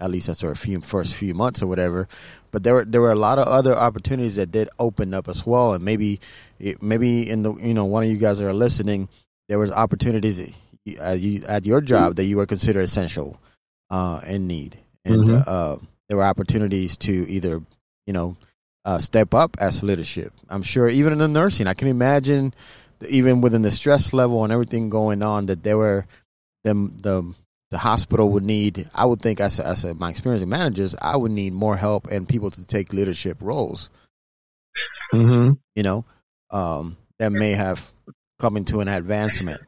at 0.00 0.10
least 0.10 0.28
after 0.28 0.50
a 0.50 0.56
few 0.56 0.80
first 0.80 1.14
few 1.14 1.34
months 1.34 1.62
or 1.62 1.66
whatever. 1.68 2.08
But 2.50 2.62
there 2.64 2.74
were 2.74 2.84
there 2.84 3.00
were 3.00 3.12
a 3.12 3.16
lot 3.16 3.38
of 3.38 3.46
other 3.46 3.76
opportunities 3.76 4.36
that 4.36 4.50
did 4.50 4.68
open 4.78 5.14
up 5.14 5.28
as 5.28 5.46
well, 5.46 5.74
and 5.74 5.84
maybe 5.84 6.20
it, 6.58 6.82
maybe 6.82 7.28
in 7.30 7.42
the 7.42 7.54
you 7.54 7.74
know 7.74 7.84
one 7.84 8.02
of 8.04 8.10
you 8.10 8.16
guys 8.16 8.38
that 8.38 8.46
are 8.46 8.52
listening, 8.52 9.08
there 9.48 9.58
was 9.58 9.70
opportunities 9.70 10.52
at, 11.00 11.20
you, 11.20 11.42
at 11.48 11.64
your 11.64 11.80
job 11.80 12.16
that 12.16 12.24
you 12.24 12.36
were 12.36 12.46
considered 12.46 12.80
essential 12.82 13.40
uh, 13.90 14.20
and 14.26 14.48
need, 14.48 14.76
and 15.04 15.28
Mhm. 15.28 15.44
uh, 15.46 15.76
there 16.08 16.16
were 16.16 16.24
opportunities 16.24 16.96
to 16.98 17.12
either 17.30 17.62
you 18.06 18.12
know 18.12 18.36
uh, 18.84 18.98
step 18.98 19.34
up 19.34 19.56
as 19.58 19.82
leadership. 19.82 20.32
I'm 20.48 20.62
sure 20.62 20.88
even 20.88 21.12
in 21.12 21.18
the 21.18 21.28
nursing, 21.28 21.66
I 21.66 21.74
can 21.74 21.88
imagine 21.88 22.54
even 23.08 23.40
within 23.40 23.62
the 23.62 23.70
stress 23.70 24.12
level 24.12 24.44
and 24.44 24.52
everything 24.52 24.90
going 24.90 25.22
on, 25.22 25.46
that 25.46 25.62
there 25.62 25.76
were 25.76 26.06
them 26.64 26.96
the 27.02 27.34
the 27.70 27.78
hospital 27.78 28.30
would 28.30 28.44
need. 28.44 28.88
I 28.94 29.04
would 29.04 29.20
think 29.20 29.40
as 29.40 29.58
a, 29.58 29.66
as 29.66 29.84
a, 29.84 29.94
my 29.94 30.10
experience 30.10 30.42
in 30.42 30.48
managers, 30.48 30.94
I 31.00 31.16
would 31.16 31.32
need 31.32 31.52
more 31.52 31.76
help 31.76 32.06
and 32.06 32.28
people 32.28 32.50
to 32.52 32.64
take 32.64 32.92
leadership 32.92 33.38
roles. 33.40 33.90
Mm-hmm. 35.12 35.54
You 35.74 35.82
know, 35.82 36.04
um, 36.50 36.96
that 37.18 37.32
may 37.32 37.52
have 37.52 37.92
come 38.38 38.56
into 38.56 38.80
an 38.80 38.88
advancement 38.88 39.60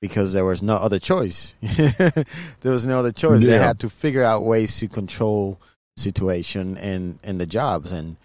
because 0.00 0.32
there 0.32 0.44
was 0.44 0.62
no 0.62 0.74
other 0.74 0.98
choice. 0.98 1.56
there 1.60 2.72
was 2.72 2.86
no 2.86 2.98
other 2.98 3.12
choice. 3.12 3.42
They 3.44 3.58
had 3.58 3.80
to 3.80 3.90
figure 3.90 4.22
out 4.22 4.44
ways 4.44 4.78
to 4.80 4.88
control 4.88 5.60
situation 5.96 6.76
and 6.76 7.18
and 7.24 7.40
the 7.40 7.46
jobs 7.46 7.90
and 7.92 8.16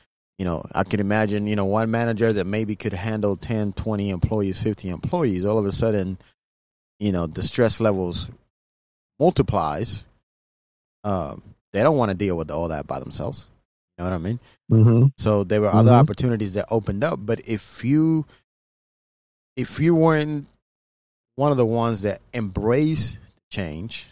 you 0.41 0.45
know 0.49 0.65
i 0.73 0.83
could 0.83 0.99
imagine 0.99 1.45
you 1.45 1.55
know 1.55 1.65
one 1.65 1.91
manager 1.91 2.33
that 2.33 2.45
maybe 2.55 2.75
could 2.75 2.93
handle 2.93 3.35
10 3.37 3.73
20 3.73 4.09
employees 4.09 4.57
50 4.63 4.89
employees 4.89 5.45
all 5.45 5.59
of 5.59 5.65
a 5.67 5.71
sudden 5.71 6.17
you 6.99 7.11
know 7.11 7.27
the 7.27 7.43
stress 7.43 7.79
levels 7.79 8.31
multiplies 9.19 10.07
um 11.03 11.43
they 11.73 11.83
don't 11.83 11.97
want 11.97 12.09
to 12.09 12.17
deal 12.17 12.35
with 12.35 12.49
all 12.49 12.69
that 12.69 12.87
by 12.87 12.99
themselves 12.99 13.47
you 13.97 14.03
know 14.03 14.09
what 14.09 14.15
i 14.15 14.17
mean 14.17 14.39
Mm-hmm. 14.71 15.07
so 15.17 15.43
there 15.43 15.61
were 15.61 15.73
other 15.79 15.91
Mhm. 15.91 15.99
opportunities 15.99 16.53
that 16.53 16.65
opened 16.71 17.03
up. 17.03 17.19
But 17.21 17.41
if 17.45 17.83
you 17.83 18.25
if 19.57 19.79
you 19.81 19.93
weren't 19.95 20.47
one 21.35 21.51
of 21.51 21.57
the 21.57 21.65
ones 21.65 22.01
that 22.03 22.21
embrace 22.33 23.17
change, 23.49 24.07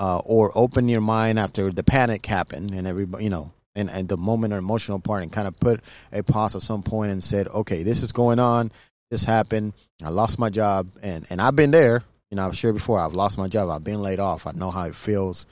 uh, 0.00 0.18
or 0.24 0.50
open 0.56 0.88
your 0.88 1.00
mind 1.00 1.38
after 1.38 1.70
the 1.70 1.84
panic 1.84 2.26
happened 2.26 2.72
and 2.72 2.84
everybody, 2.86 3.24
you 3.24 3.30
know, 3.30 3.52
and, 3.74 3.90
and 3.90 4.08
the 4.08 4.16
moment 4.16 4.52
or 4.52 4.58
emotional 4.58 5.00
part 5.00 5.22
and 5.22 5.32
kind 5.32 5.48
of 5.48 5.58
put 5.58 5.80
a 6.12 6.22
pause 6.22 6.54
at 6.54 6.62
some 6.62 6.82
point 6.82 7.10
and 7.10 7.22
said, 7.22 7.48
okay, 7.48 7.82
this 7.82 8.02
is 8.02 8.12
going 8.12 8.38
on. 8.38 8.70
This 9.10 9.24
happened. 9.24 9.72
I 10.02 10.10
lost 10.10 10.38
my 10.38 10.50
job. 10.50 10.88
And, 11.02 11.26
and 11.30 11.40
I've 11.40 11.56
been 11.56 11.70
there. 11.70 12.02
You 12.30 12.36
know, 12.36 12.46
I've 12.46 12.56
shared 12.56 12.74
before. 12.74 12.98
I've 12.98 13.14
lost 13.14 13.38
my 13.38 13.48
job. 13.48 13.70
I've 13.70 13.84
been 13.84 14.02
laid 14.02 14.20
off. 14.20 14.46
I 14.46 14.52
know 14.52 14.70
how 14.70 14.84
it 14.84 14.94
feels. 14.94 15.46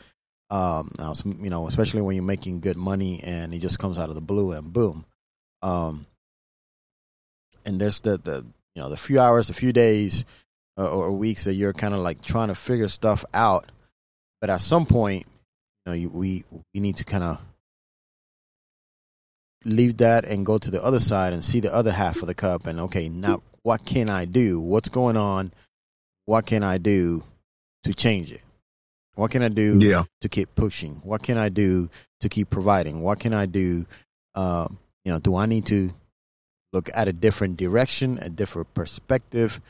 Um, 0.50 0.92
was, 0.98 1.24
you 1.24 1.50
know, 1.50 1.66
especially 1.66 2.02
when 2.02 2.14
you're 2.14 2.24
making 2.24 2.60
good 2.60 2.76
money 2.76 3.20
and 3.22 3.54
it 3.54 3.60
just 3.60 3.78
comes 3.78 3.98
out 3.98 4.08
of 4.08 4.14
the 4.14 4.20
blue 4.20 4.52
and 4.52 4.72
boom. 4.72 5.04
Um, 5.62 6.06
and 7.64 7.80
there's 7.80 8.00
the, 8.00 8.18
the, 8.18 8.44
you 8.74 8.82
know, 8.82 8.90
the 8.90 8.96
few 8.96 9.20
hours, 9.20 9.48
a 9.48 9.54
few 9.54 9.72
days 9.72 10.24
uh, 10.76 10.90
or 10.90 11.12
weeks 11.12 11.44
that 11.44 11.54
you're 11.54 11.72
kind 11.72 11.94
of 11.94 12.00
like 12.00 12.20
trying 12.20 12.48
to 12.48 12.54
figure 12.54 12.88
stuff 12.88 13.24
out. 13.32 13.70
But 14.40 14.50
at 14.50 14.60
some 14.60 14.86
point, 14.86 15.26
you 15.86 15.92
know, 15.92 15.92
you, 15.92 16.08
we, 16.10 16.44
we 16.74 16.80
need 16.80 16.96
to 16.96 17.04
kind 17.04 17.24
of 17.24 17.38
leave 19.64 19.98
that 19.98 20.24
and 20.24 20.44
go 20.46 20.58
to 20.58 20.70
the 20.70 20.82
other 20.84 20.98
side 20.98 21.32
and 21.32 21.44
see 21.44 21.60
the 21.60 21.74
other 21.74 21.92
half 21.92 22.20
of 22.22 22.26
the 22.26 22.34
cup. 22.34 22.66
And 22.66 22.80
okay, 22.80 23.08
now 23.08 23.42
what 23.62 23.84
can 23.84 24.08
I 24.08 24.24
do? 24.24 24.60
What's 24.60 24.88
going 24.88 25.16
on? 25.16 25.52
What 26.24 26.46
can 26.46 26.62
I 26.62 26.78
do 26.78 27.22
to 27.84 27.94
change 27.94 28.32
it? 28.32 28.42
What 29.14 29.30
can 29.30 29.42
I 29.42 29.48
do 29.48 29.78
Yeah. 29.78 30.04
to 30.20 30.28
keep 30.28 30.54
pushing? 30.54 31.00
What 31.04 31.22
can 31.22 31.36
I 31.36 31.48
do 31.48 31.90
to 32.20 32.28
keep 32.28 32.48
providing? 32.50 33.02
What 33.02 33.20
can 33.20 33.34
I 33.34 33.46
do? 33.46 33.86
Um, 34.34 34.78
you 35.04 35.12
know, 35.12 35.18
do 35.18 35.36
I 35.36 35.46
need 35.46 35.66
to 35.66 35.92
look 36.72 36.88
at 36.94 37.08
a 37.08 37.12
different 37.12 37.56
direction, 37.56 38.18
a 38.22 38.30
different 38.30 38.72
perspective? 38.72 39.60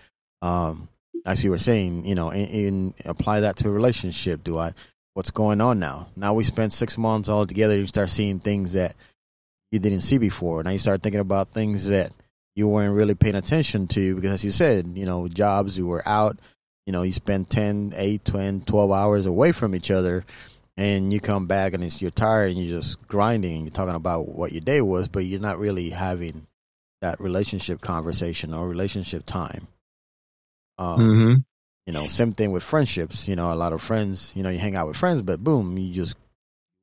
Um, 0.43 0.89
as 1.25 1.43
you 1.45 1.51
were 1.51 1.59
saying, 1.59 2.05
you 2.05 2.15
know, 2.15 2.31
in, 2.31 2.47
in 2.49 2.95
apply 3.05 3.41
that 3.41 3.57
to 3.59 3.69
a 3.69 3.71
relationship. 3.73 4.43
Do 4.45 4.59
I? 4.59 4.75
What's 5.15 5.31
going 5.31 5.61
on 5.61 5.79
now? 5.79 6.09
Now 6.17 6.35
we 6.35 6.43
spent 6.45 6.73
six 6.73 6.97
months 6.97 7.29
all 7.29 7.47
together. 7.47 7.77
You 7.77 7.87
start 7.87 8.11
seeing 8.11 8.41
things 8.41 8.73
that 8.73 8.95
you 9.73 9.81
didn't 9.81 10.03
see 10.03 10.19
before. 10.19 10.63
Now 10.63 10.71
you 10.71 10.79
start 10.79 11.03
thinking 11.03 11.21
about 11.21 11.51
things 11.51 11.89
that 11.89 12.13
you 12.55 12.69
weren't 12.69 12.95
really 12.95 13.15
paying 13.15 13.35
attention 13.35 13.89
to 13.89 14.15
because, 14.15 14.31
as 14.31 14.45
you 14.45 14.53
said, 14.53 14.93
you 14.95 15.07
know, 15.07 15.27
jobs 15.27 15.77
you 15.77 15.87
were 15.87 16.07
out 16.07 16.39
you 16.87 16.93
know, 16.93 17.03
you 17.03 17.13
spend 17.13 17.49
10, 17.49 17.95
8, 17.97 18.25
10, 18.25 18.61
12 18.63 18.91
hours 18.91 19.27
away 19.27 19.53
from 19.53 19.75
each 19.75 19.91
other 19.91 20.25
and 20.77 21.13
you 21.13 21.21
come 21.21 21.47
back 21.47 21.75
and 21.75 21.85
it's 21.85 22.03
you're 22.03 22.11
tired 22.11 22.51
and 22.51 22.61
you're 22.61 22.79
just 22.79 23.07
grinding 23.07 23.55
and 23.55 23.65
you're 23.65 23.73
talking 23.73 23.95
about 23.95 24.29
what 24.29 24.53
your 24.53 24.61
day 24.61 24.81
was, 24.81 25.09
but 25.09 25.25
you're 25.25 25.41
not 25.41 25.59
really 25.59 25.91
having 25.91 26.47
that 27.01 27.21
relationship 27.21 27.81
conversation 27.81 28.55
or 28.55 28.69
relationship 28.69 29.25
time. 29.27 29.69
Um, 30.79 31.01
Mm-hmm. 31.01 31.35
You 31.87 31.93
know, 31.93 32.07
same 32.07 32.33
thing 32.33 32.53
with 32.53 32.63
friendships. 32.63 33.27
You 33.27 33.35
know, 33.35 33.53
a 33.53 33.57
lot 33.57 33.73
of 33.73 33.83
friends, 33.83 34.33
you 34.37 34.45
know, 34.45 34.51
you 34.51 34.59
hang 34.61 34.77
out 34.77 34.87
with 34.87 34.97
friends, 34.97 35.21
but 35.21 35.43
boom, 35.43 35.77
you 35.77 35.93
just 35.93 36.17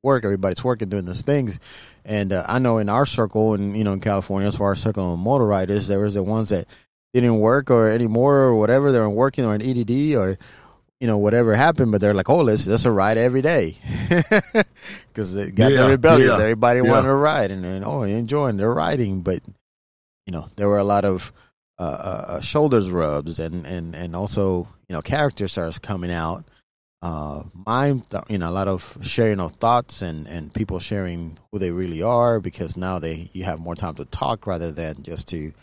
work. 0.03 0.23
Everybody's 0.23 0.63
working 0.63 0.89
doing 0.89 1.05
these 1.05 1.21
things, 1.21 1.59
and 2.05 2.33
uh, 2.33 2.45
I 2.47 2.59
know 2.59 2.77
in 2.77 2.89
our 2.89 3.05
circle, 3.05 3.53
and 3.53 3.77
you 3.77 3.83
know, 3.83 3.93
in 3.93 3.99
California, 3.99 4.47
as 4.47 4.55
far 4.55 4.71
as 4.71 4.81
circle 4.81 5.13
of 5.13 5.19
motor 5.19 5.45
riders, 5.45 5.87
there 5.87 5.99
was 5.99 6.13
the 6.13 6.23
ones 6.23 6.49
that 6.49 6.67
didn't 7.13 7.39
work 7.39 7.71
or 7.71 7.89
anymore 7.89 8.37
or 8.37 8.55
whatever. 8.55 8.91
They 8.91 8.99
weren't 8.99 9.15
working 9.15 9.45
or 9.45 9.55
an 9.55 9.61
EDD 9.61 10.15
or 10.15 10.37
you 10.99 11.07
know 11.07 11.17
whatever 11.17 11.55
happened, 11.55 11.91
but 11.91 12.01
they're 12.01 12.13
like, 12.13 12.29
oh, 12.29 12.41
let's 12.41 12.67
let's 12.67 12.85
a 12.85 12.91
ride 12.91 13.17
every 13.17 13.41
day 13.41 13.77
because 15.07 15.33
they 15.33 15.51
got 15.51 15.71
yeah, 15.71 15.83
the 15.83 15.89
rebellious. 15.89 16.37
Yeah, 16.37 16.43
Everybody 16.43 16.81
yeah. 16.81 16.89
wanted 16.89 17.07
to 17.07 17.15
ride, 17.15 17.51
and, 17.51 17.65
and 17.65 17.85
oh, 17.85 18.03
enjoying 18.03 18.57
their 18.57 18.73
riding, 18.73 19.21
but 19.21 19.41
you 20.25 20.33
know 20.33 20.49
there 20.55 20.67
were 20.67 20.77
a 20.77 20.83
lot 20.83 21.05
of 21.05 21.31
uh, 21.79 21.83
uh, 21.83 22.25
uh, 22.27 22.41
shoulders 22.41 22.91
rubs 22.91 23.39
and 23.39 23.65
and 23.65 23.95
and 23.95 24.15
also 24.15 24.67
you 24.87 24.93
know 24.93 25.01
character 25.01 25.47
starts 25.47 25.79
coming 25.79 26.11
out. 26.11 26.43
Uh, 27.01 27.43
mind, 27.65 28.03
you 28.27 28.37
know, 28.37 28.49
a 28.49 28.51
lot 28.51 28.67
of 28.67 28.97
sharing 29.01 29.39
of 29.39 29.53
thoughts 29.53 30.01
and 30.01 30.27
and 30.27 30.53
people 30.53 30.79
sharing 30.79 31.37
who 31.51 31.59
they 31.59 31.71
really 31.71 32.01
are 32.01 32.41
because 32.41 32.75
now 32.75 32.99
they 32.99 33.29
you 33.31 33.43
have 33.45 33.59
more 33.59 33.75
time 33.75 33.95
to 33.95 34.05
talk 34.05 34.45
rather 34.45 34.71
than 34.71 35.01
just 35.03 35.29
to 35.29 35.53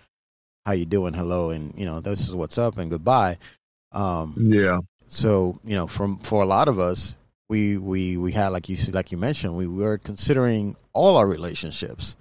how 0.64 0.72
you 0.72 0.86
doing, 0.86 1.12
hello, 1.12 1.50
and 1.50 1.74
you 1.76 1.84
know 1.84 2.00
this 2.00 2.26
is 2.26 2.34
what's 2.34 2.56
up 2.56 2.78
and 2.78 2.90
goodbye. 2.90 3.36
Um, 3.92 4.34
yeah. 4.38 4.80
So 5.08 5.60
you 5.62 5.76
know, 5.76 5.86
from 5.86 6.18
for 6.20 6.42
a 6.42 6.46
lot 6.46 6.68
of 6.68 6.78
us, 6.78 7.16
we 7.48 7.76
we 7.76 8.16
we 8.16 8.32
had 8.32 8.48
like 8.48 8.68
you 8.68 8.76
said, 8.76 8.94
like 8.94 9.12
you 9.12 9.18
mentioned, 9.18 9.56
we 9.56 9.66
were 9.66 9.98
considering 9.98 10.76
all 10.94 11.18
our 11.18 11.26
relationships 11.26 12.16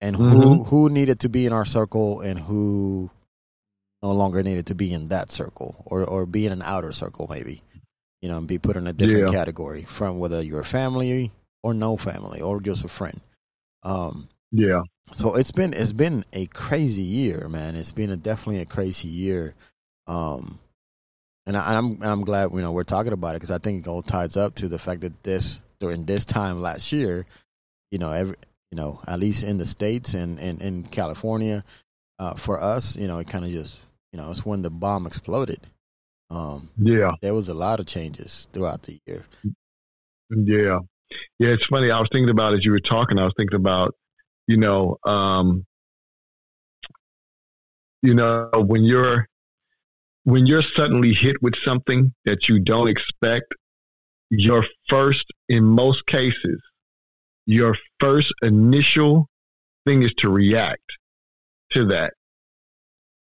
and 0.00 0.16
who 0.16 0.30
mm-hmm. 0.30 0.62
who 0.64 0.90
needed 0.90 1.20
to 1.20 1.28
be 1.28 1.46
in 1.46 1.52
our 1.52 1.64
circle 1.64 2.20
and 2.20 2.38
who 2.38 3.10
no 4.02 4.12
longer 4.12 4.42
needed 4.42 4.66
to 4.66 4.74
be 4.74 4.92
in 4.92 5.08
that 5.08 5.30
circle 5.30 5.76
or 5.86 6.04
or 6.04 6.26
be 6.26 6.46
in 6.46 6.52
an 6.52 6.62
outer 6.62 6.92
circle 6.92 7.26
maybe 7.30 7.62
you 8.22 8.28
know 8.28 8.38
and 8.38 8.46
be 8.46 8.58
put 8.58 8.76
in 8.76 8.86
a 8.86 8.92
different 8.92 9.32
yeah. 9.32 9.38
category 9.38 9.82
from 9.82 10.18
whether 10.18 10.42
you're 10.42 10.60
a 10.60 10.64
family 10.64 11.30
or 11.62 11.74
no 11.74 11.96
family 11.96 12.40
or 12.40 12.60
just 12.60 12.84
a 12.84 12.88
friend 12.88 13.20
um 13.82 14.28
yeah 14.52 14.82
so 15.12 15.34
it's 15.34 15.50
been 15.50 15.72
it's 15.72 15.92
been 15.92 16.24
a 16.32 16.46
crazy 16.46 17.02
year 17.02 17.48
man 17.48 17.76
it's 17.76 17.92
been 17.92 18.10
a 18.10 18.16
definitely 18.16 18.60
a 18.60 18.66
crazy 18.66 19.08
year 19.08 19.54
um 20.06 20.58
and, 21.46 21.56
I, 21.56 21.74
am 21.74 21.98
I'm, 22.02 22.02
I'm 22.02 22.24
glad 22.24 22.52
you 22.52 22.60
know 22.60 22.72
we're 22.72 22.82
talking 22.82 23.12
about 23.12 23.30
it 23.30 23.36
because 23.36 23.52
I 23.52 23.58
think 23.58 23.86
it 23.86 23.88
all 23.88 24.02
ties 24.02 24.36
up 24.36 24.56
to 24.56 24.68
the 24.68 24.78
fact 24.78 25.02
that 25.02 25.22
this 25.22 25.62
during 25.78 26.04
this 26.04 26.24
time 26.24 26.60
last 26.60 26.92
year, 26.92 27.26
you 27.90 27.98
know, 27.98 28.12
every 28.12 28.36
you 28.70 28.76
know 28.76 29.00
at 29.06 29.20
least 29.20 29.44
in 29.44 29.58
the 29.58 29.66
states 29.66 30.14
and 30.14 30.38
and 30.38 30.60
in 30.60 30.82
California, 30.82 31.64
uh, 32.18 32.34
for 32.34 32.60
us, 32.60 32.96
you 32.96 33.06
know, 33.06 33.18
it 33.18 33.28
kind 33.28 33.44
of 33.44 33.50
just 33.50 33.78
you 34.12 34.18
know, 34.18 34.30
it's 34.30 34.44
when 34.44 34.62
the 34.62 34.70
bomb 34.70 35.06
exploded. 35.06 35.60
Um, 36.30 36.70
yeah, 36.78 37.12
there 37.22 37.34
was 37.34 37.48
a 37.48 37.54
lot 37.54 37.80
of 37.80 37.86
changes 37.86 38.48
throughout 38.52 38.82
the 38.82 38.98
year. 39.06 39.24
Yeah, 40.30 40.80
yeah. 41.38 41.50
It's 41.50 41.66
funny. 41.66 41.90
I 41.90 42.00
was 42.00 42.08
thinking 42.10 42.30
about 42.30 42.54
as 42.54 42.64
you 42.64 42.72
were 42.72 42.80
talking. 42.80 43.20
I 43.20 43.24
was 43.24 43.34
thinking 43.36 43.56
about, 43.56 43.94
you 44.48 44.56
know, 44.56 44.96
um, 45.04 45.64
you 48.02 48.14
know, 48.14 48.50
when 48.54 48.84
you're 48.84 49.26
when 50.24 50.46
you're 50.46 50.62
suddenly 50.62 51.12
hit 51.12 51.40
with 51.40 51.54
something 51.64 52.12
that 52.24 52.48
you 52.48 52.58
don't 52.58 52.88
expect, 52.88 53.54
your 54.30 54.64
first, 54.88 55.24
in 55.48 55.62
most 55.62 56.04
cases, 56.06 56.60
your 57.46 57.76
first 58.00 58.32
initial 58.42 59.28
thing 59.86 60.02
is 60.02 60.12
to 60.14 60.28
react 60.28 60.82
to 61.70 61.86
that. 61.86 62.14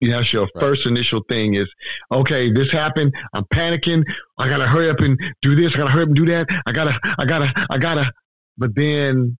You 0.02 0.10
know, 0.10 0.22
your 0.22 0.44
right. 0.56 0.60
first 0.60 0.88
initial 0.88 1.24
thing 1.30 1.54
is, 1.54 1.68
okay, 2.12 2.52
this 2.52 2.72
happened. 2.72 3.14
I'm 3.34 3.46
panicking. 3.46 4.04
I 4.38 4.50
gotta 4.50 4.68
hurry 4.68 4.90
up 4.90 5.00
and 5.00 5.18
do 5.42 5.56
this. 5.56 5.74
I 5.74 5.78
gotta 5.78 5.92
hurry 5.92 6.04
up 6.04 6.08
and 6.10 6.16
do 6.16 6.26
that. 6.26 6.48
I 6.66 6.72
gotta, 6.72 7.00
I 7.20 7.26
gotta, 7.26 7.68
I 7.70 7.78
gotta. 7.78 8.12
But 8.58 8.76
then, 8.76 9.38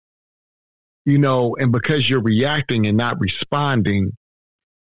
you 1.06 1.18
know, 1.18 1.56
and 1.60 1.72
because 1.72 2.08
you're 2.08 2.22
reacting 2.22 2.86
and 2.86 2.96
not 2.96 3.20
responding, 3.20 4.16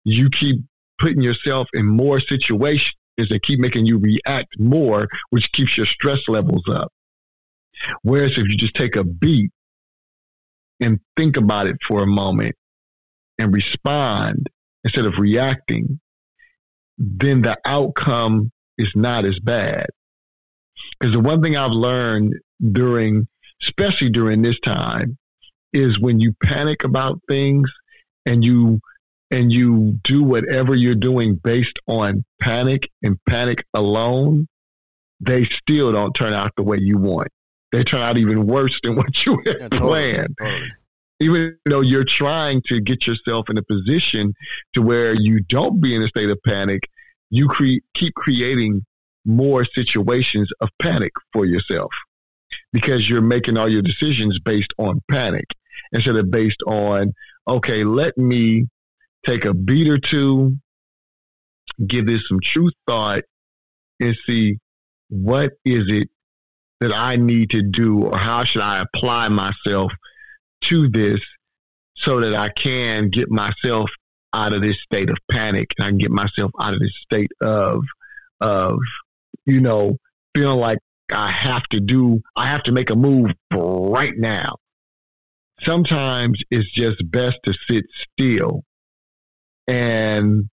you 0.03 0.29
keep 0.29 0.61
putting 0.99 1.21
yourself 1.21 1.69
in 1.73 1.85
more 1.85 2.19
situations 2.19 2.93
that 3.17 3.41
keep 3.43 3.59
making 3.59 3.85
you 3.85 3.99
react 3.99 4.59
more, 4.59 5.07
which 5.29 5.51
keeps 5.53 5.77
your 5.77 5.85
stress 5.85 6.19
levels 6.27 6.63
up. 6.69 6.91
Whereas 8.01 8.31
if 8.37 8.49
you 8.49 8.57
just 8.57 8.75
take 8.75 8.95
a 8.95 9.03
beat 9.03 9.51
and 10.81 10.99
think 11.15 11.37
about 11.37 11.67
it 11.67 11.77
for 11.85 12.03
a 12.03 12.07
moment 12.07 12.55
and 13.37 13.53
respond, 13.53 14.49
instead 14.83 15.05
of 15.05 15.17
reacting, 15.17 15.99
then 16.97 17.41
the 17.41 17.57
outcome 17.65 18.51
is 18.77 18.91
not 18.95 19.25
as 19.25 19.39
bad. 19.39 19.87
Because 20.99 21.13
the 21.13 21.19
one 21.19 21.41
thing 21.41 21.55
I've 21.55 21.71
learned 21.71 22.35
during, 22.71 23.27
especially 23.61 24.09
during 24.09 24.41
this 24.41 24.59
time, 24.59 25.17
is 25.73 25.99
when 25.99 26.19
you 26.19 26.33
panic 26.43 26.83
about 26.83 27.21
things 27.27 27.69
and 28.25 28.43
you 28.43 28.79
and 29.31 29.51
you 29.51 29.99
do 30.03 30.23
whatever 30.23 30.73
you're 30.73 30.95
doing 30.95 31.35
based 31.35 31.77
on 31.85 32.25
panic 32.41 32.89
and 33.03 33.19
panic 33.25 33.63
alone, 33.75 34.47
they 35.19 35.43
still 35.45 35.91
don't 35.91 36.13
turn 36.13 36.33
out 36.33 36.51
the 36.55 36.63
way 36.63 36.77
you 36.79 36.97
want. 36.97 37.27
They 37.71 37.83
turn 37.83 38.01
out 38.01 38.17
even 38.17 38.47
worse 38.47 38.79
than 38.81 38.95
what 38.95 39.25
you 39.25 39.39
had 39.45 39.57
yeah, 39.59 39.67
planned. 39.71 40.35
Totally 40.39 40.71
even 41.19 41.57
though 41.65 41.81
you're 41.81 42.05
trying 42.05 42.61
to 42.67 42.79
get 42.79 43.05
yourself 43.05 43.49
in 43.49 43.57
a 43.57 43.63
position 43.63 44.33
to 44.73 44.81
where 44.81 45.13
you 45.13 45.41
don't 45.41 45.81
be 45.81 45.95
in 45.95 46.01
a 46.01 46.07
state 46.07 46.29
of 46.29 46.39
panic, 46.45 46.83
you 47.29 47.47
cre- 47.47 47.83
keep 47.93 48.13
creating 48.15 48.85
more 49.25 49.65
situations 49.65 50.49
of 50.61 50.69
panic 50.81 51.11
for 51.33 51.45
yourself. 51.45 51.91
Because 52.71 53.07
you're 53.09 53.21
making 53.21 53.57
all 53.57 53.69
your 53.69 53.81
decisions 53.81 54.39
based 54.39 54.73
on 54.77 55.01
panic 55.11 55.45
instead 55.91 56.15
of 56.15 56.31
based 56.31 56.61
on, 56.65 57.13
okay, 57.47 57.83
let 57.83 58.17
me 58.17 58.67
take 59.25 59.45
a 59.45 59.53
beat 59.53 59.87
or 59.87 59.99
two, 59.99 60.57
give 61.85 62.07
this 62.07 62.27
some 62.27 62.39
true 62.41 62.71
thought, 62.87 63.23
and 63.99 64.17
see 64.25 64.57
what 65.09 65.51
is 65.65 65.91
it 65.91 66.09
that 66.79 66.93
I 66.93 67.17
need 67.17 67.49
to 67.51 67.61
do 67.61 68.03
or 68.03 68.17
how 68.17 68.43
should 68.45 68.61
I 68.61 68.81
apply 68.81 69.27
myself 69.29 69.91
to 70.61 70.89
this 70.89 71.19
so 71.95 72.19
that 72.21 72.35
I 72.35 72.49
can 72.49 73.09
get 73.09 73.29
myself 73.29 73.89
out 74.33 74.53
of 74.53 74.61
this 74.61 74.77
state 74.81 75.09
of 75.09 75.17
panic 75.29 75.73
and 75.77 75.85
I 75.85 75.89
can 75.89 75.97
get 75.97 76.11
myself 76.11 76.51
out 76.59 76.73
of 76.73 76.79
this 76.79 76.95
state 77.03 77.31
of 77.41 77.83
of 78.41 78.79
you 79.45 79.59
know 79.59 79.97
feeling 80.35 80.59
like 80.59 80.79
I 81.11 81.31
have 81.31 81.63
to 81.71 81.79
do 81.79 82.21
I 82.35 82.47
have 82.47 82.63
to 82.63 82.71
make 82.71 82.89
a 82.89 82.95
move 82.95 83.31
right 83.53 84.17
now. 84.17 84.57
Sometimes 85.61 86.41
it's 86.51 86.71
just 86.71 86.99
best 87.11 87.37
to 87.43 87.53
sit 87.67 87.85
still 88.13 88.63
and 89.67 90.49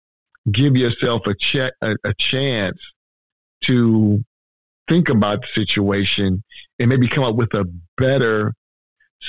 give 0.51 0.77
yourself 0.77 1.25
a, 1.27 1.33
ch- 1.33 1.71
a, 1.81 1.95
a 2.03 2.13
chance 2.17 2.79
to 3.61 4.23
think 4.87 5.09
about 5.09 5.41
the 5.41 5.47
situation 5.61 6.43
and 6.79 6.89
maybe 6.89 7.07
come 7.07 7.23
up 7.23 7.35
with 7.35 7.53
a 7.53 7.65
better 7.97 8.53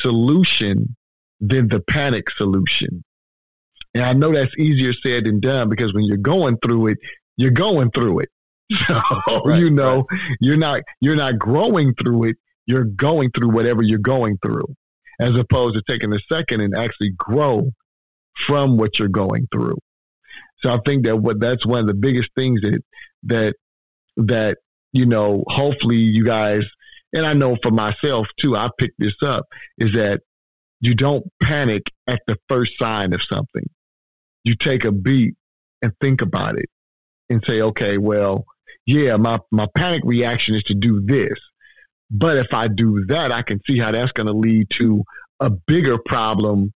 solution 0.01 0.97
than 1.41 1.69
the 1.69 1.81
panic 1.81 2.31
solution. 2.37 3.05
And 3.95 4.05
I 4.05 4.13
know 4.13 4.33
that's 4.33 4.55
easier 4.59 4.93
said 4.93 5.25
than 5.25 5.41
done 5.41 5.69
because 5.69 5.95
when 5.95 6.05
you're 6.05 6.17
going 6.17 6.59
through 6.65 6.89
it, 6.89 6.99
you're 7.37 7.51
going 7.51 7.91
through 7.91 8.21
it. 8.21 8.29
So 8.89 9.43
right, 9.45 9.59
you 9.59 9.69
know 9.69 10.07
right. 10.11 10.21
you're 10.41 10.57
not 10.57 10.81
you're 11.01 11.17
not 11.17 11.39
growing 11.39 11.95
through 11.95 12.25
it. 12.25 12.37
You're 12.67 12.85
going 12.85 13.31
through 13.31 13.51
whatever 13.51 13.83
you're 13.83 13.99
going 13.99 14.39
through, 14.45 14.75
as 15.21 15.37
opposed 15.39 15.75
to 15.75 15.83
taking 15.87 16.13
a 16.15 16.19
second 16.33 16.63
and 16.63 16.77
actually 16.77 17.13
grow 17.17 17.71
from 18.35 18.79
what 18.79 18.99
you're 18.99 19.09
going 19.09 19.49
through. 19.53 19.77
So 20.63 20.73
I 20.73 20.79
think 20.87 21.05
that 21.05 21.17
what 21.17 21.41
that's 21.41 21.67
one 21.67 21.81
of 21.81 21.87
the 21.87 21.95
biggest 21.95 22.31
things 22.35 22.63
that 22.63 22.83
that 23.25 23.55
that 24.17 24.59
you 24.93 25.05
know. 25.05 25.45
Hopefully, 25.47 25.97
you 25.97 26.25
guys 26.25 26.65
and 27.15 27.25
I 27.25 27.33
know 27.33 27.57
for 27.63 27.71
myself 27.71 28.27
too, 28.39 28.57
I 28.57 28.69
picked 28.79 28.99
this 28.99 29.15
up, 29.23 29.47
is 29.79 29.93
that 29.95 30.21
you 30.81 30.95
don't 30.95 31.25
panic 31.43 31.85
at 32.07 32.21
the 32.27 32.37
first 32.49 32.79
sign 32.79 33.15
of 33.15 33.23
something. 33.23 33.69
You 34.43 34.57
take 34.57 34.85
a 34.85 34.93
beat 34.93 35.35
and 35.81 35.93
think 36.01 36.21
about 36.21 36.59
it 36.59 36.69
and 37.31 37.43
say, 37.47 37.63
okay, 37.63 37.97
well, 37.97 38.45
yeah, 38.85 39.17
my, 39.17 39.39
my 39.51 39.67
panic 39.75 40.03
reaction 40.05 40.55
is 40.55 40.63
to 40.65 40.75
do 40.75 41.01
this. 41.01 41.39
But 42.11 42.37
if 42.37 42.53
I 42.53 42.69
do 42.69 43.07
that, 43.07 43.33
I 43.33 43.43
can 43.43 43.61
see 43.67 43.79
how 43.79 43.93
that's 43.93 44.13
going 44.13 44.27
to 44.27 44.35
lead 44.35 44.69
to 44.79 45.03
a 45.41 45.51
bigger 45.51 45.97
problem 45.99 46.73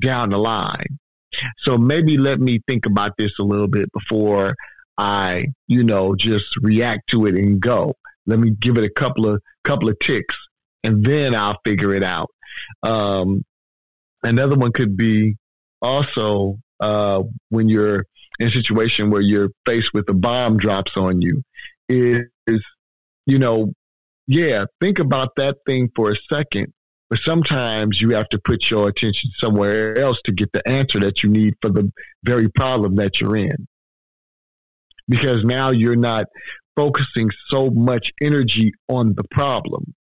down 0.00 0.30
the 0.30 0.38
line. 0.38 0.98
So 1.60 1.78
maybe 1.78 2.18
let 2.18 2.40
me 2.40 2.60
think 2.66 2.86
about 2.86 3.12
this 3.16 3.32
a 3.38 3.44
little 3.44 3.68
bit 3.68 3.90
before 3.92 4.54
I, 4.98 5.46
you 5.68 5.84
know, 5.84 6.14
just 6.14 6.56
react 6.60 7.08
to 7.10 7.26
it 7.26 7.34
and 7.36 7.60
go. 7.60 7.94
Let 8.26 8.38
me 8.38 8.50
give 8.50 8.78
it 8.78 8.84
a 8.84 8.90
couple 8.90 9.26
of 9.28 9.42
couple 9.64 9.88
of 9.88 9.98
ticks, 10.00 10.36
and 10.84 11.04
then 11.04 11.34
I'll 11.34 11.58
figure 11.64 11.94
it 11.94 12.02
out. 12.02 12.30
Um, 12.82 13.44
another 14.22 14.56
one 14.56 14.72
could 14.72 14.96
be 14.96 15.36
also 15.80 16.58
uh, 16.80 17.22
when 17.48 17.68
you're 17.68 18.04
in 18.38 18.48
a 18.48 18.50
situation 18.50 19.10
where 19.10 19.20
you're 19.20 19.50
faced 19.66 19.92
with 19.94 20.08
a 20.08 20.14
bomb 20.14 20.56
drops 20.56 20.92
on 20.96 21.20
you 21.20 21.42
is, 21.88 22.22
is 22.46 22.60
you 23.26 23.38
know 23.38 23.72
yeah 24.26 24.64
think 24.80 24.98
about 24.98 25.30
that 25.36 25.56
thing 25.66 25.90
for 25.94 26.10
a 26.10 26.16
second 26.32 26.72
But 27.12 27.20
sometimes 27.20 28.00
you 28.00 28.10
have 28.14 28.30
to 28.30 28.38
put 28.38 28.70
your 28.70 28.88
attention 28.88 29.30
somewhere 29.36 29.98
else 29.98 30.18
to 30.24 30.32
get 30.32 30.50
the 30.52 30.66
answer 30.66 30.98
that 31.00 31.22
you 31.22 31.28
need 31.28 31.54
for 31.60 31.68
the 31.68 31.92
very 32.24 32.48
problem 32.48 32.96
that 32.96 33.20
you're 33.20 33.36
in. 33.36 33.68
Because 35.08 35.44
now 35.44 35.72
you're 35.72 35.94
not 35.94 36.24
focusing 36.76 37.30
so 37.48 37.70
much 37.70 38.10
energy 38.20 38.72
on 38.88 39.14
the 39.14 39.24
problem. 39.30 39.94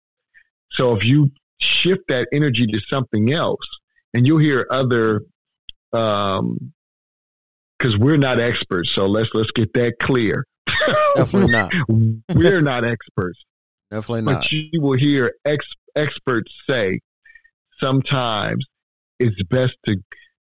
So 0.71 0.95
if 0.95 1.03
you 1.03 1.31
shift 1.59 2.01
that 2.09 2.27
energy 2.31 2.65
to 2.67 2.79
something 2.89 3.33
else, 3.33 3.65
and 4.13 4.25
you'll 4.25 4.39
hear 4.39 4.65
other, 4.69 5.23
um, 5.93 6.73
because 7.77 7.97
we're 7.97 8.17
not 8.17 8.39
experts, 8.39 8.91
so 8.93 9.05
let's 9.05 9.29
let's 9.33 9.51
get 9.51 9.73
that 9.73 9.95
clear. 10.01 10.45
Definitely 11.15 11.51
not. 11.51 11.73
we're 12.35 12.61
not 12.61 12.85
experts. 12.85 13.39
Definitely 13.91 14.21
not. 14.23 14.41
But 14.41 14.51
you 14.51 14.81
will 14.81 14.97
hear 14.97 15.33
ex- 15.45 15.65
experts 15.95 16.51
say 16.69 16.99
sometimes 17.79 18.65
it's 19.19 19.41
best 19.43 19.75
to, 19.87 19.97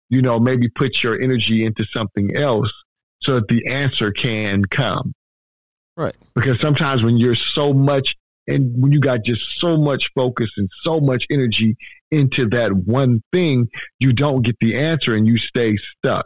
you 0.08 0.22
know, 0.22 0.38
maybe 0.38 0.68
put 0.68 1.02
your 1.02 1.20
energy 1.20 1.64
into 1.64 1.84
something 1.94 2.36
else 2.36 2.72
so 3.22 3.36
that 3.36 3.48
the 3.48 3.66
answer 3.66 4.10
can 4.10 4.64
come. 4.64 5.12
Right. 5.98 6.14
Because 6.34 6.60
sometimes 6.60 7.02
when 7.02 7.16
you're 7.16 7.34
so 7.34 7.72
much 7.72 8.14
and 8.46 8.80
when 8.80 8.92
you 8.92 9.00
got 9.00 9.24
just 9.24 9.58
so 9.58 9.76
much 9.76 10.10
focus 10.14 10.48
and 10.56 10.70
so 10.82 11.00
much 11.00 11.26
energy 11.28 11.76
into 12.12 12.48
that 12.50 12.72
one 12.72 13.22
thing, 13.32 13.68
you 13.98 14.12
don't 14.12 14.42
get 14.42 14.56
the 14.60 14.76
answer 14.76 15.14
and 15.14 15.26
you 15.26 15.36
stay 15.36 15.76
stuck. 15.76 16.24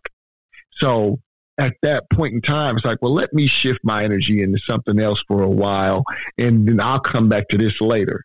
So 0.72 1.20
at 1.56 1.72
that 1.82 2.08
point 2.10 2.34
in 2.34 2.42
time, 2.42 2.76
it's 2.76 2.84
like, 2.84 2.98
well, 3.00 3.14
let 3.14 3.32
me 3.32 3.46
shift 3.46 3.80
my 3.82 4.04
energy 4.04 4.42
into 4.42 4.58
something 4.58 5.00
else 5.00 5.24
for 5.26 5.42
a 5.42 5.50
while, 5.50 6.04
and 6.38 6.68
then 6.68 6.80
I'll 6.80 7.00
come 7.00 7.28
back 7.28 7.48
to 7.48 7.58
this 7.58 7.80
later. 7.80 8.24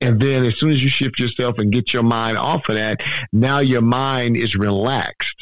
And 0.00 0.20
then 0.20 0.44
as 0.44 0.58
soon 0.58 0.70
as 0.70 0.82
you 0.82 0.88
shift 0.88 1.18
yourself 1.18 1.56
and 1.58 1.72
get 1.72 1.92
your 1.92 2.04
mind 2.04 2.38
off 2.38 2.68
of 2.68 2.76
that, 2.76 3.02
now 3.32 3.58
your 3.58 3.82
mind 3.82 4.36
is 4.36 4.54
relaxed. 4.54 5.34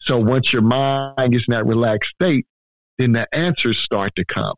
So 0.00 0.18
once 0.18 0.52
your 0.52 0.62
mind 0.62 1.34
is 1.34 1.44
in 1.48 1.52
that 1.52 1.66
relaxed 1.66 2.12
state, 2.14 2.46
then 2.98 3.12
the 3.12 3.26
answers 3.34 3.78
start 3.78 4.14
to 4.16 4.24
come. 4.24 4.54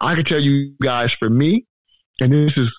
I 0.00 0.14
can 0.14 0.24
tell 0.24 0.40
you 0.40 0.74
guys 0.82 1.12
for 1.12 1.30
me, 1.30 1.66
and 2.20 2.32
this 2.32 2.56
is 2.56 2.70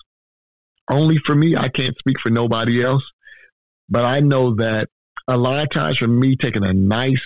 only 0.90 1.18
for 1.18 1.34
me, 1.34 1.56
I 1.56 1.68
can't 1.68 1.96
speak 1.98 2.20
for 2.20 2.30
nobody 2.30 2.82
else, 2.82 3.04
but 3.88 4.04
I 4.04 4.20
know 4.20 4.54
that 4.56 4.88
a 5.26 5.36
lot 5.36 5.60
of 5.60 5.70
times 5.70 5.98
for 5.98 6.08
me 6.08 6.36
taking 6.36 6.64
a 6.64 6.72
nice 6.72 7.20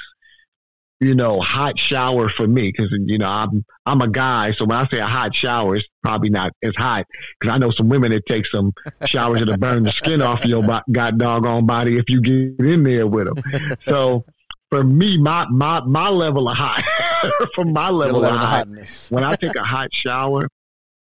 you 1.02 1.16
know, 1.16 1.40
hot 1.40 1.76
shower 1.80 2.28
for 2.28 2.46
me 2.46 2.70
because 2.70 2.96
you 3.06 3.18
know 3.18 3.26
I'm 3.26 3.64
I'm 3.84 4.00
a 4.02 4.08
guy, 4.08 4.52
so 4.52 4.64
when 4.64 4.78
I 4.78 4.86
say 4.86 4.98
a 4.98 5.06
hot 5.06 5.34
shower, 5.34 5.74
it's 5.74 5.88
probably 6.00 6.30
not 6.30 6.52
as 6.62 6.74
hot 6.76 7.06
because 7.40 7.52
I 7.52 7.58
know 7.58 7.72
some 7.72 7.88
women 7.88 8.12
that 8.12 8.24
take 8.26 8.46
some 8.46 8.72
showers 9.06 9.40
that'll 9.40 9.58
burn 9.58 9.82
the 9.82 9.90
skin 9.90 10.22
off 10.22 10.44
your 10.44 10.62
god 10.92 11.18
doggone 11.18 11.66
body 11.66 11.98
if 11.98 12.08
you 12.08 12.20
get 12.20 12.64
in 12.64 12.84
there 12.84 13.08
with 13.08 13.26
them. 13.26 13.76
So 13.88 14.24
for 14.70 14.84
me, 14.84 15.18
my 15.18 15.44
my 15.46 15.80
my 15.80 16.08
level 16.08 16.48
of 16.48 16.56
hot, 16.56 16.84
from 17.54 17.72
my 17.72 17.90
level, 17.90 18.24
of 18.24 18.30
hotness, 18.34 19.10
when 19.10 19.24
I 19.24 19.36
take 19.36 19.54
a 19.56 19.64
hot 19.64 19.92
shower, 19.92 20.48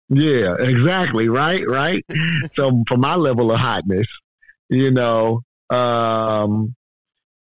yeah, 0.10 0.56
exactly, 0.60 1.28
right, 1.28 1.68
right. 1.68 2.06
so 2.56 2.84
for 2.88 2.98
my 2.98 3.16
level 3.16 3.52
of 3.52 3.60
hotness, 3.60 4.08
you 4.70 4.92
know, 4.92 5.42
um, 5.70 6.76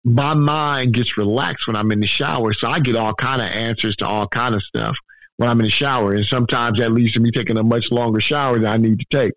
my 0.04 0.34
mind 0.34 0.94
gets 0.94 1.18
relaxed 1.18 1.66
when 1.66 1.76
I'm 1.76 1.90
in 1.90 2.00
the 2.00 2.06
shower. 2.06 2.52
So 2.54 2.68
I 2.68 2.78
get 2.78 2.96
all 2.96 3.12
kind 3.14 3.42
of 3.42 3.48
answers 3.48 3.96
to 3.96 4.06
all 4.06 4.28
kind 4.28 4.54
of 4.54 4.62
stuff 4.62 4.96
when 5.36 5.50
I'm 5.50 5.60
in 5.60 5.64
the 5.64 5.70
shower. 5.70 6.14
And 6.14 6.24
sometimes 6.24 6.78
that 6.78 6.92
leads 6.92 7.12
to 7.12 7.20
me 7.20 7.30
taking 7.30 7.58
a 7.58 7.62
much 7.62 7.90
longer 7.90 8.20
shower 8.20 8.58
than 8.58 8.68
I 8.68 8.76
need 8.76 9.00
to 9.00 9.06
take. 9.10 9.34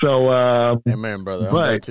So, 0.00 0.28
uh, 0.28 0.76
Amen, 0.88 1.22
brother. 1.22 1.50
But, 1.50 1.88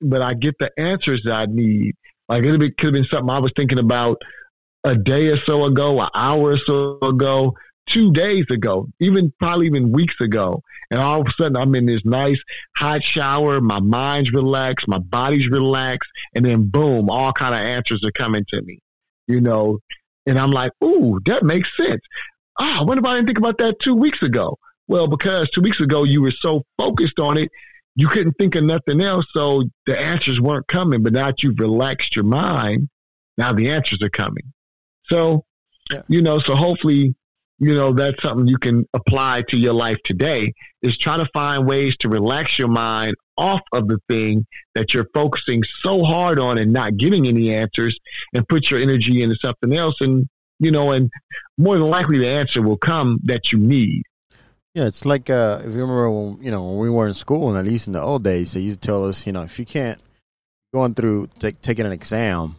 but 0.00 0.22
I 0.22 0.34
get 0.34 0.56
the 0.58 0.70
answers 0.78 1.20
that 1.26 1.34
I 1.34 1.46
need. 1.46 1.94
Like 2.28 2.44
it 2.44 2.78
could 2.78 2.86
have 2.86 2.92
been 2.94 3.04
something 3.04 3.28
I 3.28 3.38
was 3.38 3.52
thinking 3.54 3.78
about 3.78 4.22
a 4.84 4.94
day 4.94 5.28
or 5.28 5.36
so 5.38 5.64
ago, 5.64 6.00
an 6.00 6.08
hour 6.14 6.52
or 6.52 6.58
so 6.58 6.98
ago 7.02 7.54
two 7.86 8.12
days 8.12 8.44
ago, 8.50 8.88
even 9.00 9.32
probably 9.38 9.66
even 9.66 9.92
weeks 9.92 10.20
ago. 10.20 10.62
And 10.90 11.00
all 11.00 11.20
of 11.20 11.26
a 11.26 11.30
sudden 11.38 11.56
I'm 11.56 11.74
in 11.74 11.86
this 11.86 12.04
nice 12.04 12.38
hot 12.76 13.02
shower, 13.02 13.60
my 13.60 13.80
mind's 13.80 14.32
relaxed, 14.32 14.88
my 14.88 14.98
body's 14.98 15.48
relaxed, 15.48 16.10
and 16.34 16.44
then 16.44 16.68
boom, 16.68 17.10
all 17.10 17.32
kind 17.32 17.54
of 17.54 17.60
answers 17.60 18.04
are 18.04 18.12
coming 18.12 18.44
to 18.48 18.62
me. 18.62 18.80
You 19.26 19.40
know, 19.40 19.78
and 20.26 20.38
I'm 20.38 20.50
like, 20.50 20.72
ooh, 20.82 21.20
that 21.26 21.44
makes 21.44 21.68
sense. 21.76 22.00
Ah, 22.58 22.82
what 22.84 22.98
if 22.98 23.04
I 23.04 23.14
didn't 23.14 23.26
think 23.26 23.38
about 23.38 23.58
that 23.58 23.80
two 23.80 23.94
weeks 23.94 24.22
ago? 24.22 24.58
Well, 24.88 25.06
because 25.06 25.48
two 25.50 25.60
weeks 25.60 25.80
ago 25.80 26.04
you 26.04 26.22
were 26.22 26.32
so 26.32 26.62
focused 26.76 27.20
on 27.20 27.38
it, 27.38 27.50
you 27.94 28.08
couldn't 28.08 28.34
think 28.34 28.54
of 28.54 28.64
nothing 28.64 29.00
else, 29.00 29.26
so 29.32 29.62
the 29.86 29.98
answers 29.98 30.40
weren't 30.40 30.66
coming. 30.66 31.02
But 31.02 31.12
now 31.12 31.26
that 31.26 31.42
you've 31.42 31.58
relaxed 31.58 32.16
your 32.16 32.24
mind, 32.24 32.88
now 33.36 33.52
the 33.52 33.70
answers 33.70 34.02
are 34.02 34.10
coming. 34.10 34.52
So, 35.10 35.44
yeah. 35.90 36.02
you 36.08 36.22
know, 36.22 36.38
so 36.38 36.54
hopefully 36.54 37.14
you 37.60 37.74
know, 37.74 37.92
that's 37.92 38.20
something 38.22 38.48
you 38.48 38.58
can 38.58 38.88
apply 38.94 39.42
to 39.48 39.56
your 39.56 39.74
life 39.74 39.98
today 40.02 40.54
is 40.80 40.96
try 40.96 41.18
to 41.18 41.26
find 41.34 41.66
ways 41.66 41.94
to 41.98 42.08
relax 42.08 42.58
your 42.58 42.68
mind 42.68 43.14
off 43.36 43.60
of 43.72 43.86
the 43.86 43.98
thing 44.08 44.46
that 44.74 44.94
you're 44.94 45.06
focusing 45.12 45.62
so 45.82 46.02
hard 46.02 46.38
on 46.38 46.56
and 46.56 46.72
not 46.72 46.96
getting 46.96 47.28
any 47.28 47.54
answers 47.54 47.98
and 48.32 48.48
put 48.48 48.70
your 48.70 48.80
energy 48.80 49.22
into 49.22 49.36
something 49.42 49.76
else. 49.76 49.94
And, 50.00 50.26
you 50.58 50.70
know, 50.70 50.90
and 50.90 51.10
more 51.58 51.76
than 51.76 51.90
likely 51.90 52.18
the 52.18 52.28
answer 52.28 52.62
will 52.62 52.78
come 52.78 53.20
that 53.24 53.52
you 53.52 53.58
need. 53.58 54.04
Yeah, 54.74 54.86
it's 54.86 55.04
like 55.04 55.28
uh, 55.28 55.58
if 55.60 55.66
you 55.66 55.80
remember 55.80 56.10
when 56.10 56.40
you 56.40 56.52
know 56.52 56.64
when 56.64 56.78
we 56.78 56.90
were 56.90 57.08
in 57.08 57.12
school, 57.12 57.48
and 57.48 57.58
at 57.58 57.64
least 57.64 57.88
in 57.88 57.92
the 57.92 58.00
old 58.00 58.22
days, 58.22 58.52
they 58.52 58.60
used 58.60 58.80
to 58.80 58.86
tell 58.86 59.04
us, 59.04 59.26
you 59.26 59.32
know, 59.32 59.42
if 59.42 59.58
you 59.58 59.66
can't 59.66 60.00
going 60.72 60.94
through 60.94 61.28
take, 61.40 61.60
taking 61.60 61.86
an 61.86 61.90
exam 61.92 62.54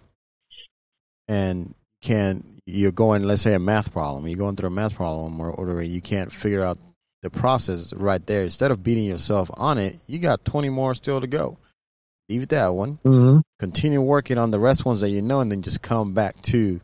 and 1.30 1.74
can 2.02 2.44
you're 2.66 2.92
going, 2.92 3.24
let's 3.24 3.42
say, 3.42 3.54
a 3.54 3.60
math 3.60 3.92
problem. 3.92 4.28
You're 4.28 4.38
going 4.38 4.56
through 4.56 4.68
a 4.68 4.72
math 4.72 4.96
problem, 4.96 5.40
or, 5.40 5.52
or 5.52 5.82
you 5.82 6.02
can't 6.02 6.32
figure 6.32 6.64
out 6.64 6.78
the 7.22 7.30
process 7.30 7.94
right 7.94 8.26
there. 8.26 8.44
Instead 8.44 8.72
of 8.72 8.84
beating 8.84 9.06
yourself 9.06 9.50
on 9.56 9.78
it, 9.78 9.98
you 10.08 10.20
got 10.20 10.46
20 10.46 10.70
more 10.70 10.96
still 10.96 11.22
to 11.22 11.28
go. 11.28 11.58
Leave 12.30 12.48
that 12.50 12.70
one. 12.70 12.98
Mm-hmm. 13.04 13.40
Continue 13.60 14.02
working 14.02 14.38
on 14.38 14.52
the 14.52 14.60
rest 14.60 14.86
ones 14.86 15.02
that 15.02 15.10
you 15.10 15.22
know, 15.22 15.42
and 15.42 15.52
then 15.52 15.62
just 15.62 15.82
come 15.82 16.14
back 16.14 16.42
to 16.44 16.80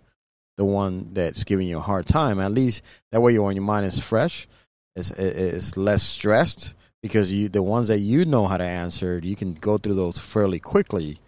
the 0.57 0.65
one 0.65 1.13
that's 1.13 1.43
giving 1.43 1.68
you 1.68 1.78
a 1.78 1.82
hard 1.82 2.05
time. 2.05 2.39
At 2.39 2.51
least 2.51 2.82
that 3.11 3.22
way, 3.22 3.34
your 3.34 3.51
your 3.51 3.63
mind 3.63 3.86
is 3.86 3.99
fresh. 3.99 4.47
It's 4.95 5.11
it's 5.11 5.78
less 5.78 6.03
stressed 6.03 6.76
because 7.01 7.32
you 7.32 7.47
the 7.47 7.63
ones 7.63 7.88
that 7.88 7.99
you 7.99 8.26
know 8.26 8.47
how 8.47 8.57
to 8.57 8.63
answer, 8.63 9.20
you 9.24 9.36
can 9.36 9.53
go 9.53 9.78
through 9.78 9.93
those 9.93 10.20
fairly 10.20 10.59
quickly, 10.59 11.20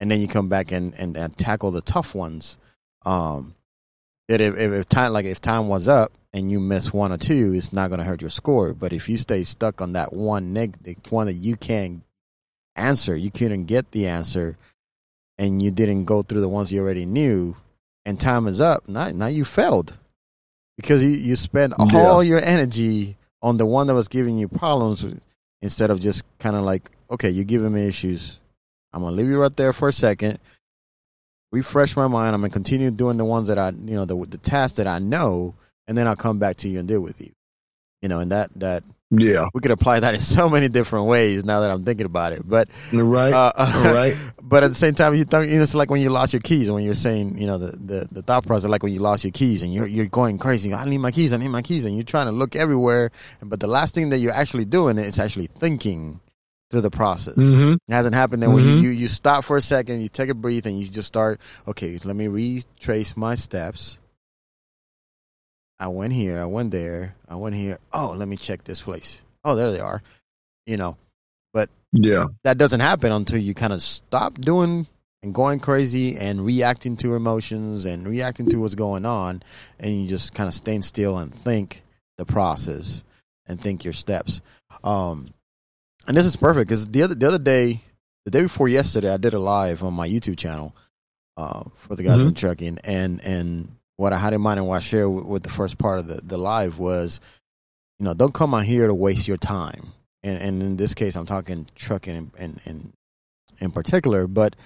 and 0.00 0.10
then 0.10 0.20
you 0.20 0.28
come 0.28 0.48
back 0.48 0.72
and 0.72 0.94
and, 0.96 1.16
and 1.16 1.36
tackle 1.38 1.70
the 1.70 1.82
tough 1.82 2.14
ones. 2.14 2.58
Um, 3.04 3.54
it, 4.28 4.40
if, 4.40 4.56
if, 4.56 4.72
if 4.72 4.88
time 4.88 5.12
like 5.12 5.26
if 5.26 5.40
time 5.40 5.68
was 5.68 5.88
up 5.88 6.12
and 6.32 6.50
you 6.50 6.60
miss 6.60 6.92
one 6.92 7.12
or 7.12 7.18
two, 7.18 7.52
it's 7.54 7.72
not 7.72 7.88
going 7.88 7.98
to 7.98 8.04
hurt 8.04 8.20
your 8.20 8.30
score. 8.30 8.72
But 8.72 8.92
if 8.92 9.08
you 9.08 9.18
stay 9.18 9.42
stuck 9.44 9.82
on 9.82 9.92
that 9.92 10.12
one 10.12 10.52
the 10.54 10.60
negative 10.60 11.12
one 11.12 11.26
that 11.26 11.34
you 11.34 11.56
can't 11.56 12.02
answer, 12.76 13.16
you 13.16 13.30
couldn't 13.30 13.64
get 13.64 13.90
the 13.90 14.06
answer, 14.06 14.56
and 15.38 15.62
you 15.62 15.70
didn't 15.70 16.04
go 16.04 16.22
through 16.22 16.40
the 16.40 16.48
ones 16.48 16.72
you 16.72 16.80
already 16.80 17.06
knew, 17.06 17.56
and 18.06 18.20
time 18.20 18.46
is 18.46 18.60
up, 18.60 18.88
now 18.88 19.10
now 19.10 19.26
you 19.26 19.44
failed 19.44 19.98
because 20.76 21.02
you 21.02 21.10
you 21.10 21.36
spent 21.36 21.74
yeah. 21.78 21.98
all 21.98 22.22
your 22.22 22.40
energy 22.42 23.16
on 23.42 23.56
the 23.56 23.66
one 23.66 23.86
that 23.88 23.94
was 23.94 24.08
giving 24.08 24.36
you 24.36 24.48
problems 24.48 25.04
instead 25.60 25.90
of 25.90 26.00
just 26.00 26.24
kind 26.38 26.56
of 26.56 26.62
like 26.62 26.90
okay, 27.10 27.28
you're 27.28 27.44
giving 27.44 27.72
me 27.72 27.86
issues. 27.86 28.40
I'm 28.92 29.02
gonna 29.02 29.16
leave 29.16 29.28
you 29.28 29.40
right 29.40 29.54
there 29.54 29.72
for 29.72 29.88
a 29.88 29.92
second 29.92 30.38
refresh 31.52 31.96
my 31.96 32.08
mind. 32.08 32.34
I'm 32.34 32.40
gonna 32.40 32.50
continue 32.50 32.90
doing 32.90 33.18
the 33.18 33.24
ones 33.24 33.46
that 33.48 33.58
I, 33.58 33.68
you 33.70 33.94
know, 33.94 34.04
the 34.04 34.16
the 34.26 34.38
tasks 34.38 34.78
that 34.78 34.88
I 34.88 34.98
know, 34.98 35.54
and 35.86 35.96
then 35.96 36.08
I'll 36.08 36.16
come 36.16 36.38
back 36.40 36.56
to 36.56 36.68
you 36.68 36.80
and 36.80 36.88
deal 36.88 37.00
with 37.00 37.20
you. 37.20 37.30
You 38.00 38.08
know, 38.08 38.18
and 38.18 38.32
that 38.32 38.50
that 38.56 38.82
yeah, 39.14 39.48
we 39.52 39.60
could 39.60 39.70
apply 39.70 40.00
that 40.00 40.14
in 40.14 40.20
so 40.20 40.48
many 40.48 40.68
different 40.68 41.06
ways 41.06 41.44
now 41.44 41.60
that 41.60 41.70
I'm 41.70 41.84
thinking 41.84 42.06
about 42.06 42.32
it. 42.32 42.42
But 42.44 42.68
right, 42.92 43.32
uh, 43.32 43.52
right. 43.94 44.16
But 44.42 44.64
at 44.64 44.68
the 44.68 44.74
same 44.74 44.94
time, 44.94 45.14
you 45.14 45.24
think 45.24 45.50
you 45.50 45.56
know, 45.56 45.62
it's 45.62 45.74
like 45.74 45.90
when 45.90 46.00
you 46.00 46.08
lost 46.08 46.32
your 46.32 46.40
keys. 46.40 46.70
When 46.70 46.82
you're 46.82 46.94
saying, 46.94 47.38
you 47.38 47.46
know, 47.46 47.58
the, 47.58 47.76
the 47.76 48.08
the 48.10 48.22
thought 48.22 48.46
process, 48.46 48.68
like 48.68 48.82
when 48.82 48.92
you 48.92 49.00
lost 49.00 49.22
your 49.22 49.30
keys 49.30 49.62
and 49.62 49.72
you're 49.72 49.86
you're 49.86 50.06
going 50.06 50.38
crazy. 50.38 50.72
I 50.72 50.84
need 50.86 50.98
my 50.98 51.10
keys. 51.10 51.32
I 51.32 51.36
need 51.36 51.48
my 51.48 51.62
keys, 51.62 51.84
and 51.84 51.94
you're 51.94 52.04
trying 52.04 52.26
to 52.26 52.32
look 52.32 52.56
everywhere. 52.56 53.10
But 53.42 53.60
the 53.60 53.66
last 53.68 53.94
thing 53.94 54.08
that 54.10 54.18
you're 54.18 54.32
actually 54.32 54.64
doing 54.64 54.96
is 54.98 55.18
actually 55.20 55.46
thinking 55.46 56.20
through 56.72 56.80
the 56.80 56.90
process. 56.90 57.36
Mm-hmm. 57.36 57.74
It 57.74 57.94
hasn't 57.94 58.14
happened. 58.14 58.42
Then 58.42 58.48
mm-hmm. 58.48 58.66
when 58.66 58.78
you, 58.78 58.88
you, 58.88 58.90
you 58.90 59.06
stop 59.06 59.44
for 59.44 59.58
a 59.58 59.60
second, 59.60 60.00
you 60.00 60.08
take 60.08 60.30
a 60.30 60.34
breath, 60.34 60.64
and 60.64 60.80
you 60.80 60.88
just 60.88 61.06
start. 61.06 61.38
Okay, 61.68 61.98
let 62.02 62.16
me 62.16 62.26
retrace 62.28 63.14
my 63.14 63.34
steps. 63.34 63.98
I 65.78 65.88
went 65.88 66.14
here. 66.14 66.40
I 66.40 66.46
went 66.46 66.70
there. 66.70 67.14
I 67.28 67.36
went 67.36 67.54
here. 67.54 67.78
Oh, 67.92 68.14
let 68.16 68.26
me 68.26 68.36
check 68.36 68.64
this 68.64 68.82
place. 68.82 69.22
Oh, 69.44 69.54
there 69.54 69.70
they 69.70 69.80
are. 69.80 70.02
You 70.66 70.78
know, 70.78 70.96
but 71.52 71.68
yeah, 71.92 72.26
that 72.42 72.56
doesn't 72.56 72.80
happen 72.80 73.12
until 73.12 73.38
you 73.38 73.52
kind 73.52 73.74
of 73.74 73.82
stop 73.82 74.40
doing 74.40 74.86
and 75.22 75.34
going 75.34 75.60
crazy 75.60 76.16
and 76.16 76.44
reacting 76.44 76.96
to 76.98 77.14
emotions 77.14 77.84
and 77.84 78.08
reacting 78.08 78.48
to 78.48 78.56
what's 78.56 78.74
going 78.74 79.04
on, 79.04 79.42
and 79.78 80.00
you 80.00 80.08
just 80.08 80.32
kind 80.32 80.48
of 80.48 80.54
stand 80.54 80.86
still 80.86 81.18
and 81.18 81.34
think 81.34 81.82
the 82.16 82.24
process 82.24 83.04
and 83.46 83.60
think 83.60 83.84
your 83.84 83.92
steps. 83.92 84.40
Um, 84.82 85.34
and 86.06 86.16
this 86.16 86.26
is 86.26 86.36
perfect 86.36 86.68
because 86.68 86.86
the 86.88 87.02
other 87.02 87.14
the 87.14 87.26
other 87.28 87.38
day, 87.38 87.80
the 88.24 88.30
day 88.30 88.42
before 88.42 88.68
yesterday, 88.68 89.12
I 89.12 89.16
did 89.16 89.34
a 89.34 89.38
live 89.38 89.82
on 89.82 89.94
my 89.94 90.08
YouTube 90.08 90.36
channel 90.38 90.74
uh, 91.36 91.64
for 91.74 91.96
the 91.96 92.02
guys 92.02 92.18
Mhm. 92.20 92.28
in 92.28 92.34
trucking, 92.34 92.78
and 92.84 93.20
and 93.22 93.76
what 93.96 94.12
I 94.12 94.18
had 94.18 94.32
in 94.32 94.40
mind 94.40 94.58
and 94.58 94.68
what 94.68 94.76
I 94.76 94.80
shared 94.80 95.08
with, 95.10 95.24
with 95.24 95.42
the 95.42 95.48
first 95.50 95.78
part 95.78 96.00
of 96.00 96.08
the 96.08 96.20
the 96.22 96.38
live 96.38 96.78
was, 96.78 97.20
you 97.98 98.04
know, 98.04 98.14
don't 98.14 98.34
come 98.34 98.54
out 98.54 98.64
here 98.64 98.86
to 98.86 98.94
waste 98.94 99.28
your 99.28 99.36
time, 99.36 99.92
and 100.22 100.38
and 100.42 100.62
in 100.62 100.76
this 100.76 100.94
case, 100.94 101.16
I'm 101.16 101.26
talking 101.26 101.66
trucking 101.74 102.14
in 102.16 102.30
in 102.38 102.60
in, 102.66 102.92
in 103.60 103.70
particular, 103.70 104.26
but 104.26 104.56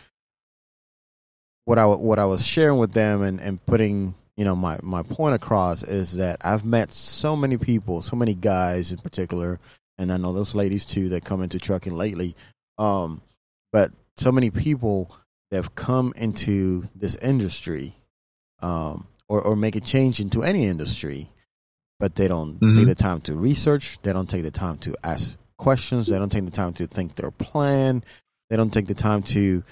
what 1.64 1.78
I 1.78 1.86
what 1.86 2.18
I 2.18 2.24
was 2.26 2.46
sharing 2.46 2.78
with 2.78 2.92
them 2.92 3.22
and 3.22 3.40
and 3.40 3.64
putting 3.66 4.14
you 4.36 4.44
know 4.44 4.56
my 4.56 4.78
my 4.82 5.02
point 5.02 5.34
across 5.34 5.82
is 5.82 6.16
that 6.16 6.38
I've 6.44 6.64
met 6.64 6.92
so 6.92 7.36
many 7.36 7.56
people, 7.58 8.02
so 8.02 8.16
many 8.16 8.34
guys 8.34 8.92
in 8.92 8.98
particular, 8.98 9.58
and 9.98 10.12
I 10.12 10.16
know 10.16 10.32
those 10.32 10.54
ladies 10.54 10.84
too 10.84 11.08
that 11.10 11.24
come 11.24 11.42
into 11.42 11.58
trucking 11.58 11.94
lately. 11.94 12.36
Um, 12.78 13.22
but 13.72 13.92
so 14.16 14.30
many 14.32 14.50
people 14.50 15.14
that 15.50 15.56
have 15.56 15.74
come 15.74 16.12
into 16.16 16.88
this 16.94 17.14
industry, 17.16 17.94
um, 18.60 19.06
or 19.28 19.40
or 19.40 19.56
make 19.56 19.76
a 19.76 19.80
change 19.80 20.20
into 20.20 20.42
any 20.42 20.64
industry, 20.66 21.30
but 21.98 22.14
they 22.14 22.28
don't 22.28 22.58
Mhm. 22.60 22.74
take 22.74 22.86
the 22.86 22.94
time 22.94 23.20
to 23.22 23.34
research. 23.36 23.98
They 24.02 24.12
don't 24.12 24.28
take 24.28 24.42
the 24.42 24.50
time 24.50 24.78
to 24.78 24.94
ask 25.02 25.38
questions. 25.58 26.06
They 26.08 26.18
don't 26.18 26.30
take 26.32 26.44
the 26.44 26.50
time 26.50 26.72
to 26.74 26.86
think 26.86 27.14
their 27.14 27.30
plan. 27.30 28.02
They 28.50 28.56
don't 28.56 28.72
take 28.72 28.86
the 28.86 28.94
time 28.94 29.22
to 29.34 29.64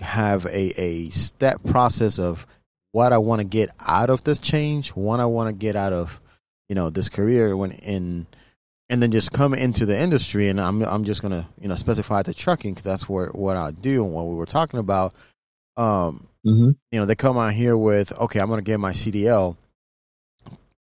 have 0.00 0.46
a, 0.46 0.72
a 0.80 1.10
step 1.10 1.62
process 1.64 2.18
of 2.18 2.46
what 2.92 3.12
I 3.12 3.18
want 3.18 3.40
to 3.40 3.44
get 3.44 3.70
out 3.80 4.10
of 4.10 4.24
this 4.24 4.38
change, 4.38 4.90
what 4.90 5.20
I 5.20 5.26
want 5.26 5.48
to 5.48 5.52
get 5.52 5.76
out 5.76 5.92
of, 5.92 6.20
you 6.68 6.74
know, 6.74 6.88
this 6.90 7.08
career 7.08 7.56
when 7.56 7.72
in, 7.72 8.26
and 8.90 9.02
then 9.02 9.10
just 9.10 9.32
come 9.32 9.54
into 9.54 9.84
the 9.86 9.98
industry. 9.98 10.48
And 10.48 10.60
I'm 10.60 10.82
I'm 10.82 11.04
just 11.04 11.22
gonna 11.22 11.48
you 11.60 11.68
know 11.68 11.74
specify 11.76 12.22
the 12.22 12.34
trucking 12.34 12.72
because 12.74 12.84
that's 12.84 13.08
where 13.08 13.26
what 13.28 13.56
I 13.56 13.70
do 13.72 14.04
and 14.04 14.12
what 14.14 14.26
we 14.26 14.34
were 14.34 14.46
talking 14.46 14.80
about. 14.80 15.14
Um, 15.76 16.24
Mm-hmm. 16.46 16.70
you 16.92 17.00
know, 17.00 17.04
they 17.04 17.16
come 17.16 17.36
out 17.36 17.52
here 17.52 17.76
with, 17.76 18.12
okay, 18.12 18.38
I'm 18.38 18.48
gonna 18.48 18.62
get 18.62 18.78
my 18.80 18.92
CDL. 18.92 19.56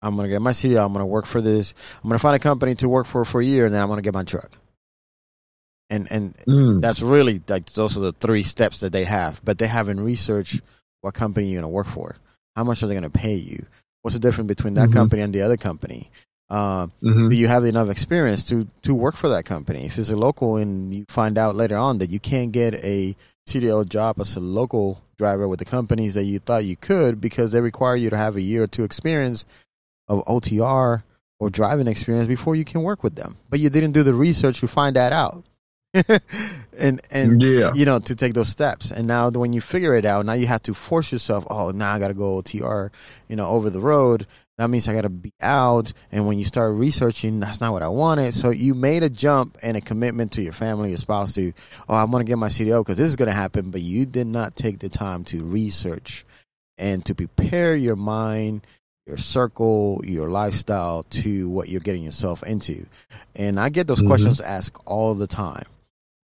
I'm 0.01 0.15
gonna 0.15 0.27
get 0.27 0.41
my 0.41 0.51
CDL. 0.51 0.85
I'm 0.85 0.93
gonna 0.93 1.05
work 1.05 1.25
for 1.25 1.41
this. 1.41 1.73
I'm 2.03 2.09
gonna 2.09 2.19
find 2.19 2.35
a 2.35 2.39
company 2.39 2.75
to 2.75 2.89
work 2.89 3.07
for 3.07 3.23
for 3.25 3.41
a 3.41 3.45
year, 3.45 3.65
and 3.65 3.73
then 3.73 3.81
I'm 3.81 3.87
gonna 3.89 4.01
get 4.03 4.13
my 4.13 4.23
truck. 4.23 4.51
And 5.89 6.11
and 6.11 6.35
Mm. 6.45 6.81
that's 6.81 7.01
really 7.01 7.41
like 7.47 7.65
those 7.71 7.95
are 7.97 8.01
the 8.01 8.11
three 8.11 8.43
steps 8.43 8.81
that 8.81 8.91
they 8.91 9.05
have. 9.05 9.41
But 9.43 9.57
they 9.57 9.67
haven't 9.67 10.01
researched 10.01 10.61
what 11.01 11.13
company 11.13 11.47
you're 11.47 11.61
gonna 11.61 11.71
work 11.73 11.87
for. 11.87 12.17
How 12.55 12.63
much 12.65 12.83
are 12.83 12.87
they 12.87 12.93
gonna 12.93 13.09
pay 13.09 13.35
you? 13.35 13.65
What's 14.01 14.13
the 14.15 14.19
difference 14.19 14.49
between 14.49 14.73
that 14.75 14.89
Mhm. 14.89 14.93
company 14.93 15.21
and 15.21 15.33
the 15.33 15.41
other 15.41 15.57
company? 15.57 16.11
Um, 16.49 16.93
Mhm. 17.03 17.29
do 17.29 17.35
you 17.35 17.47
have 17.47 17.65
enough 17.65 17.89
experience 17.89 18.43
to 18.45 18.67
to 18.83 18.93
work 18.95 19.15
for 19.15 19.27
that 19.29 19.43
company? 19.45 19.85
If 19.85 19.97
it's 19.97 20.09
a 20.09 20.15
local 20.15 20.55
and 20.55 20.93
you 20.93 21.05
find 21.09 21.37
out 21.37 21.55
later 21.55 21.75
on 21.75 21.97
that 21.97 22.09
you 22.09 22.19
can't 22.19 22.51
get 22.51 22.75
a 22.75 23.15
CDL 23.45 23.83
job 23.83 24.19
as 24.19 24.35
a 24.35 24.39
local 24.39 25.01
driver 25.17 25.47
with 25.47 25.59
the 25.59 25.65
companies 25.65 26.13
that 26.13 26.23
you 26.23 26.39
thought 26.39 26.63
you 26.63 26.75
could 26.77 27.19
because 27.19 27.51
they 27.51 27.59
require 27.61 27.95
you 27.95 28.09
to 28.09 28.17
have 28.17 28.35
a 28.35 28.41
year 28.41 28.63
or 28.63 28.67
two 28.67 28.83
experience 28.83 29.45
of 30.07 30.23
OTR 30.25 31.03
or 31.39 31.49
driving 31.49 31.87
experience 31.87 32.27
before 32.27 32.55
you 32.55 32.63
can 32.65 32.81
work 32.81 33.03
with 33.03 33.15
them. 33.15 33.37
But 33.49 33.59
you 33.59 33.69
didn't 33.69 33.91
do 33.91 34.03
the 34.03 34.13
research 34.13 34.59
to 34.61 34.67
find 34.67 34.95
that 34.95 35.11
out. 35.11 35.43
and 36.77 37.01
and 37.09 37.41
yeah. 37.41 37.71
you 37.73 37.85
know 37.85 37.97
to 37.97 38.13
take 38.13 38.33
those 38.33 38.49
steps 38.49 38.91
and 38.91 39.07
now 39.07 39.29
when 39.31 39.53
you 39.53 39.61
figure 39.61 39.95
it 39.95 40.05
out 40.05 40.25
now 40.25 40.33
you 40.33 40.45
have 40.45 40.61
to 40.61 40.73
force 40.73 41.11
yourself 41.11 41.47
oh 41.49 41.71
now 41.71 41.93
i 41.93 41.97
gotta 41.97 42.13
go 42.13 42.39
otr 42.39 42.89
you 43.29 43.35
know 43.35 43.47
over 43.47 43.69
the 43.69 43.79
road 43.79 44.27
that 44.57 44.69
means 44.69 44.87
i 44.87 44.93
gotta 44.93 45.09
be 45.09 45.31
out 45.41 45.93
and 46.11 46.25
when 46.27 46.37
you 46.39 46.45
start 46.45 46.73
researching 46.75 47.39
that's 47.39 47.61
not 47.61 47.73
what 47.73 47.83
i 47.83 47.87
wanted. 47.87 48.33
So 48.33 48.49
you 48.49 48.73
made 48.75 49.03
a 49.03 49.09
jump 49.09 49.57
and 49.61 49.77
a 49.77 49.81
commitment 49.81 50.31
to 50.33 50.41
your 50.41 50.53
family 50.53 50.89
your 50.89 50.97
spouse 50.97 51.33
to 51.33 51.53
oh 51.87 51.93
i 51.95 52.03
want 52.05 52.25
to 52.25 52.29
get 52.29 52.37
my 52.37 52.47
cdl 52.47 52.81
because 52.83 52.97
this 52.97 53.07
is 53.07 53.15
gonna 53.15 53.31
happen 53.31 53.71
but 53.71 53.81
you 53.81 54.05
did 54.05 54.27
not 54.27 54.55
take 54.55 54.79
the 54.79 54.89
time 54.89 55.23
to 55.25 55.43
research 55.43 56.25
and 56.77 57.05
to 57.05 57.15
prepare 57.15 57.75
your 57.75 57.95
mind 57.95 58.65
your 59.05 59.17
circle 59.17 60.01
your 60.05 60.27
lifestyle 60.29 61.03
to 61.03 61.49
what 61.49 61.69
you're 61.69 61.79
getting 61.79 62.03
yourself 62.03 62.43
into. 62.43 62.85
And 63.35 63.57
i 63.57 63.69
get 63.69 63.87
those 63.87 64.01
Mhm. 64.01 64.07
questions 64.07 64.41
asked 64.41 64.81
all 64.85 65.15
the 65.15 65.27
time. 65.27 65.63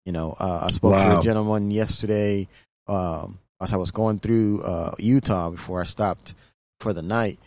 You 0.06 0.12
know, 0.12 0.36
uh, 0.38 0.64
I 0.66 0.70
spoke 0.70 0.98
to 1.00 1.18
a 1.18 1.22
gentleman 1.22 1.72
yesterday 1.72 2.50
um, 2.88 3.40
as 3.62 3.72
I 3.72 3.78
was 3.78 3.92
going 3.92 4.20
through 4.20 4.62
uh, 4.64 4.92
Utah 5.00 5.50
before 5.50 5.80
I 5.80 5.86
stopped 5.86 6.34
for 6.82 6.92
the 6.92 7.02
night, 7.02 7.40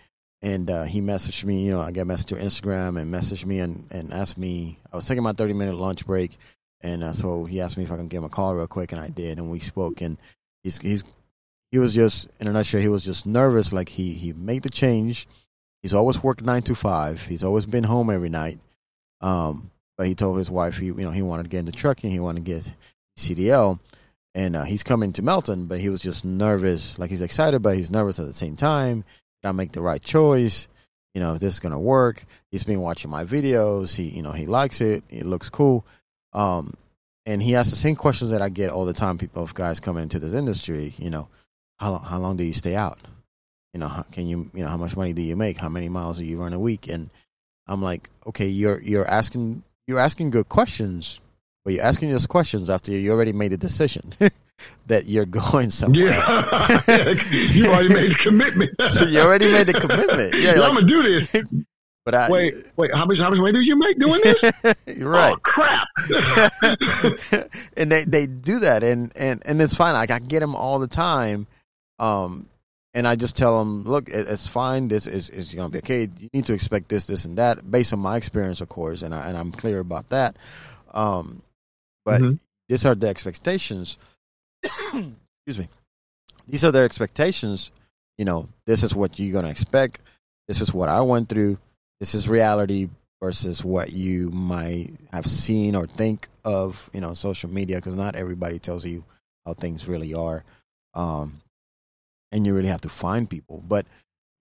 and 0.42 0.70
uh, 0.70 0.84
he 0.84 1.00
messaged 1.00 1.44
me. 1.44 1.64
You 1.64 1.72
know, 1.72 1.80
I 1.80 1.92
got 1.92 2.06
messaged 2.06 2.06
message 2.06 2.26
to 2.26 2.34
Instagram 2.36 3.00
and 3.00 3.12
messaged 3.12 3.46
me 3.46 3.60
and, 3.60 3.86
and 3.90 4.12
asked 4.12 4.38
me. 4.38 4.78
I 4.92 4.96
was 4.96 5.06
taking 5.06 5.22
my 5.22 5.32
thirty 5.32 5.52
minute 5.52 5.76
lunch 5.76 6.06
break, 6.06 6.36
and 6.80 7.02
uh, 7.02 7.12
so 7.12 7.44
he 7.44 7.60
asked 7.60 7.76
me 7.76 7.84
if 7.84 7.90
I 7.90 7.96
can 7.96 8.08
give 8.08 8.18
him 8.18 8.24
a 8.24 8.28
call 8.28 8.54
real 8.54 8.66
quick, 8.66 8.92
and 8.92 9.00
I 9.00 9.08
did, 9.08 9.38
and 9.38 9.50
we 9.50 9.60
spoke. 9.60 10.00
And 10.00 10.18
he's 10.62 10.78
he's 10.78 11.04
he 11.72 11.78
was 11.78 11.94
just 11.94 12.28
in 12.40 12.46
a 12.46 12.52
nutshell, 12.52 12.80
he 12.80 12.88
was 12.88 13.04
just 13.04 13.26
nervous. 13.26 13.72
Like 13.72 13.88
he 13.88 14.12
he 14.12 14.32
made 14.32 14.62
the 14.62 14.70
change. 14.70 15.26
He's 15.82 15.94
always 15.94 16.22
worked 16.22 16.42
nine 16.42 16.62
to 16.62 16.74
five. 16.74 17.26
He's 17.26 17.44
always 17.44 17.66
been 17.66 17.84
home 17.84 18.10
every 18.10 18.28
night. 18.28 18.58
Um, 19.20 19.70
but 19.96 20.06
he 20.06 20.14
told 20.14 20.38
his 20.38 20.50
wife 20.50 20.78
he 20.78 20.86
you 20.86 20.94
know 20.94 21.10
he 21.10 21.22
wanted 21.22 21.44
to 21.44 21.48
get 21.48 21.60
into 21.60 21.72
trucking. 21.72 22.10
He 22.10 22.20
wanted 22.20 22.44
to 22.44 22.52
get 22.52 22.72
CDL, 23.18 23.80
and 24.34 24.56
uh, 24.56 24.64
he's 24.64 24.82
coming 24.82 25.12
to 25.14 25.22
Melton. 25.22 25.66
But 25.66 25.80
he 25.80 25.88
was 25.88 26.00
just 26.00 26.24
nervous. 26.24 26.98
Like 26.98 27.10
he's 27.10 27.22
excited, 27.22 27.62
but 27.62 27.76
he's 27.76 27.90
nervous 27.90 28.18
at 28.18 28.26
the 28.26 28.32
same 28.32 28.56
time. 28.56 29.04
Did 29.46 29.50
I 29.50 29.52
make 29.52 29.70
the 29.70 29.80
right 29.80 30.02
choice? 30.02 30.66
You 31.14 31.20
know, 31.20 31.34
if 31.34 31.40
this 31.40 31.54
is 31.54 31.60
gonna 31.60 31.78
work. 31.78 32.24
He's 32.50 32.64
been 32.64 32.80
watching 32.80 33.12
my 33.12 33.24
videos. 33.24 33.94
He 33.94 34.08
you 34.08 34.22
know 34.22 34.32
he 34.32 34.46
likes 34.46 34.80
it. 34.80 35.04
It 35.08 35.24
looks 35.24 35.48
cool. 35.48 35.86
Um, 36.32 36.74
and 37.24 37.40
he 37.40 37.54
asks 37.54 37.70
the 37.70 37.76
same 37.76 37.94
questions 37.94 38.32
that 38.32 38.42
I 38.42 38.48
get 38.48 38.70
all 38.70 38.84
the 38.84 38.92
time. 38.92 39.18
People 39.18 39.44
of 39.44 39.54
guys 39.54 39.78
coming 39.78 40.02
into 40.02 40.18
this 40.18 40.34
industry. 40.34 40.94
You 40.98 41.10
know, 41.10 41.28
how 41.78 41.92
long, 41.92 42.02
how 42.02 42.18
long 42.18 42.36
do 42.36 42.42
you 42.42 42.52
stay 42.52 42.74
out? 42.74 42.98
You 43.72 43.78
know, 43.78 43.86
how, 43.86 44.02
can 44.02 44.26
you 44.26 44.50
you 44.52 44.64
know 44.64 44.68
how 44.68 44.76
much 44.76 44.96
money 44.96 45.12
do 45.12 45.22
you 45.22 45.36
make? 45.36 45.58
How 45.58 45.68
many 45.68 45.88
miles 45.88 46.18
do 46.18 46.24
you 46.24 46.38
run 46.38 46.52
a 46.52 46.58
week? 46.58 46.88
And 46.88 47.10
I'm 47.68 47.80
like, 47.80 48.10
okay, 48.26 48.48
you're 48.48 48.80
you're 48.80 49.08
asking 49.08 49.62
you're 49.86 50.00
asking 50.00 50.30
good 50.30 50.48
questions, 50.48 51.20
but 51.64 51.72
you're 51.72 51.84
asking 51.84 52.10
those 52.10 52.26
questions 52.26 52.68
after 52.68 52.90
you 52.90 53.12
already 53.12 53.32
made 53.32 53.52
a 53.52 53.56
decision 53.56 54.12
that 54.86 55.06
you're 55.06 55.26
going 55.26 55.70
somewhere. 55.70 56.06
Yeah. 56.12 57.14
you 57.30 57.66
already 57.66 57.88
made 57.92 58.12
a 58.12 58.14
commitment. 58.16 58.70
So 58.90 59.04
you 59.04 59.20
already 59.20 59.50
made 59.50 59.66
the 59.66 59.74
commitment. 59.74 60.34
Yeah, 60.34 60.54
Yeah, 60.54 60.60
like- 60.60 60.68
I'm 60.70 60.74
gonna 60.76 60.86
do 60.86 61.02
this. 61.02 61.44
But 62.04 62.14
I 62.14 62.30
Wait, 62.30 62.54
wait. 62.76 62.94
How 62.94 63.04
much? 63.04 63.18
How 63.18 63.30
much 63.30 63.38
money 63.40 63.50
did 63.50 63.64
you 63.66 63.76
make 63.76 63.98
doing 63.98 64.20
this? 64.22 64.74
you're 64.96 65.08
right. 65.10 65.34
Oh, 65.34 65.38
crap. 65.42 65.88
and 67.76 67.90
they 67.90 68.04
they 68.04 68.26
do 68.26 68.60
that 68.60 68.84
and 68.84 69.12
and 69.16 69.42
and 69.44 69.60
it's 69.60 69.74
fine 69.76 69.94
like 69.94 70.12
i 70.12 70.20
get 70.20 70.38
them 70.38 70.54
all 70.54 70.78
the 70.78 70.86
time 70.86 71.48
um 71.98 72.46
and 72.94 73.08
i 73.08 73.16
just 73.16 73.36
tell 73.36 73.58
them 73.58 73.82
look 73.84 74.08
it, 74.08 74.28
it's 74.28 74.46
fine 74.46 74.86
this 74.88 75.08
is 75.08 75.30
is 75.30 75.52
going 75.52 75.68
to 75.68 75.72
be 75.72 75.78
okay 75.78 76.08
you 76.20 76.28
need 76.32 76.44
to 76.44 76.52
expect 76.54 76.88
this 76.88 77.06
this 77.06 77.24
and 77.24 77.38
that 77.38 77.68
based 77.68 77.92
on 77.92 77.98
my 77.98 78.16
experience 78.16 78.60
of 78.60 78.68
course 78.68 79.02
and 79.02 79.12
i 79.14 79.28
and 79.28 79.36
i'm 79.36 79.50
clear 79.50 79.80
about 79.80 80.08
that 80.10 80.36
um 80.94 81.42
but 82.04 82.20
Mhm. 82.22 82.38
these 82.68 82.86
are 82.86 82.94
the 82.94 83.08
expectations 83.08 83.98
excuse 84.66 85.58
me 85.58 85.68
these 86.48 86.64
are 86.64 86.72
their 86.72 86.84
expectations 86.84 87.70
you 88.18 88.24
know 88.24 88.48
this 88.66 88.82
is 88.82 88.94
what 88.94 89.18
you're 89.18 89.32
going 89.32 89.44
to 89.44 89.50
expect 89.50 90.00
this 90.48 90.60
is 90.60 90.72
what 90.74 90.88
i 90.88 91.00
went 91.00 91.28
through 91.28 91.58
this 92.00 92.14
is 92.14 92.28
reality 92.28 92.88
versus 93.22 93.64
what 93.64 93.92
you 93.92 94.30
might 94.30 94.90
have 95.12 95.26
seen 95.26 95.74
or 95.74 95.86
think 95.86 96.28
of, 96.44 96.90
you 96.92 97.00
know, 97.00 97.14
social 97.14 97.50
media, 97.50 97.76
because 97.76 97.96
not 97.96 98.14
everybody 98.14 98.58
tells 98.58 98.84
you 98.84 99.04
how 99.44 99.54
things 99.54 99.88
really 99.88 100.14
are. 100.14 100.44
Um, 100.94 101.40
and 102.32 102.46
you 102.46 102.54
really 102.54 102.68
have 102.68 102.82
to 102.82 102.88
find 102.88 103.28
people. 103.28 103.62
But, 103.66 103.86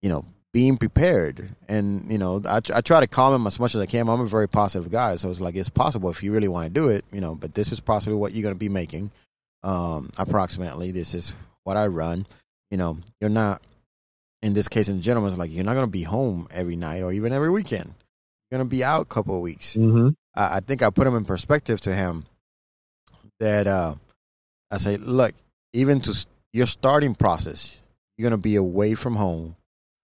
you 0.01 0.09
know, 0.09 0.25
being 0.53 0.77
prepared 0.77 1.49
and, 1.67 2.11
you 2.11 2.17
know, 2.17 2.41
I, 2.45 2.61
I 2.73 2.81
try 2.81 2.99
to 2.99 3.07
calm 3.07 3.33
him 3.33 3.47
as 3.47 3.59
much 3.59 3.75
as 3.75 3.81
I 3.81 3.85
can. 3.85 4.07
I'm 4.07 4.21
a 4.21 4.25
very 4.25 4.47
positive 4.47 4.91
guy. 4.91 5.15
So 5.17 5.29
it's 5.29 5.41
like, 5.41 5.55
it's 5.55 5.69
possible 5.69 6.09
if 6.09 6.23
you 6.23 6.31
really 6.33 6.47
want 6.47 6.65
to 6.65 6.69
do 6.69 6.89
it, 6.89 7.05
you 7.11 7.21
know, 7.21 7.35
but 7.35 7.53
this 7.53 7.71
is 7.71 7.79
possibly 7.79 8.17
what 8.17 8.33
you're 8.33 8.43
going 8.43 8.55
to 8.55 8.59
be 8.59 8.69
making. 8.69 9.11
Um, 9.65 10.11
approximately, 10.17 10.91
this 10.91 11.13
is 11.13 11.33
what 11.63 11.75
I 11.75 11.87
run. 11.87 12.27
You 12.69 12.77
know, 12.77 12.97
you're 13.19 13.29
not, 13.29 13.61
in 14.41 14.53
this 14.53 14.67
case, 14.67 14.89
in 14.89 15.01
general, 15.01 15.27
it's 15.27 15.37
like 15.37 15.51
you're 15.51 15.63
not 15.65 15.73
going 15.73 15.87
to 15.87 15.91
be 15.91 16.03
home 16.03 16.47
every 16.51 16.75
night 16.75 17.01
or 17.01 17.11
even 17.11 17.33
every 17.33 17.49
weekend. 17.49 17.93
You're 18.51 18.59
going 18.59 18.69
to 18.69 18.75
be 18.75 18.83
out 18.83 19.01
a 19.01 19.05
couple 19.05 19.35
of 19.35 19.41
weeks. 19.41 19.75
mm-hmm. 19.75 20.09
I, 20.35 20.57
I 20.57 20.59
think 20.59 20.83
I 20.83 20.89
put 20.91 21.07
him 21.07 21.15
in 21.15 21.25
perspective 21.25 21.81
to 21.81 21.95
him 21.95 22.25
that 23.39 23.65
uh, 23.67 23.95
I 24.69 24.77
say, 24.77 24.97
look, 24.97 25.33
even 25.73 25.99
to 26.01 26.25
your 26.53 26.67
starting 26.67 27.15
process, 27.15 27.81
you're 28.17 28.29
going 28.29 28.39
to 28.39 28.43
be 28.43 28.55
away 28.55 28.93
from 28.95 29.15
home 29.15 29.55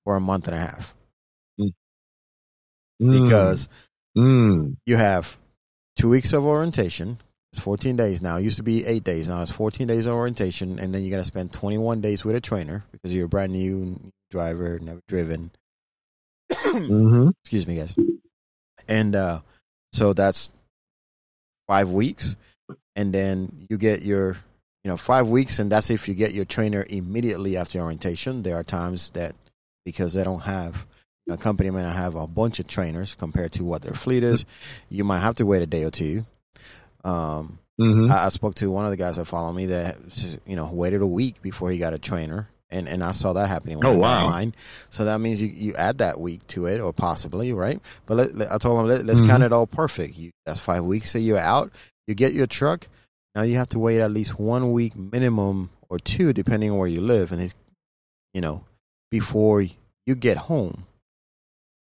for 0.03 0.15
a 0.15 0.19
month 0.19 0.47
and 0.47 0.55
a 0.55 0.59
half 0.59 0.95
because 2.99 3.69
Mm. 4.17 4.75
you 4.85 4.97
have 4.97 5.37
two 5.95 6.09
weeks 6.09 6.33
of 6.33 6.43
orientation. 6.45 7.17
It's 7.53 7.61
14 7.61 7.97
days 7.97 8.21
now. 8.21 8.37
It 8.37 8.43
used 8.43 8.57
to 8.57 8.63
be 8.63 8.85
eight 8.85 9.03
days. 9.03 9.27
Now 9.27 9.41
it's 9.41 9.51
14 9.51 9.87
days 9.87 10.05
of 10.05 10.13
orientation. 10.13 10.79
And 10.79 10.93
then 10.93 11.03
you 11.03 11.11
got 11.11 11.17
to 11.17 11.23
spend 11.23 11.51
21 11.51 11.99
days 12.01 12.23
with 12.23 12.35
a 12.35 12.41
trainer 12.41 12.85
because 12.91 13.13
you're 13.13 13.25
a 13.25 13.29
brand 13.29 13.51
new 13.51 13.99
driver, 14.29 14.79
never 14.79 15.01
driven. 15.07 15.51
Mm-hmm. 16.51 17.29
Excuse 17.43 17.67
me, 17.67 17.75
guys. 17.75 17.95
And 18.87 19.15
uh, 19.15 19.41
so 19.93 20.13
that's 20.13 20.51
five 21.67 21.91
weeks, 21.91 22.35
and 22.95 23.13
then 23.13 23.67
you 23.69 23.77
get 23.77 24.01
your 24.01 24.37
you 24.83 24.89
know 24.89 24.97
five 24.97 25.27
weeks, 25.27 25.59
and 25.59 25.71
that's 25.71 25.89
if 25.89 26.07
you 26.07 26.13
get 26.13 26.33
your 26.33 26.45
trainer 26.45 26.85
immediately 26.89 27.55
after 27.57 27.79
orientation. 27.79 28.43
There 28.43 28.57
are 28.57 28.63
times 28.63 29.11
that 29.11 29.35
because 29.85 30.13
they 30.13 30.23
don't 30.23 30.41
have 30.41 30.87
a 31.29 31.37
company 31.37 31.69
may 31.69 31.83
not 31.83 31.95
have 31.95 32.15
a 32.15 32.27
bunch 32.27 32.59
of 32.59 32.67
trainers 32.67 33.15
compared 33.15 33.53
to 33.53 33.63
what 33.63 33.81
their 33.81 33.93
fleet 33.93 34.23
is, 34.23 34.45
you 34.89 35.03
might 35.03 35.19
have 35.19 35.35
to 35.35 35.45
wait 35.45 35.61
a 35.61 35.65
day 35.65 35.83
or 35.83 35.91
two. 35.91 36.25
Um, 37.03 37.59
Mhm. 37.79 38.09
I, 38.11 38.25
I 38.27 38.29
spoke 38.29 38.55
to 38.55 38.69
one 38.69 38.85
of 38.85 38.91
the 38.91 38.97
guys 38.97 39.15
that 39.17 39.25
follow 39.25 39.51
me 39.53 39.65
that 39.67 39.97
you 40.45 40.55
know 40.55 40.69
waited 40.71 41.01
a 41.01 41.07
week 41.07 41.41
before 41.41 41.71
he 41.71 41.77
got 41.79 41.93
a 41.93 41.99
trainer, 41.99 42.47
and 42.69 42.87
and 42.87 43.03
I 43.03 43.11
saw 43.11 43.33
that 43.33 43.47
happening. 43.47 43.77
when 43.79 43.87
Oh, 43.87 43.97
wow. 43.97 44.27
Mine. 44.29 44.53
So 44.89 45.05
that 45.05 45.19
means 45.19 45.41
you 45.41 45.47
you 45.47 45.73
add 45.75 45.97
that 45.99 46.19
week 46.19 46.45
to 46.47 46.67
it, 46.67 46.79
or 46.79 46.93
possibly 46.93 47.53
right. 47.53 47.79
But 48.05 48.17
let, 48.17 48.35
let- 48.35 48.51
I 48.51 48.57
told 48.59 48.79
him 48.79 48.87
let, 48.87 49.05
let's 49.05 49.21
Mhm. 49.21 49.27
count 49.27 49.43
it 49.43 49.51
all 49.53 49.65
perfect. 49.67 50.15
You, 50.17 50.31
that's 50.45 50.59
five 50.59 50.83
weeks. 50.83 51.09
So 51.11 51.17
you're 51.17 51.39
out. 51.39 51.71
You 52.07 52.13
get 52.13 52.33
your 52.33 52.45
truck. 52.47 52.87
Now 53.33 53.43
you 53.43 53.55
have 53.55 53.69
to 53.69 53.79
wait 53.79 53.99
at 54.01 54.11
least 54.11 54.37
one 54.37 54.71
week 54.73 54.95
minimum 54.95 55.69
or 55.89 55.97
two, 55.97 56.33
depending 56.33 56.71
on 56.71 56.77
where 56.77 56.87
you 56.89 57.01
live, 57.01 57.31
and 57.31 57.41
it's 57.41 57.55
you 58.33 58.41
know 58.41 58.63
before 59.09 59.61
you 59.61 60.15
get 60.15 60.37
home 60.37 60.85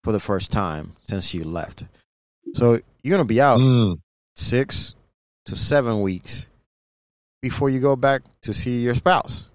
for 0.03 0.11
the 0.11 0.19
first 0.19 0.51
time 0.51 0.93
since 1.01 1.33
you 1.33 1.43
left. 1.43 1.85
So 2.53 2.79
you're 3.03 3.15
gonna 3.15 3.25
be 3.25 3.39
out 3.39 3.59
Mm. 3.59 3.99
six 4.35 4.95
to 5.47 5.55
seven 5.55 6.01
weeks 6.01 6.47
before 7.41 7.69
you 7.69 7.79
go 7.79 7.95
back 7.95 8.21
to 8.43 8.53
see 8.53 8.79
your 8.81 8.95
spouse, 8.95 9.49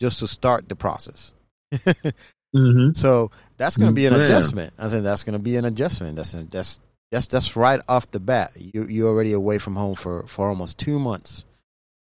just 0.00 0.20
to 0.20 0.28
start 0.28 0.68
the 0.68 0.76
process. 0.76 1.34
Mhm. 2.54 2.96
So 2.96 3.30
that's 3.58 3.76
going 3.76 3.90
to 3.90 3.94
be 3.94 4.06
an 4.06 4.14
Man. 4.14 4.22
adjustment. 4.22 4.72
I 4.78 4.88
think 4.88 5.04
that's 5.04 5.22
going 5.24 5.34
to 5.34 5.38
be 5.42 5.56
an 5.56 5.64
adjustment. 5.66 6.16
That's 6.16 6.32
that's 6.32 6.80
that's 7.10 7.26
that's 7.26 7.56
right 7.56 7.80
off 7.88 8.10
the 8.10 8.20
bat. 8.20 8.52
You 8.56 8.86
you're 8.88 9.08
already 9.08 9.32
away 9.32 9.58
from 9.58 9.76
home 9.76 9.94
for 9.94 10.26
for 10.26 10.48
almost 10.48 10.78
two 10.78 10.98
months, 10.98 11.44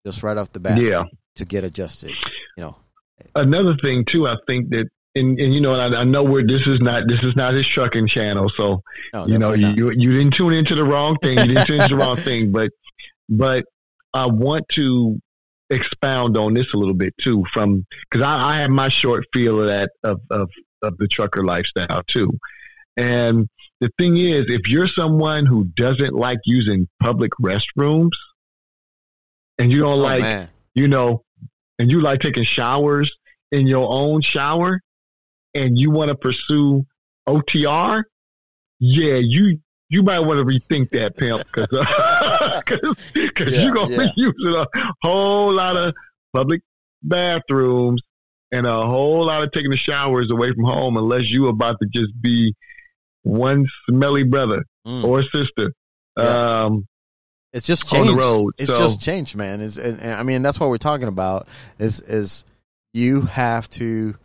just 0.05 0.23
right 0.23 0.37
off 0.37 0.51
the 0.53 0.61
bat 0.61 0.81
Yeah. 0.81 1.03
to 1.35 1.45
get 1.45 1.63
adjusted. 1.65 2.11
You 2.55 2.63
know, 2.63 2.75
Another 3.35 3.75
thing 3.75 4.05
too, 4.05 4.27
I 4.27 4.35
think 4.47 4.69
that, 4.69 4.87
and, 5.15 5.39
and 5.39 5.53
you 5.53 5.59
know, 5.59 5.73
I, 5.73 6.01
I 6.01 6.03
know 6.03 6.23
where 6.23 6.45
this 6.45 6.65
is 6.67 6.79
not 6.79 7.07
this 7.07 7.21
is 7.21 7.35
not 7.35 7.53
his 7.53 7.67
trucking 7.67 8.07
channel, 8.07 8.49
so 8.49 8.81
no, 9.13 9.25
you 9.27 9.37
know, 9.37 9.55
not. 9.55 9.77
you 9.77 9.91
you 9.91 10.13
didn't 10.13 10.33
tune 10.33 10.53
into 10.53 10.75
the 10.75 10.83
wrong 10.83 11.17
thing. 11.21 11.37
You 11.37 11.47
didn't 11.47 11.67
tune 11.67 11.81
into 11.81 11.95
the 11.95 12.01
wrong 12.01 12.17
thing, 12.21 12.51
but 12.51 12.71
but 13.29 13.65
I 14.13 14.27
want 14.27 14.65
to 14.73 15.19
expound 15.69 16.37
on 16.37 16.53
this 16.53 16.73
a 16.73 16.77
little 16.77 16.93
bit 16.93 17.13
too, 17.19 17.43
from 17.51 17.85
because 18.09 18.25
I, 18.25 18.53
I 18.53 18.57
have 18.61 18.69
my 18.69 18.89
short 18.89 19.25
feel 19.33 19.59
of 19.59 19.67
that 19.67 19.91
of 20.03 20.21
of 20.29 20.49
of 20.81 20.97
the 20.97 21.07
trucker 21.07 21.43
lifestyle 21.43 22.03
too, 22.07 22.31
and 22.95 23.49
the 23.81 23.89
thing 23.97 24.15
is, 24.15 24.45
if 24.47 24.69
you're 24.69 24.87
someone 24.87 25.45
who 25.45 25.65
doesn't 25.65 26.13
like 26.13 26.39
using 26.45 26.87
public 27.01 27.31
restrooms, 27.41 28.11
and 29.57 29.71
you 29.71 29.81
don't 29.81 29.99
oh, 29.99 30.03
like 30.03 30.21
man. 30.21 30.49
you 30.73 30.87
know, 30.87 31.23
and 31.79 31.91
you 31.91 31.99
like 31.99 32.21
taking 32.21 32.43
showers 32.43 33.11
in 33.51 33.67
your 33.67 33.91
own 33.91 34.21
shower 34.21 34.79
and 35.53 35.77
you 35.77 35.91
want 35.91 36.09
to 36.09 36.15
pursue 36.15 36.85
OTR, 37.27 38.03
yeah, 38.79 39.15
you 39.21 39.59
you 39.89 40.03
might 40.03 40.19
want 40.19 40.37
to 40.39 40.45
rethink 40.45 40.89
that, 40.91 41.17
pimp, 41.17 41.43
because 41.53 41.67
Yeah, 43.15 43.63
you're 43.63 43.73
gonna 43.73 43.91
yeah. 43.95 43.97
be 43.97 44.11
using 44.15 44.55
a 44.55 44.65
whole 45.01 45.51
lot 45.53 45.75
of 45.75 45.93
public 46.33 46.61
bathrooms 47.03 48.01
and 48.53 48.65
a 48.65 48.73
whole 48.85 49.25
lot 49.25 49.43
of 49.43 49.51
taking 49.51 49.71
the 49.71 49.77
showers 49.77 50.29
away 50.31 50.51
from 50.53 50.63
home, 50.65 50.97
unless 50.97 51.29
you 51.29 51.47
about 51.47 51.77
to 51.81 51.87
just 51.93 52.11
be 52.21 52.53
one 53.23 53.65
smelly 53.89 54.23
brother 54.23 54.63
Mm. 54.87 55.03
or 55.03 55.21
sister. 55.23 55.71
Yeah. 56.17 56.63
Um, 56.63 56.87
It's 57.53 57.67
just 57.67 57.83
on 57.93 57.99
changed. 58.05 58.13
the 58.13 58.17
road, 58.21 58.53
It's 58.57 58.69
so- 58.71 58.79
just 58.79 58.99
changed, 59.01 59.35
man. 59.35 59.61
Is 59.61 59.77
I 59.77 60.23
mean 60.23 60.41
that's 60.41 60.59
what 60.59 60.69
we're 60.69 60.77
talking 60.77 61.07
about. 61.07 61.47
Is 61.77 61.99
is 62.01 62.45
you 62.93 63.21
have 63.21 63.69
to 63.71 64.15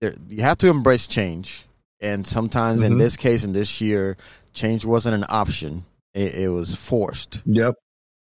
there- 0.00 0.14
you 0.28 0.42
have 0.42 0.58
to 0.58 0.68
embrace 0.68 1.06
change, 1.06 1.66
and 2.00 2.26
sometimes 2.26 2.82
in 2.82 2.94
Mhm. 2.94 2.98
this 2.98 3.16
case, 3.16 3.44
in 3.44 3.52
this 3.52 3.80
year, 3.80 4.16
change 4.52 4.84
wasn't 4.84 5.14
an 5.14 5.24
option. 5.28 5.84
It, 6.14 6.34
it 6.34 6.48
was 6.48 6.74
forced, 6.74 7.42
yep, 7.46 7.74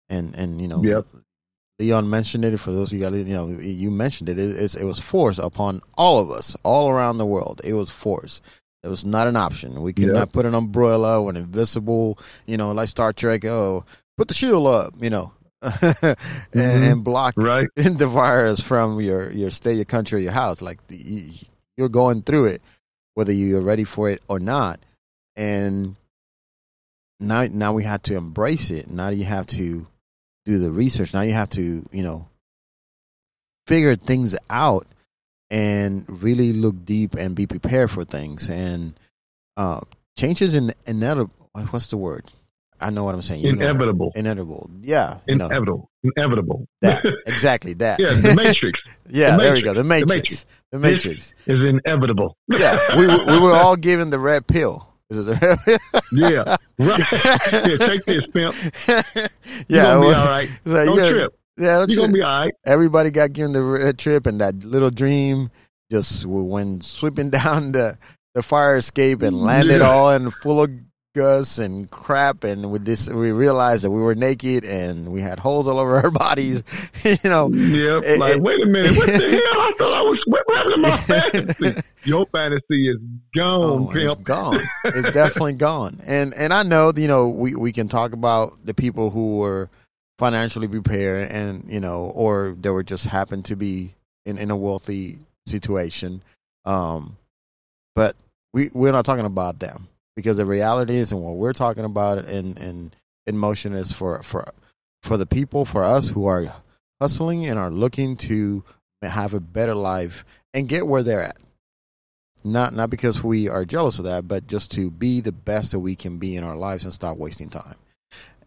and 0.10 0.34
and 0.36 0.62
you 0.62 0.68
know, 0.68 0.82
Yep. 0.84 1.06
Leon 1.80 2.10
mentioned 2.10 2.46
it. 2.46 2.58
For 2.60 2.72
those 2.72 2.92
of 2.92 2.98
you 2.98 3.04
guys, 3.04 3.16
you 3.16 3.34
know, 3.34 3.48
you 3.48 3.92
mentioned 3.92 4.30
it. 4.30 4.40
it 4.40 4.56
it's, 4.60 4.76
it 4.76 4.84
was 4.86 5.00
forced 5.00 5.40
upon 5.40 5.82
all 5.98 6.20
of 6.20 6.30
us, 6.32 6.56
all 6.64 6.90
around 6.90 7.18
the 7.18 7.26
world. 7.26 7.62
It 7.64 7.74
was 7.74 7.90
forced. 7.90 8.42
It 8.84 8.88
was 8.90 9.06
not 9.06 9.28
an 9.28 9.36
option. 9.36 9.82
We 9.82 9.94
could 9.94 10.06
Yep. 10.06 10.14
not 10.14 10.32
put 10.34 10.46
an 10.46 10.54
umbrella 10.56 11.22
or 11.22 11.30
an 11.30 11.38
invisible, 11.38 12.18
you 12.46 12.58
know, 12.58 12.72
like 12.72 12.90
Star 12.90 13.14
Trek. 13.14 13.46
Oh, 13.46 13.86
put 14.18 14.28
the 14.28 14.34
shield 14.34 14.68
up, 14.68 14.94
you 15.00 15.10
know, 15.10 15.32
and, 15.62 16.18
Mhm. 16.54 16.92
and 16.92 17.04
block 17.04 17.34
right. 17.38 17.70
the 17.76 18.08
virus 18.08 18.60
from 18.60 19.00
your 19.02 19.32
your 19.32 19.50
state, 19.52 19.76
your 19.76 19.86
country, 19.86 20.24
your 20.24 20.32
house. 20.34 20.62
Like 20.62 20.86
the, 20.88 21.30
you're 21.78 21.90
going 21.90 22.22
through 22.22 22.46
it, 22.46 22.62
whether 23.14 23.32
you're 23.32 23.62
ready 23.62 23.84
for 23.84 24.10
it 24.10 24.22
or 24.28 24.40
not. 24.40 24.80
And 25.36 25.96
now, 27.20 27.46
now 27.46 27.74
we 27.74 27.84
have 27.84 28.04
to 28.04 28.16
embrace 28.16 28.72
it. 28.72 28.90
Now 28.90 29.10
you 29.10 29.26
have 29.26 29.46
to 29.48 29.88
do 30.46 30.60
the 30.60 30.72
research. 30.72 31.14
Now 31.14 31.22
you 31.22 31.34
have 31.34 31.50
to, 31.50 31.86
you 31.92 32.04
know, 32.04 32.28
figure 33.66 33.96
things 33.96 34.36
out 34.50 34.88
and 35.50 36.06
really 36.08 36.54
look 36.54 36.84
deep 36.86 37.16
and 37.16 37.36
be 37.36 37.48
prepared 37.48 37.92
for 37.92 38.04
things. 38.04 38.50
And 38.50 38.94
uh, 39.56 39.82
change 40.18 40.42
is 40.42 40.54
in, 40.54 40.74
inevitable. 40.86 41.34
What's 41.70 41.88
the 41.88 41.98
word? 41.98 42.26
I 42.86 42.90
know 42.90 43.04
what 43.04 43.16
I'm 43.16 43.22
saying. 43.22 43.42
You 43.42 43.56
know. 43.56 43.62
Inevitable. 43.64 44.12
Inevitable. 44.16 44.70
Yeah. 44.82 45.20
You 45.28 45.36
know, 45.36 45.46
Inevitable. 45.46 45.90
Inevitable. 46.16 46.68
that. 46.82 47.06
Exactly 47.26 47.74
that. 47.74 48.00
yeah, 48.00 48.14
the 48.14 48.34
Matrix 48.36 48.80
Yeah, 49.10 49.38
The 49.38 49.44
there 49.44 49.54
we 49.54 49.62
go. 49.62 49.74
The 49.74 49.84
Matrix. 49.84 50.10
Matrix. 50.14 50.46
The 50.72 50.78
The 50.78 50.80
Matrix. 50.80 51.34
Matrix. 51.48 51.64
is 51.64 51.64
inevitable. 51.70 52.38
Yeah, 52.48 52.96
we 52.98 53.08
we 53.08 53.40
were 53.40 53.54
all 53.56 53.76
given 53.76 54.10
the 54.10 54.20
red 54.20 54.46
pill. 54.48 54.88
Is 55.10 55.20
it 55.20 55.24
the 55.24 55.36
red 55.66 55.80
yeah. 56.12 56.56
Right. 56.80 57.70
yeah, 57.70 57.78
take 57.88 58.06
this, 58.06 58.26
pimp. 58.28 58.56
yeah, 58.88 59.04
You're 59.68 59.84
gonna 59.84 60.08
be 60.10 60.14
all 60.16 60.28
right. 60.28 60.50
like, 60.66 60.86
Don't 60.86 60.98
yeah, 60.98 61.10
trip. 61.10 61.40
Yeah, 61.58 61.78
don't 61.80 61.90
You're 61.92 61.98
gonna 62.04 62.14
be 62.14 62.22
all 62.24 62.40
right. 62.46 62.54
Everybody 62.66 63.12
got 63.12 63.32
given 63.34 63.54
the 63.54 63.64
red 63.64 64.00
trip, 64.00 64.26
and 64.26 64.42
that 64.42 64.64
little 64.64 64.90
dream 64.90 65.52
just 65.92 66.26
went 66.26 66.84
sweeping 66.84 67.30
down 67.30 67.72
the 67.74 67.98
the 68.34 68.42
fire 68.42 68.78
escape 68.78 69.22
and 69.22 69.38
landed 69.38 69.82
Yeah. 69.82 69.90
all 69.92 70.10
in 70.12 70.32
full 70.32 70.64
of 70.64 70.72
gus 71.14 71.58
and 71.60 71.90
crap. 71.92 72.44
And 72.44 72.72
with 72.72 72.86
this, 72.86 73.10
we 73.10 73.32
realized 73.32 73.84
that 73.84 73.92
we 73.92 74.02
were 74.02 74.16
naked 74.16 74.66
and 74.66 75.08
we 75.12 75.22
had 75.22 75.40
holes 75.40 75.68
all 75.68 75.80
over 75.80 75.98
our 75.98 76.12
bodies. 76.28 76.64
you 77.04 77.30
know, 77.30 77.50
Yep. 77.50 78.04
It- 78.04 78.20
like, 78.20 78.36
it- 78.38 78.44
wait 78.44 78.62
a 78.62 78.66
minute. 78.66 78.98
What 78.98 79.08
the 79.08 79.14
hell? 79.20 79.62
I 79.62 79.74
thought 79.78 79.94
I 79.94 80.02
was. 80.02 80.20
What 80.26 80.44
happened 80.56 80.74
to 80.74 80.80
my 80.82 80.98
fantasy? 81.58 81.82
Your 82.04 82.26
fantasy 82.28 82.90
is 82.90 82.98
gone, 83.36 83.64
Oh, 83.64 83.92
it's 83.94 84.16
gone. 84.22 84.62
It's 84.86 85.10
definitely 85.12 85.54
gone. 85.54 86.02
And 86.06 86.34
and 86.34 86.54
I 86.54 86.64
know 86.64 86.92
you 86.96 87.08
know 87.08 87.30
we 87.30 87.56
we 87.56 87.72
can 87.72 87.88
talk 87.88 88.14
about 88.14 88.54
the 88.66 88.74
people 88.74 89.10
who 89.10 89.38
were 89.38 89.70
financially 90.20 90.68
prepared 90.68 91.30
and 91.32 91.66
you 91.68 91.80
know 91.80 92.12
or 92.16 92.56
they 92.60 92.70
were 92.70 92.84
just 92.84 93.06
happened 93.08 93.46
to 93.46 93.56
be 93.56 93.94
in 94.26 94.38
in 94.38 94.52
a 94.52 94.56
wealthy 94.56 95.20
situation. 95.46 96.22
Um, 96.66 97.18
but 97.96 98.16
we 98.54 98.70
we're 98.74 98.92
not 98.92 99.06
talking 99.06 99.26
about 99.26 99.60
them 99.60 99.88
because 100.16 100.38
the 100.38 100.46
reality 100.46 100.96
is, 100.96 101.12
and 101.12 101.22
what 101.24 101.36
we're 101.36 101.54
talking 101.54 101.86
about 101.86 102.26
in 102.26 102.58
in 102.58 102.92
in 103.28 103.38
motion 103.38 103.74
is 103.74 103.92
for 103.92 104.22
for 104.24 104.52
for 105.02 105.18
the 105.18 105.26
people 105.26 105.66
for 105.66 105.84
us 105.84 106.10
who 106.10 106.26
are 106.26 106.54
hustling 107.02 107.46
and 107.46 107.60
are 107.60 107.72
looking 107.72 108.16
to 108.16 108.64
have 109.02 109.34
a 109.34 109.40
better 109.40 109.76
life 109.76 110.24
and 110.54 110.70
get 110.70 110.88
where 110.88 111.04
they're 111.04 111.22
at 111.22 111.38
not 112.44 112.74
not 112.74 112.90
because 112.90 113.24
we 113.24 113.48
are 113.48 113.66
jealous 113.66 114.00
of 114.00 114.06
that, 114.06 114.28
but 114.28 114.48
just 114.48 114.72
to 114.72 114.92
be 114.92 115.22
the 115.22 115.32
best 115.32 115.72
that 115.72 115.80
we 115.80 115.96
can 115.96 116.18
be 116.18 116.36
in 116.36 116.44
our 116.44 116.56
lives 116.58 116.84
and 116.84 116.94
stop 116.94 117.18
wasting 117.18 117.50
time. 117.50 117.76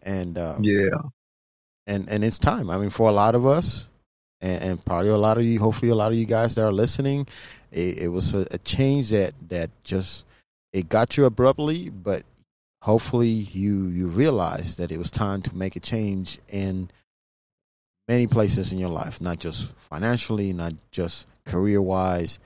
And 0.03 0.37
uh, 0.37 0.57
Yeah. 0.61 1.01
and 1.87 2.07
and 2.07 2.23
it's 2.23 2.37
time. 2.39 2.69
I 2.69 2.77
mean, 2.77 2.91
for 2.91 3.09
a 3.09 3.11
lot 3.11 3.33
of 3.33 3.45
us, 3.45 3.89
and, 4.39 4.63
and 4.63 4.85
probably 4.85 5.09
a 5.09 5.17
lot 5.17 5.37
of 5.37 5.43
you, 5.43 5.59
hopefully 5.59 5.89
a 5.89 5.95
lot 5.95 6.11
of 6.11 6.17
you 6.17 6.25
guys 6.25 6.53
that 6.55 6.65
are 6.65 6.71
listening, 6.71 7.27
it, 7.71 7.97
it 7.97 8.07
was 8.09 8.35
a, 8.35 8.45
a 8.51 8.59
change 8.59 9.09
that 9.09 9.33
that 9.49 9.71
just 9.83 10.26
it 10.77 10.89
got 10.89 11.17
you 11.17 11.25
abruptly, 11.25 11.89
but 11.89 12.23
hopefully 12.83 13.29
you 13.29 13.87
you 13.87 14.07
realize 14.07 14.77
that 14.77 14.91
it 14.91 14.99
was 14.99 15.09
time 15.09 15.41
to 15.41 15.55
make 15.55 15.75
a 15.75 15.79
change 15.79 16.37
in 16.49 16.91
many 18.07 18.27
places 18.27 18.71
in 18.71 18.77
your 18.77 18.89
life, 18.89 19.19
not 19.19 19.39
just 19.39 19.73
financially, 19.77 20.53
not 20.53 20.73
just 20.91 21.27
career 21.45 21.81
wise, 21.81 22.37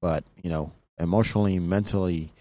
but 0.00 0.24
you 0.42 0.48
know 0.48 0.72
emotionally, 0.98 1.58
mentally, 1.58 2.32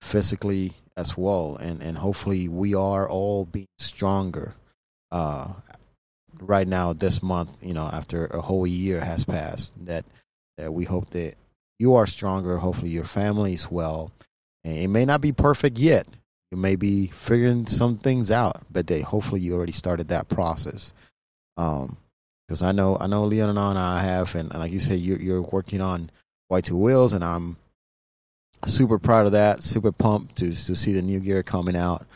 physically 0.00 0.72
as 0.96 1.16
well, 1.16 1.56
and 1.56 1.80
and 1.80 1.96
hopefully 1.96 2.48
we 2.48 2.74
are 2.74 3.08
all 3.08 3.44
being 3.44 3.66
stronger. 3.78 4.54
Uh, 5.12 5.52
right 6.40 6.66
now, 6.66 6.92
this 6.92 7.22
month, 7.22 7.56
you 7.62 7.74
know, 7.74 7.86
after 7.86 8.26
a 8.26 8.40
whole 8.40 8.66
year 8.66 9.00
has 9.00 9.24
passed, 9.24 9.72
that 9.86 10.04
that 10.58 10.74
we 10.74 10.84
hope 10.84 11.10
that 11.10 11.34
you 11.78 11.94
are 11.94 12.06
stronger. 12.06 12.58
Hopefully, 12.58 12.90
your 12.90 13.04
family 13.04 13.54
is 13.54 13.70
well. 13.70 14.10
And 14.64 14.76
it 14.78 14.88
may 14.88 15.04
not 15.04 15.20
be 15.20 15.32
perfect 15.32 15.78
yet. 15.78 16.06
you 16.50 16.58
may 16.58 16.76
be 16.76 17.08
figuring 17.08 17.66
some 17.66 17.96
things 17.96 18.30
out, 18.30 18.58
but 18.70 18.86
they 18.86 19.00
hopefully 19.00 19.40
you 19.40 19.54
already 19.54 19.72
started 19.72 20.08
that 20.08 20.28
process. 20.28 20.92
Um, 21.56 21.96
because 22.46 22.62
I 22.62 22.72
know 22.72 22.96
I 23.00 23.06
know 23.06 23.24
Leon 23.24 23.48
and 23.48 23.58
I 23.58 24.02
have, 24.02 24.34
and, 24.34 24.52
like 24.52 24.72
you 24.72 24.80
said, 24.80 24.98
you're 24.98 25.18
you're 25.18 25.42
working 25.42 25.80
on 25.80 26.10
White 26.48 26.64
Two 26.64 26.76
Wheels, 26.76 27.12
and 27.14 27.24
I'm 27.24 27.56
super 28.66 28.98
proud 28.98 29.26
of 29.26 29.32
that. 29.32 29.62
Super 29.62 29.92
pumped 29.92 30.36
to 30.36 30.48
to 30.48 30.76
see 30.76 30.92
the 30.92 31.02
new 31.02 31.20
gear 31.20 31.42
coming 31.42 31.76
out. 31.76 32.06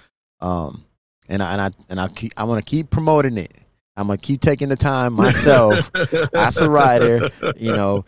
Um, 0.41 0.85
and 1.29 1.43
I 1.43 1.53
and 1.53 1.61
I 1.63 1.71
and 1.89 2.01
I 2.01 2.09
keep 2.09 2.33
I'm 2.37 2.49
gonna 2.49 2.61
keep 2.63 2.91
promoting 2.91 3.39
it. 3.39 3.55
I'm 3.97 4.09
gonna 4.09 4.19
keep 4.19 4.43
taking 4.43 4.69
the 4.69 4.77
time 4.77 5.13
myself 5.25 5.91
as 6.35 6.59
a 6.59 6.69
rider. 6.69 7.31
You 7.57 7.73
know, 7.73 8.05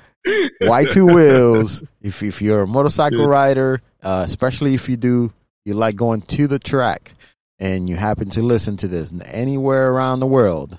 White 0.60 0.90
Two 0.90 1.06
Wheels. 1.06 1.82
If 2.02 2.22
if 2.22 2.42
you're 2.42 2.62
a 2.62 2.66
motorcycle 2.66 3.26
rider, 3.26 3.80
uh, 4.02 4.22
especially 4.24 4.74
if 4.74 4.88
you 4.88 4.96
do 4.96 5.32
you 5.64 5.74
like 5.74 5.96
going 5.96 6.22
to 6.22 6.46
the 6.46 6.58
track, 6.58 7.12
and 7.58 7.88
you 7.88 7.96
happen 7.96 8.30
to 8.30 8.42
listen 8.42 8.76
to 8.78 8.88
this 8.88 9.12
anywhere 9.26 9.90
around 9.90 10.20
the 10.20 10.26
world, 10.26 10.78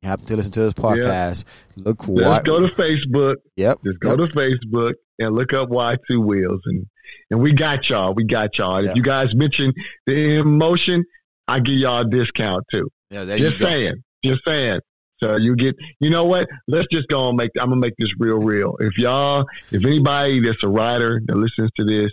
you 0.00 0.08
happen 0.08 0.24
to 0.26 0.36
listen 0.36 0.52
to 0.52 0.60
this 0.60 0.72
podcast. 0.72 1.44
Yeah. 1.76 1.82
Look, 1.84 1.98
Just 2.00 2.10
what, 2.10 2.44
go 2.44 2.60
to 2.60 2.74
Facebook. 2.74 3.36
Yep. 3.56 3.78
Just 3.84 4.00
go 4.00 4.16
yep. 4.16 4.28
to 4.28 4.36
Facebook 4.36 4.94
and 5.18 5.34
look 5.34 5.52
up 5.52 5.68
Y 5.68 5.96
Two 6.08 6.20
Wheels, 6.20 6.60
and 6.66 6.86
and 7.30 7.40
we 7.40 7.52
got 7.52 7.88
y'all. 7.88 8.14
We 8.14 8.24
got 8.24 8.56
y'all. 8.58 8.82
Yeah. 8.82 8.90
If 8.90 8.96
you 8.96 9.02
guys 9.02 9.34
mention 9.34 9.72
the 10.06 10.38
In 10.38 10.58
Motion, 10.58 11.04
I 11.48 11.60
give 11.60 11.74
y'all 11.74 12.00
a 12.00 12.08
discount 12.08 12.64
too. 12.72 12.88
Yeah, 13.10 13.24
just 13.36 13.58
saying. 13.58 14.02
Just 14.24 14.40
saying. 14.46 14.80
So 15.22 15.36
you 15.36 15.54
get, 15.54 15.76
you 16.00 16.10
know 16.10 16.24
what? 16.24 16.48
Let's 16.66 16.88
just 16.90 17.06
go 17.08 17.28
and 17.28 17.36
make. 17.36 17.50
I'm 17.58 17.68
gonna 17.68 17.80
make 17.80 17.94
this 17.98 18.10
real, 18.18 18.38
real. 18.38 18.76
If 18.80 18.98
y'all, 18.98 19.44
if 19.70 19.84
anybody 19.84 20.40
that's 20.40 20.62
a 20.64 20.68
rider 20.68 21.20
that 21.26 21.36
listens 21.36 21.70
to 21.78 21.84
this, 21.84 22.10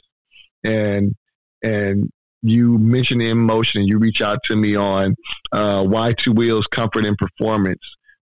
and 0.63 1.15
and 1.63 2.09
you 2.41 2.77
mention 2.77 3.17
the 3.19 3.29
In 3.29 3.37
Motion, 3.37 3.81
and 3.81 3.89
you 3.89 3.97
reach 3.99 4.21
out 4.21 4.39
to 4.45 4.55
me 4.55 4.75
on 4.75 5.15
uh, 5.51 5.83
Y 5.87 6.13
Two 6.17 6.31
Wheels 6.31 6.67
Comfort 6.67 7.05
and 7.05 7.17
Performance 7.17 7.81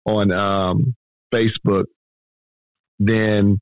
on 0.06 0.30
um, 0.30 0.94
Facebook, 1.32 1.84
then 2.98 3.58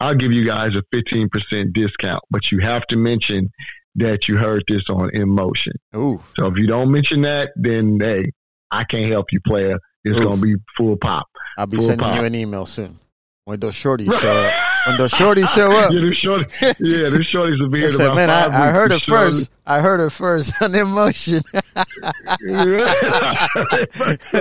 I'll 0.00 0.14
give 0.16 0.32
you 0.32 0.44
guys 0.44 0.74
a 0.76 0.82
15% 0.94 1.72
discount. 1.72 2.22
But 2.30 2.50
you 2.50 2.58
have 2.58 2.84
to 2.88 2.96
mention 2.96 3.50
that 3.96 4.26
you 4.26 4.36
heard 4.36 4.64
this 4.66 4.82
on 4.90 5.10
In 5.14 5.28
Motion. 5.28 5.74
Ooh, 5.96 6.20
So 6.36 6.46
if 6.46 6.58
you 6.58 6.66
don't 6.66 6.90
mention 6.90 7.22
that, 7.22 7.50
then 7.54 7.98
hey, 8.00 8.24
I 8.72 8.82
can't 8.84 9.10
help 9.10 9.26
you, 9.32 9.40
player. 9.46 9.78
It's 10.04 10.18
Oof. 10.18 10.24
gonna 10.24 10.40
be 10.40 10.56
full 10.76 10.96
pop. 10.96 11.26
I'll 11.56 11.66
be 11.68 11.76
Full 11.76 11.86
sending 11.86 12.04
pop. 12.04 12.18
you 12.18 12.24
an 12.24 12.34
email 12.34 12.66
soon 12.66 12.98
when 13.44 13.60
those 13.60 13.74
shorties 13.74 14.12
show 14.20 14.32
up. 14.32 14.52
When 14.86 14.96
those 14.98 15.12
shorties 15.12 15.48
show 15.54 15.72
up. 15.76 15.92
yeah, 15.92 16.00
this 16.00 16.14
shorty, 16.16 16.44
yeah, 16.60 16.72
this 17.08 17.26
shorties 17.32 17.58
will 17.60 17.68
be 17.70 17.80
here 17.80 17.90
said, 17.90 18.14
man, 18.14 18.28
I, 18.30 18.68
I 18.68 18.70
heard 18.70 18.90
The 18.90 18.96
it 18.96 19.02
first. 19.02 19.50
I 19.66 19.80
heard 19.80 20.00
it 20.00 20.10
first 20.10 20.52
on 20.62 20.74
In 20.74 20.88
Motion. 20.88 21.42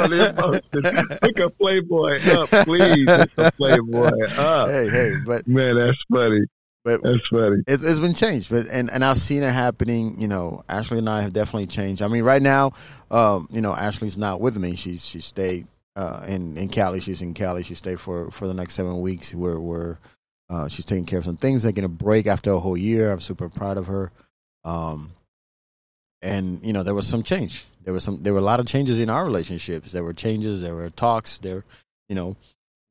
Hook 0.03 1.39
a 1.39 1.49
Playboy 1.59 2.19
up, 2.31 2.49
please. 2.65 3.05
Hook 3.09 3.29
a 3.37 3.51
Playboy 3.53 4.11
up. 4.37 4.69
hey, 4.69 4.89
hey, 4.89 5.13
but 5.25 5.47
Man, 5.47 5.75
that's 5.75 5.97
funny. 6.11 6.41
but 6.83 7.01
That's 7.03 7.25
funny. 7.27 7.63
it's 7.67 7.83
it's 7.83 7.99
been 7.99 8.13
changed, 8.13 8.49
but 8.49 8.67
and 8.67 8.89
and 8.91 9.03
I've 9.05 9.17
seen 9.17 9.43
it 9.43 9.51
happening. 9.53 10.19
You 10.19 10.27
know, 10.27 10.63
Ashley 10.69 10.97
and 10.97 11.09
I 11.09 11.21
have 11.21 11.33
definitely 11.33 11.67
changed. 11.67 12.01
I 12.01 12.07
mean, 12.07 12.23
right 12.23 12.41
now, 12.41 12.71
um, 13.11 13.47
you 13.51 13.61
know, 13.61 13.73
Ashley's 13.73 14.17
not 14.17 14.41
with 14.41 14.57
me. 14.57 14.75
She's 14.75 15.05
she 15.05 15.21
stayed 15.21 15.67
uh, 15.95 16.25
in 16.27 16.57
in 16.57 16.67
Cali. 16.69 16.99
She's 16.99 17.21
in 17.21 17.33
Cali. 17.33 17.63
She 17.63 17.75
stayed 17.75 17.99
for 17.99 18.29
for 18.31 18.47
the 18.47 18.53
next 18.53 18.73
seven 18.73 18.99
weeks. 19.01 19.33
Where 19.33 19.59
where 19.59 19.99
uh, 20.53 20.67
she's 20.67 20.85
taking 20.85 21.05
care 21.05 21.17
of 21.19 21.25
some 21.25 21.37
things, 21.37 21.63
taking 21.63 21.83
a 21.83 21.89
break 21.89 22.27
after 22.27 22.51
a 22.51 22.59
whole 22.59 22.77
year. 22.77 23.11
I'm 23.11 23.21
super 23.21 23.49
proud 23.49 23.77
of 23.77 23.87
her. 23.87 24.11
Um, 24.63 25.11
and 26.21 26.63
you 26.63 26.73
know, 26.73 26.83
there 26.83 26.93
was 26.93 27.07
some 27.07 27.23
change. 27.23 27.65
There 27.83 27.93
was 27.93 28.03
some. 28.03 28.21
There 28.23 28.33
were 28.33 28.39
a 28.39 28.49
lot 28.51 28.59
of 28.59 28.67
changes 28.67 28.99
in 28.99 29.09
our 29.09 29.25
relationships. 29.25 29.91
There 29.91 30.03
were 30.03 30.13
changes. 30.13 30.61
There 30.61 30.75
were 30.75 30.89
talks. 30.89 31.39
There, 31.39 31.63
you 32.07 32.15
know, 32.15 32.37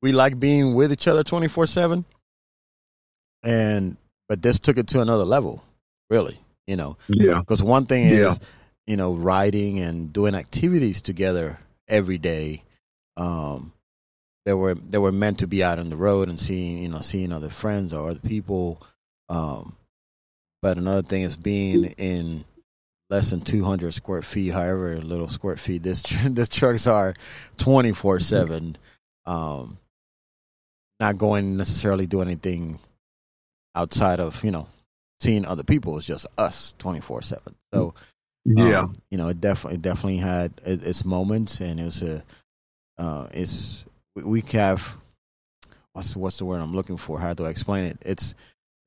we 0.01 0.11
like 0.11 0.39
being 0.39 0.75
with 0.75 0.91
each 0.91 1.07
other 1.07 1.23
twenty 1.23 1.47
four 1.47 1.65
seven. 1.65 2.05
And 3.43 3.97
but 4.29 4.41
this 4.41 4.59
took 4.59 4.77
it 4.77 4.87
to 4.89 5.01
another 5.01 5.25
level, 5.25 5.63
really. 6.09 6.39
You 6.67 6.75
know, 6.77 6.97
Yeah. 7.09 7.39
because 7.39 7.61
one 7.63 7.85
thing 7.87 8.03
is, 8.03 8.19
Yeah. 8.19 8.33
you 8.87 8.95
know, 8.97 9.13
riding 9.15 9.79
and 9.79 10.13
doing 10.13 10.33
activities 10.35 11.01
together 11.01 11.59
every 11.87 12.17
day. 12.17 12.63
Um, 13.17 13.73
they 14.45 14.53
were 14.53 14.75
they 14.75 14.97
were 14.97 15.11
meant 15.11 15.39
to 15.39 15.47
be 15.47 15.63
out 15.63 15.79
on 15.79 15.89
the 15.89 15.97
road 15.97 16.29
and 16.29 16.39
seeing 16.39 16.79
you 16.79 16.89
know 16.89 16.99
seeing 17.01 17.31
other 17.31 17.49
friends 17.49 17.93
or 17.93 18.09
other 18.09 18.19
people. 18.19 18.81
Um, 19.29 19.75
but 20.61 20.77
another 20.77 21.01
thing 21.03 21.23
is 21.23 21.37
being 21.37 21.85
in 21.97 22.45
less 23.09 23.29
than 23.29 23.41
200 23.41 23.93
square 23.93 24.21
feet, 24.21 24.49
however 24.53 24.97
little 25.01 25.29
square 25.29 25.57
feet 25.57 25.83
this 25.83 26.01
this 26.25 26.49
trucks 26.49 26.87
are, 26.87 27.13
24 27.57 28.19
seven. 28.19 28.77
Um, 29.25 29.77
not 30.99 31.17
going 31.17 31.57
necessarily 31.57 32.05
do 32.07 32.21
anything 32.21 32.79
outside 33.75 34.19
of 34.19 34.43
you 34.43 34.51
know 34.51 34.67
seeing 35.19 35.45
other 35.45 35.63
people. 35.63 35.97
It's 35.97 36.05
just 36.05 36.27
us 36.37 36.75
24 36.79 37.21
seven. 37.23 37.55
So 37.73 37.93
Yeah. 38.45 38.81
um, 38.81 38.93
you 39.09 39.17
know, 39.17 39.29
it 39.29 39.41
definitely 39.41 39.77
definitely 39.79 40.17
had 40.17 40.53
its 40.65 41.05
moments, 41.05 41.59
and 41.61 41.79
it 41.79 41.83
was 41.83 42.01
a 42.03 42.23
uh, 42.97 43.27
it's 43.33 43.85
we- 44.15 44.41
have 44.51 44.97
what's 45.93 46.15
what's 46.15 46.37
the 46.37 46.45
word 46.45 46.61
I'm 46.61 46.73
looking 46.73 46.97
for? 46.97 47.19
How 47.19 47.33
do 47.33 47.45
I 47.45 47.49
explain 47.49 47.85
it? 47.85 47.97
It's 48.05 48.35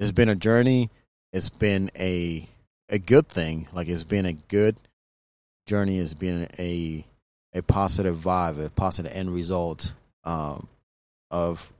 it's 0.01 0.13
been 0.13 0.29
a 0.29 0.35
journey. 0.35 0.91
It's 1.33 1.49
been 1.51 1.91
a 1.99 2.49
a 2.89 2.99
good 2.99 3.29
thing. 3.29 3.69
Like 3.73 3.89
it's 3.89 4.05
been 4.05 4.27
a 4.27 4.33
good 4.35 4.77
journey. 5.67 5.99
It's 5.99 6.15
been 6.15 6.49
a 6.59 7.05
a 7.55 7.63
positive 7.63 8.17
vibe, 8.17 8.65
a 8.65 8.71
positive 8.71 9.13
end 9.13 9.33
result 9.35 9.95
um, 10.25 10.69
of 11.31 11.73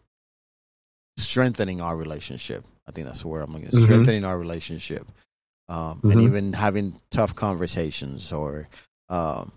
strengthening 1.19 1.81
our 1.81 1.97
relationship. 1.97 2.65
I 2.89 2.93
think 2.93 3.07
that's 3.07 3.23
the 3.23 3.29
word 3.29 3.43
I'm 3.43 3.53
looking. 3.53 3.69
Mhm. 3.71 3.83
Strengthening 3.85 4.25
our 4.25 4.39
relationship, 4.39 5.07
um, 5.69 6.01
and 6.05 6.15
Mhm. 6.15 6.23
even 6.23 6.53
having 6.53 7.01
tough 7.11 7.35
conversations, 7.35 8.33
or 8.33 8.69
um, 9.09 9.53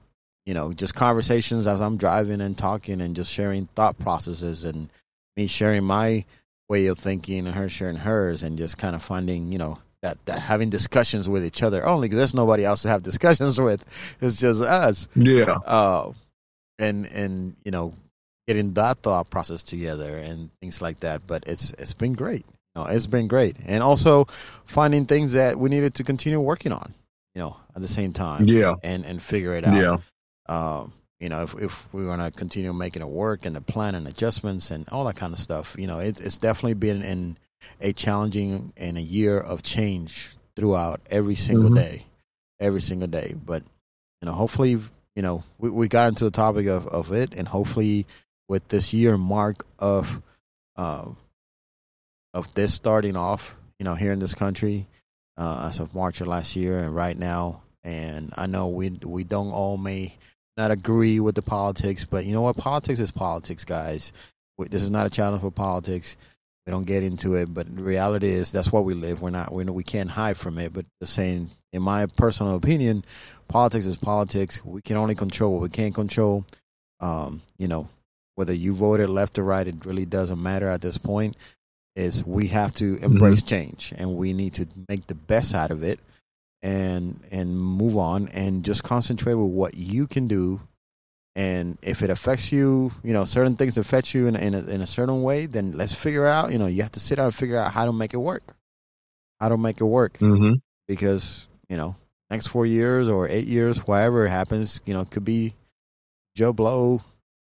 you 0.50 0.56
know, 0.56 0.74
just 0.74 0.96
conversations 0.96 1.68
as 1.68 1.80
I'm 1.80 1.96
driving 1.98 2.42
and 2.42 2.58
talking, 2.58 3.02
and 3.02 3.16
just 3.16 3.32
sharing 3.32 3.68
thought 3.76 4.00
processes, 4.00 4.66
and 4.66 4.90
me 5.38 5.46
sharing 5.46 5.84
my 5.84 6.26
way 6.70 6.88
of 6.88 6.98
thinking, 6.98 7.46
and 7.46 7.54
her 7.56 7.70
sharing 7.70 7.98
hers, 7.98 8.42
and 8.42 8.58
just 8.58 8.80
kind 8.80 8.96
of 8.96 9.04
finding, 9.04 9.52
you 9.52 9.60
know, 9.60 9.78
that, 10.02 10.18
that 10.26 10.40
having 10.40 10.72
discussions 10.72 11.30
with 11.30 11.46
each 11.46 11.62
other 11.62 11.86
only 11.86 12.08
because 12.08 12.18
there's 12.18 12.34
nobody 12.34 12.66
else 12.66 12.82
to 12.82 12.88
have 12.88 13.04
discussions 13.12 13.62
with. 13.62 13.86
It's 14.22 14.40
just 14.40 14.60
us 14.62 15.08
Yeah. 15.16 15.52
uh, 15.66 16.14
and 16.80 17.06
and 17.08 17.56
you 17.64 17.70
know 17.72 17.94
getting 18.48 18.74
that 18.74 18.98
thought 19.04 19.30
process 19.30 19.62
together 19.62 20.16
and 20.18 20.50
things 20.62 20.82
like 20.82 21.02
that. 21.02 21.28
But 21.28 21.44
it's 21.46 21.74
it's 21.78 21.94
been 21.94 22.14
great. 22.14 22.46
No, 22.76 22.86
it's 22.86 23.06
been 23.08 23.28
great, 23.28 23.56
and 23.68 23.84
also 23.84 24.26
finding 24.66 25.06
things 25.06 25.34
that 25.34 25.60
we 25.60 25.70
needed 25.70 25.94
to 25.96 26.04
continue 26.04 26.40
working 26.40 26.72
on. 26.72 26.94
You 27.36 27.42
know, 27.42 27.58
at 27.76 27.82
the 27.84 27.88
same 27.88 28.14
time, 28.14 28.46
Yeah. 28.48 28.76
and 28.82 29.06
and 29.06 29.22
figure 29.22 29.54
it 29.54 29.66
out. 29.68 29.76
Yeah. 29.76 29.98
Um, 30.50 30.94
you 31.20 31.30
know, 31.30 31.44
if 31.44 31.54
if 31.62 31.94
we're 31.94 32.06
gonna 32.06 32.32
continue 32.32 32.74
making 32.74 33.02
it 33.02 33.08
work 33.10 33.46
and 33.46 33.56
the 33.56 33.62
plan 33.62 33.94
and 33.96 34.08
adjustments 34.08 34.72
and 34.72 34.88
all 34.90 35.06
that 35.06 35.16
kind 35.16 35.34
of 35.34 35.40
stuff, 35.40 35.76
you 35.78 35.86
know, 35.88 36.00
it's 36.00 36.20
it's 36.20 36.38
definitely 36.38 36.74
been 36.74 37.04
in 37.04 37.38
a 37.80 37.94
challenging 37.94 38.74
and 38.78 38.98
a 38.98 39.02
year 39.02 39.38
of 39.40 39.62
change 39.64 40.32
throughout 40.56 41.02
every 41.12 41.36
single 41.36 41.70
Mhm. 41.70 41.76
day, 41.76 42.06
every 42.60 42.82
single 42.82 43.08
day. 43.08 43.36
But 43.46 43.64
you 44.22 44.26
know, 44.26 44.34
hopefully, 44.34 44.72
you 45.16 45.22
know, 45.22 45.44
we, 45.60 45.70
we 45.70 45.88
got 45.88 46.08
into 46.08 46.24
the 46.26 46.32
topic 46.32 46.68
of 46.68 46.88
of 46.88 47.12
it, 47.12 47.36
and 47.36 47.48
hopefully, 47.48 48.08
with 48.48 48.68
this 48.70 48.92
year 48.94 49.18
mark 49.18 49.66
of 49.78 50.22
uh, 50.78 51.10
of 52.34 52.54
this 52.54 52.74
starting 52.74 53.16
off, 53.16 53.56
you 53.78 53.84
know, 53.84 53.96
here 53.96 54.14
in 54.14 54.20
this 54.20 54.34
country, 54.34 54.88
uh, 55.38 55.68
as 55.70 55.80
of 55.80 55.94
March 55.94 56.22
of 56.22 56.28
last 56.28 56.56
year 56.56 56.80
and 56.80 56.96
right 56.96 57.18
now. 57.18 57.62
And 57.84 58.34
I 58.38 58.46
know 58.48 58.68
we 58.68 58.90
we 58.90 59.24
don't 59.24 59.52
all 59.52 59.78
may 59.78 60.16
not 60.60 60.72
agree 60.72 61.20
with 61.20 61.36
the 61.36 61.42
politics, 61.42 62.04
but 62.06 62.26
you 62.26 62.34
know 62.34 62.42
what? 62.42 62.58
Politics 62.58 63.00
is 63.00 63.12
politics, 63.12 63.64
guys. 63.64 64.12
This 64.58 64.84
is 64.84 64.92
not 64.92 65.08
a 65.08 65.10
challenge 65.10 65.42
for 65.42 65.52
politics. 65.52 66.18
We 66.68 66.72
don't 66.72 66.86
get 66.86 67.02
into 67.02 67.36
it, 67.36 67.54
but 67.54 67.74
the 67.74 67.82
reality 67.82 68.28
is 68.28 68.52
that's 68.52 68.72
what 68.72 68.84
we 68.84 68.94
live. 68.94 69.22
We're 69.22 69.30
not 69.30 69.54
we 69.54 69.64
know 69.64 69.72
we 69.72 69.86
can't 69.86 70.10
hide 70.10 70.36
from 70.36 70.60
it. 70.60 70.74
But 70.74 70.86
the 71.00 71.08
saying, 71.08 71.50
in 71.72 71.82
my 71.82 72.06
personal 72.08 72.56
opinion, 72.56 73.06
politics 73.48 73.86
is 73.86 73.96
politics. 73.96 74.64
We 74.64 74.82
can 74.82 74.98
only 74.98 75.16
control 75.16 75.54
what 75.54 75.62
we 75.62 75.70
can't 75.70 75.96
control. 75.96 76.46
Um, 77.00 77.42
you 77.58 77.70
know, 77.70 77.88
whether 78.36 78.54
you 78.54 78.74
voted 78.74 79.10
left 79.10 79.40
or 79.40 79.44
right, 79.44 79.66
it 79.66 79.86
really 79.86 80.06
doesn't 80.06 80.44
matter 80.44 80.68
at 80.68 80.82
this 80.82 80.98
point. 80.98 81.38
Is 81.96 82.26
we 82.26 82.48
have 82.48 82.74
to 82.76 82.98
embrace 83.02 83.44
change 83.44 83.94
and 83.98 84.16
we 84.16 84.34
need 84.34 84.56
to 84.56 84.68
make 84.90 85.08
the 85.08 85.16
best 85.16 85.56
out 85.56 85.72
of 85.72 85.84
it 85.84 86.00
and 86.62 87.20
and 87.32 87.60
move 87.60 87.96
on 87.98 88.28
and 88.30 88.66
just 88.66 88.84
concentrate 88.84 89.36
with 89.36 89.48
what 89.52 89.76
you 89.76 90.08
can 90.08 90.28
do 90.28 90.62
and 91.36 91.78
if 91.82 92.02
it 92.02 92.10
affects 92.10 92.52
you 92.52 92.92
you 93.04 93.14
know 93.14 93.24
certain 93.24 93.56
things 93.56 93.78
affect 93.78 94.14
you 94.14 94.28
in, 94.28 94.36
in, 94.36 94.54
a, 94.54 94.60
in 94.64 94.82
a 94.82 94.88
certain 94.88 95.24
way 95.24 95.46
then 95.46 95.72
let's 95.72 95.94
figure 95.94 96.28
out 96.28 96.52
you 96.52 96.58
know 96.58 96.68
you 96.68 96.82
have 96.82 96.92
to 96.92 97.00
sit 97.00 97.16
down 97.16 97.26
and 97.26 97.36
figure 97.36 97.58
out 97.58 97.72
how 97.72 97.86
to 97.86 97.94
make 97.94 98.14
it 98.14 98.18
work 98.18 98.44
how 99.40 99.48
to 99.50 99.58
make 99.58 99.80
it 99.80 99.86
work 99.86 100.18
Mm-hmm. 100.20 100.56
because 100.88 101.48
you 101.70 101.78
know 101.78 101.96
next 102.30 102.48
four 102.48 102.66
years 102.66 103.10
or 103.10 103.28
eight 103.28 103.48
years, 103.48 103.88
whatever 103.88 104.28
happens, 104.28 104.82
you 104.86 104.94
know, 104.94 105.06
could 105.06 105.26
be 105.26 105.56
Joe 106.36 106.54
Blow, 106.54 107.02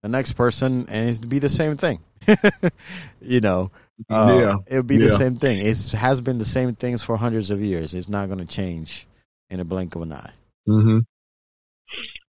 the 0.04 0.10
next 0.10 0.34
person, 0.34 0.86
and 0.90 1.10
it'd 1.10 1.30
be 1.30 1.40
the 1.40 1.50
same 1.50 1.78
thing. 1.78 2.00
you 3.22 3.40
know, 3.42 3.72
uh, 4.10 4.38
yeah, 4.40 4.56
it 4.68 4.78
would 4.78 4.88
be 4.88 4.96
yeah. 4.96 5.08
the 5.08 5.10
same 5.10 5.36
thing. 5.36 5.66
It 5.66 5.92
has 5.92 6.22
been 6.22 6.38
the 6.38 6.46
same 6.46 6.76
things 6.76 7.04
for 7.04 7.18
hundreds 7.18 7.50
of 7.50 7.62
years. 7.62 7.94
It's 7.94 8.10
not 8.10 8.28
going 8.28 8.40
to 8.40 8.46
change 8.46 9.08
in 9.50 9.60
a 9.60 9.66
blink 9.66 9.96
of 9.96 10.02
an 10.02 10.14
eye. 10.14 10.34
Mm-hmm. 10.68 11.00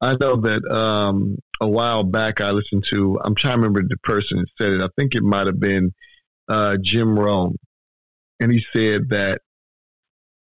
I 0.00 0.16
know 0.20 0.40
that 0.42 0.64
um, 0.70 1.38
a 1.60 1.68
while 1.68 2.04
back 2.04 2.40
I 2.40 2.50
listened 2.50 2.84
to. 2.90 3.18
I'm 3.24 3.34
trying 3.34 3.54
to 3.54 3.58
remember 3.58 3.82
the 3.82 3.96
person 3.98 4.38
that 4.38 4.46
said 4.58 4.72
it. 4.74 4.82
I 4.82 4.88
think 4.98 5.14
it 5.14 5.22
might 5.22 5.46
have 5.46 5.60
been 5.60 5.94
uh, 6.48 6.76
Jim 6.82 7.18
Rohn, 7.18 7.56
and 8.40 8.52
he 8.52 8.62
said 8.74 9.08
that 9.10 9.40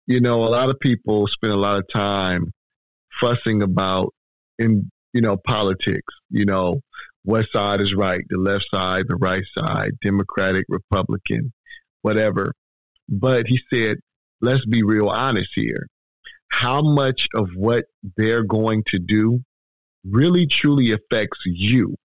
you 0.07 0.21
know 0.21 0.45
a 0.45 0.49
lot 0.49 0.71
of 0.71 0.81
people 0.81 1.27
spend 1.27 1.53
a 1.53 1.57
lot 1.57 1.79
of 1.79 1.85
time 1.93 2.53
fussing 3.21 3.63
about 3.63 4.15
in 4.59 4.91
you 5.13 5.21
know 5.21 5.37
politics. 5.37 6.15
You 6.31 6.47
know, 6.47 6.81
what 7.25 7.47
side 7.53 7.81
is 7.81 7.95
right, 7.95 8.23
the 8.29 8.39
left 8.39 8.67
side, 8.73 9.05
the 9.09 9.17
right 9.17 9.45
side, 9.57 9.93
Democratic, 10.03 10.65
Republican, 10.69 11.53
whatever. 12.03 12.53
But 13.09 13.47
he 13.47 13.61
said, 13.73 13.99
let's 14.41 14.65
be 14.67 14.83
real 14.83 15.09
honest 15.09 15.51
here. 15.55 15.87
How 16.49 16.83
much 16.83 17.29
of 17.35 17.49
what 17.55 17.85
they're 18.17 18.43
going 18.43 18.85
to 18.89 18.99
do 18.99 19.41
really 20.05 20.47
truly 20.47 20.93
affects 20.93 21.39
you 21.45 21.97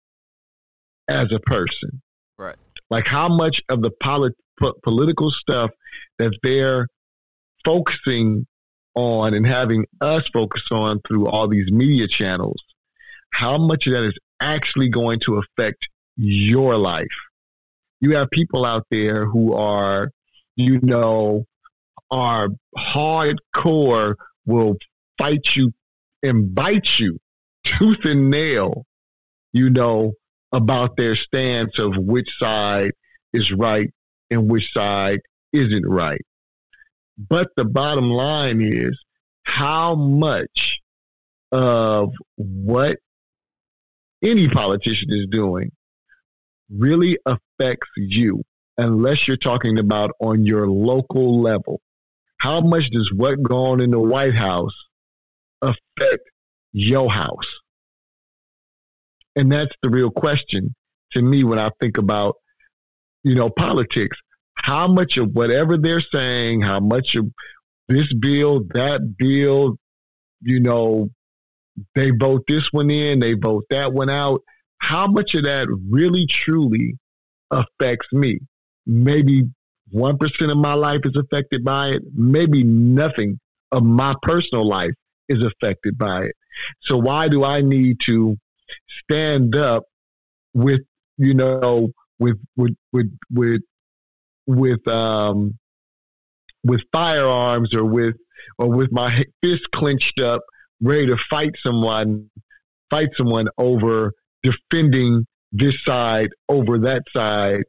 as 1.09 1.33
a 1.33 1.41
person? 1.41 2.03
Right. 2.39 2.57
Like 2.91 3.07
how 3.07 3.29
much 3.29 3.63
of 3.69 3.83
the 3.83 3.91
polit- 4.03 4.37
political 4.83 5.31
stuff 5.31 5.71
that 6.19 6.37
they're 6.43 6.89
focusing 7.65 8.47
on 8.95 9.35
and 9.35 9.47
having 9.47 9.85
us 10.01 10.29
focus 10.33 10.63
on 10.71 11.01
through 11.07 11.27
all 11.27 11.49
these 11.49 11.71
media 11.71 12.07
channels, 12.07 12.63
how 13.33 13.59
much 13.59 13.87
of 13.87 13.93
that 13.93 14.05
is 14.05 14.19
actually 14.41 14.89
going 14.89 15.21
to 15.27 15.39
affect 15.39 15.89
your 16.17 16.77
life. 16.77 17.07
You 18.01 18.17
have 18.17 18.31
people 18.31 18.65
out 18.65 18.87
there 18.91 19.27
who 19.27 19.55
are, 19.55 20.11
you 20.57 20.81
know, 20.83 21.45
are 22.11 22.49
hardcore, 22.77 24.15
will 24.47 24.77
fight 25.19 25.57
you 25.57 25.73
and 26.23 26.55
bite 26.55 26.99
you 26.99 27.19
tooth 27.65 28.05
and 28.05 28.31
nail, 28.31 28.85
you 29.53 29.71
know, 29.71 30.13
about 30.53 30.97
their 30.97 31.17
stance 31.17 31.79
of 31.79 31.97
which 31.97 32.29
side 32.39 32.93
is 33.33 33.51
right 33.51 33.91
and 34.31 34.51
which 34.51 34.73
side 34.73 35.21
isn't 35.53 35.87
right. 35.87 36.21
But 37.17 37.49
the 37.57 37.65
bottom 37.65 38.11
line 38.11 38.61
is 38.61 38.99
how 39.45 39.95
much 39.95 40.79
of 41.53 42.11
what 42.37 42.99
any 44.25 44.49
politician 44.49 45.09
is 45.11 45.27
doing 45.31 45.71
really 46.71 47.19
affects 47.27 47.89
you 47.97 48.43
unless 48.79 49.29
you're 49.29 49.37
talking 49.37 49.79
about 49.79 50.11
on 50.21 50.45
your 50.45 50.69
local 50.69 51.41
level. 51.41 51.81
How 52.39 52.61
much 52.61 52.91
does 52.91 53.13
what 53.15 53.43
going 53.43 53.73
on 53.73 53.81
in 53.81 53.91
the 53.91 54.01
White 54.01 54.35
House 54.35 54.75
affect 55.63 56.29
your 56.73 57.11
house? 57.11 57.47
And 59.37 59.51
that's 59.51 59.73
the 59.83 59.91
real 59.91 60.11
question 60.11 60.75
to 61.13 61.23
me 61.23 61.45
when 61.45 61.59
I 61.59 61.71
think 61.81 61.99
about, 61.99 62.37
you 63.23 63.35
know, 63.35 63.51
politics. 63.51 64.17
How 64.55 64.87
much 64.87 65.17
of 65.17 65.31
whatever 65.33 65.77
they're 65.77 66.01
saying, 66.01 66.61
how 66.63 66.81
much 66.81 67.15
of 67.15 67.27
this 67.89 68.13
bill, 68.15 68.61
that 68.75 69.17
bill, 69.19 69.77
you 70.41 70.61
know, 70.61 71.11
they 71.95 72.11
vote 72.11 72.45
this 72.47 72.73
one 72.73 72.91
in, 72.91 73.21
they 73.21 73.35
vote 73.35 73.65
that 73.71 73.93
one 73.93 74.11
out. 74.11 74.43
How 74.79 75.07
much 75.07 75.35
of 75.35 75.45
that 75.45 75.69
really 75.91 76.27
truly 76.27 76.99
affects 77.51 78.13
me? 78.13 78.39
Maybe 78.87 79.45
1% 79.95 80.51
of 80.51 80.57
my 80.57 80.75
life 80.75 81.01
is 81.05 81.17
affected 81.17 81.65
by 81.65 81.91
it. 81.91 82.03
Maybe 82.15 82.65
nothing 82.65 83.39
of 83.73 83.83
my 83.83 84.15
personal 84.23 84.67
life 84.67 84.93
is 85.29 85.43
affected 85.43 85.97
by 85.99 86.25
it. 86.25 86.37
So 86.83 86.97
why 86.97 87.29
do 87.29 87.45
I 87.45 87.61
need 87.61 88.01
to 88.01 88.37
stand 89.03 89.57
up 89.57 89.85
with, 90.53 90.83
you 91.17 91.35
know, 91.35 91.89
with, 92.19 92.39
with, 92.57 92.77
with, 92.93 93.11
with, 93.31 93.63
with, 94.47 94.87
um, 94.87 95.59
with 96.63 96.83
firearms 96.93 97.75
or 97.75 97.85
with, 97.85 98.15
or 98.59 98.69
with 98.69 98.93
my 98.93 99.25
fist 99.43 99.71
clenched 99.73 100.21
up 100.21 100.43
ready 100.83 101.07
to 101.07 101.17
fight 101.31 101.53
someone, 101.65 102.31
fight 102.91 103.09
someone 103.17 103.49
over 103.59 104.13
defending 104.43 105.27
this 105.53 105.75
side 105.85 106.31
over 106.49 106.79
that 106.81 107.03
side 107.15 107.65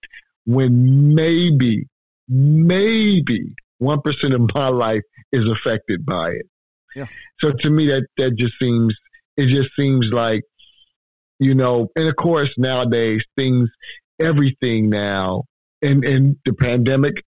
when 0.45 1.13
maybe, 1.15 1.87
maybe 2.27 3.53
1% 3.81 4.33
of 4.33 4.55
my 4.55 4.67
life 4.67 5.03
is 5.31 5.47
affected 5.49 6.05
by 6.05 6.29
it. 6.31 6.47
Yeah. 6.95 7.05
So 7.39 7.51
to 7.51 7.69
me, 7.69 7.87
that, 7.87 8.07
that 8.17 8.35
just 8.35 8.53
seems, 8.59 8.95
it 9.37 9.47
just 9.47 9.69
seems 9.77 10.07
like, 10.11 10.43
you 11.39 11.53
know, 11.53 11.87
and 11.95 12.07
of 12.07 12.15
course 12.15 12.49
nowadays 12.57 13.21
things, 13.37 13.69
everything 14.19 14.89
now, 14.89 15.43
and, 15.81 16.03
and 16.05 16.37
the 16.45 16.53
pandemic 16.53 17.23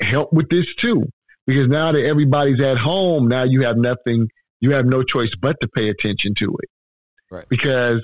helped 0.00 0.32
with 0.32 0.48
this 0.48 0.66
too. 0.74 1.04
Because 1.46 1.68
now 1.68 1.92
that 1.92 2.04
everybody's 2.04 2.60
at 2.60 2.76
home, 2.76 3.28
now 3.28 3.44
you 3.44 3.62
have 3.62 3.76
nothing 3.76 4.28
you 4.60 4.72
have 4.72 4.86
no 4.86 5.02
choice 5.02 5.34
but 5.40 5.60
to 5.60 5.68
pay 5.68 5.88
attention 5.88 6.34
to 6.36 6.56
it. 6.62 6.70
Right. 7.30 7.48
Because 7.48 8.02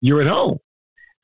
you're 0.00 0.20
at 0.20 0.28
home. 0.28 0.58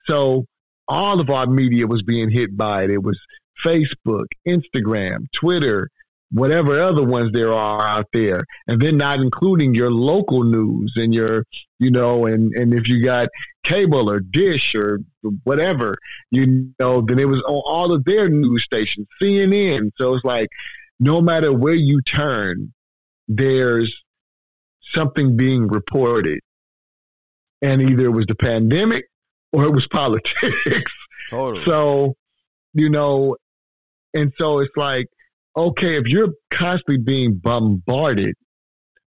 So 0.06 0.46
all 0.88 1.20
of 1.20 1.30
our 1.30 1.46
media 1.46 1.86
was 1.86 2.02
being 2.02 2.30
hit 2.30 2.56
by 2.56 2.84
it. 2.84 2.90
It 2.90 3.02
was 3.02 3.18
Facebook, 3.64 4.26
Instagram, 4.46 5.26
Twitter, 5.32 5.88
whatever 6.32 6.80
other 6.80 7.04
ones 7.04 7.30
there 7.32 7.52
are 7.52 7.86
out 7.86 8.08
there. 8.12 8.42
And 8.66 8.80
then 8.80 8.96
not 8.96 9.20
including 9.20 9.74
your 9.74 9.90
local 9.90 10.42
news 10.42 10.92
and 10.96 11.14
your, 11.14 11.44
you 11.78 11.90
know, 11.90 12.26
and, 12.26 12.52
and 12.54 12.74
if 12.74 12.88
you 12.88 13.02
got 13.02 13.28
cable 13.62 14.10
or 14.10 14.20
dish 14.20 14.74
or 14.74 15.00
whatever, 15.44 15.96
you 16.30 16.72
know, 16.80 17.00
then 17.00 17.18
it 17.18 17.28
was 17.28 17.40
on 17.46 17.62
all 17.64 17.92
of 17.92 18.04
their 18.04 18.28
news 18.28 18.64
stations, 18.64 19.06
CNN. 19.22 19.92
So 19.96 20.14
it's 20.14 20.24
like 20.24 20.48
no 20.98 21.20
matter 21.20 21.52
where 21.52 21.74
you 21.74 22.02
turn, 22.02 22.72
there's 23.28 23.94
something 24.94 25.36
being 25.36 25.68
reported. 25.68 26.40
And 27.62 27.82
either 27.82 28.06
it 28.06 28.10
was 28.10 28.26
the 28.26 28.34
pandemic 28.34 29.04
or 29.52 29.64
it 29.64 29.70
was 29.70 29.86
politics. 29.90 30.92
Totally. 31.30 31.64
So, 31.64 32.14
you 32.74 32.90
know, 32.90 33.36
and 34.12 34.32
so 34.38 34.60
it's 34.60 34.76
like, 34.76 35.06
okay, 35.56 35.96
if 35.96 36.06
you're 36.06 36.32
constantly 36.50 36.98
being 36.98 37.40
bombarded 37.42 38.34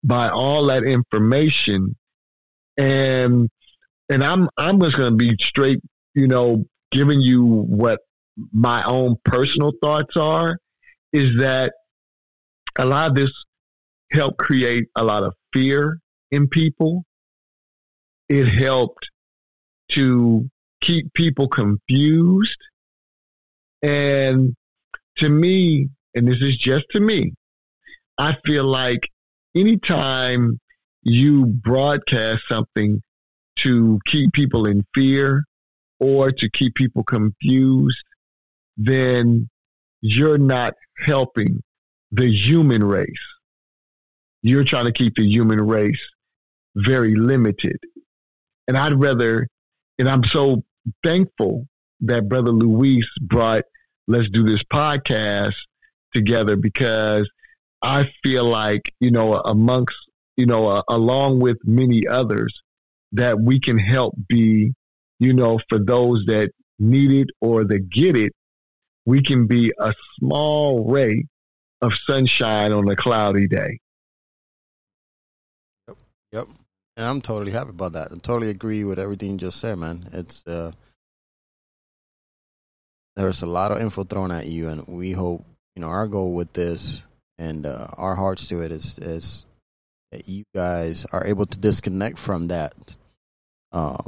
by 0.04 0.30
all 0.30 0.68
that 0.68 0.84
information 0.84 1.96
and 2.78 3.50
and 4.10 4.24
I'm 4.24 4.50
I'm 4.58 4.80
just 4.82 4.98
gonna 4.98 5.16
be 5.16 5.36
straight, 5.40 5.80
you 6.16 6.28
know, 6.28 6.66
giving 6.92 7.22
you 7.22 7.46
what 7.46 8.00
my 8.52 8.84
own 8.84 9.16
personal 9.24 9.72
thoughts 9.82 10.18
are, 10.18 10.58
is 11.14 11.40
that 11.40 11.74
a 12.78 12.86
lot 12.86 13.12
of 13.12 13.16
this 13.16 13.30
helped 14.12 14.38
create 14.38 14.86
a 14.96 15.04
lot 15.04 15.24
of 15.24 15.34
fear 15.54 16.00
in 16.32 16.48
people. 16.48 17.04
It 18.30 18.46
helped 18.46 19.10
to 19.90 20.50
keep 20.82 21.14
people 21.14 21.48
confused. 21.48 22.58
And 23.82 24.56
to 25.18 25.30
me, 25.30 25.90
and 26.16 26.28
this 26.28 26.42
is 26.42 26.58
just 26.58 26.86
to 26.92 27.00
me, 27.00 27.34
I 28.18 28.36
feel 28.46 28.66
like 28.66 29.08
anytime 29.56 30.60
you 31.04 31.46
broadcast 31.46 32.42
something 32.50 33.02
to 33.58 34.00
keep 34.06 34.32
people 34.34 34.66
in 34.66 34.86
fear 34.94 35.44
or 36.00 36.32
to 36.32 36.50
keep 36.50 36.76
people 36.76 37.04
confused, 37.04 37.98
then 38.78 39.50
you're 40.02 40.38
not 40.38 40.74
helping 41.00 41.62
the 42.12 42.28
human 42.28 42.84
race 42.84 43.08
you're 44.42 44.64
trying 44.64 44.86
to 44.86 44.92
keep 44.92 45.16
the 45.16 45.28
human 45.28 45.62
race 45.62 46.00
very 46.76 47.16
limited. 47.16 47.78
And 48.68 48.78
I'd 48.78 49.00
rather, 49.00 49.48
and 50.00 50.10
I'm 50.10 50.24
so 50.24 50.64
thankful 51.04 51.68
that 52.02 52.28
Brother 52.28 52.52
Luis 52.52 53.06
brought 53.22 53.64
Let's 54.08 54.30
Do 54.30 54.44
This 54.44 54.64
podcast 54.64 55.54
together 56.14 56.56
because 56.56 57.30
I 57.82 58.12
feel 58.24 58.46
like, 58.46 58.94
you 59.00 59.12
know, 59.12 59.36
amongst, 59.36 59.96
you 60.38 60.46
know, 60.46 60.68
uh, 60.68 60.82
along 60.90 61.40
with 61.40 61.58
many 61.64 62.08
others, 62.08 62.54
that 63.14 63.40
we 63.40 63.60
can 63.60 63.78
help 63.78 64.16
be, 64.28 64.74
you 65.20 65.34
know, 65.34 65.60
for 65.70 65.80
those 65.80 66.24
that 66.28 66.52
need 66.80 67.12
it 67.12 67.28
or 67.42 67.66
that 67.66 67.90
get 67.90 68.16
it, 68.16 68.34
we 69.06 69.22
can 69.22 69.48
be 69.48 69.72
a 69.80 69.94
small 70.18 70.90
ray 70.90 71.26
of 71.82 71.94
sunshine 72.08 72.72
on 72.72 72.88
a 72.90 72.96
cloudy 72.96 73.48
day. 73.48 73.80
Yep. 76.32 76.48
And 76.98 77.06
I'm 77.06 77.22
totally 77.22 77.52
happy 77.52 77.70
about 77.70 77.94
that. 77.94 78.12
I 78.12 78.16
totally 78.18 78.50
agree 78.50 78.84
with 78.84 79.00
everything 79.00 79.32
you 79.32 79.38
just 79.38 79.60
said, 79.60 79.78
man. 79.78 80.06
It's 80.14 80.46
uh 80.48 80.72
there's 83.16 83.42
a 83.42 83.48
lot 83.48 83.72
of 83.72 83.80
info 83.80 84.04
thrown 84.04 84.32
at 84.32 84.48
you 84.48 84.70
and 84.70 84.88
we 84.88 85.12
hope, 85.12 85.46
you 85.76 85.82
know, 85.82 85.90
our 85.90 86.08
goal 86.08 86.34
with 86.34 86.54
this 86.54 87.04
and 87.38 87.66
uh, 87.66 87.88
our 87.98 88.16
hearts 88.16 88.48
to 88.48 88.62
it 88.62 88.72
is 88.72 88.98
is 89.00 89.46
that 90.12 90.28
you 90.28 90.44
guys 90.56 91.06
are 91.12 91.26
able 91.26 91.46
to 91.46 91.60
disconnect 91.60 92.18
from 92.18 92.48
that 92.48 92.74
uh, 93.72 94.02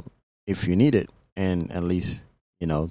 if 0.46 0.66
you 0.66 0.76
need 0.76 0.94
it 0.94 1.10
and 1.36 1.70
at 1.70 1.82
least, 1.82 2.22
you 2.60 2.66
know, 2.66 2.90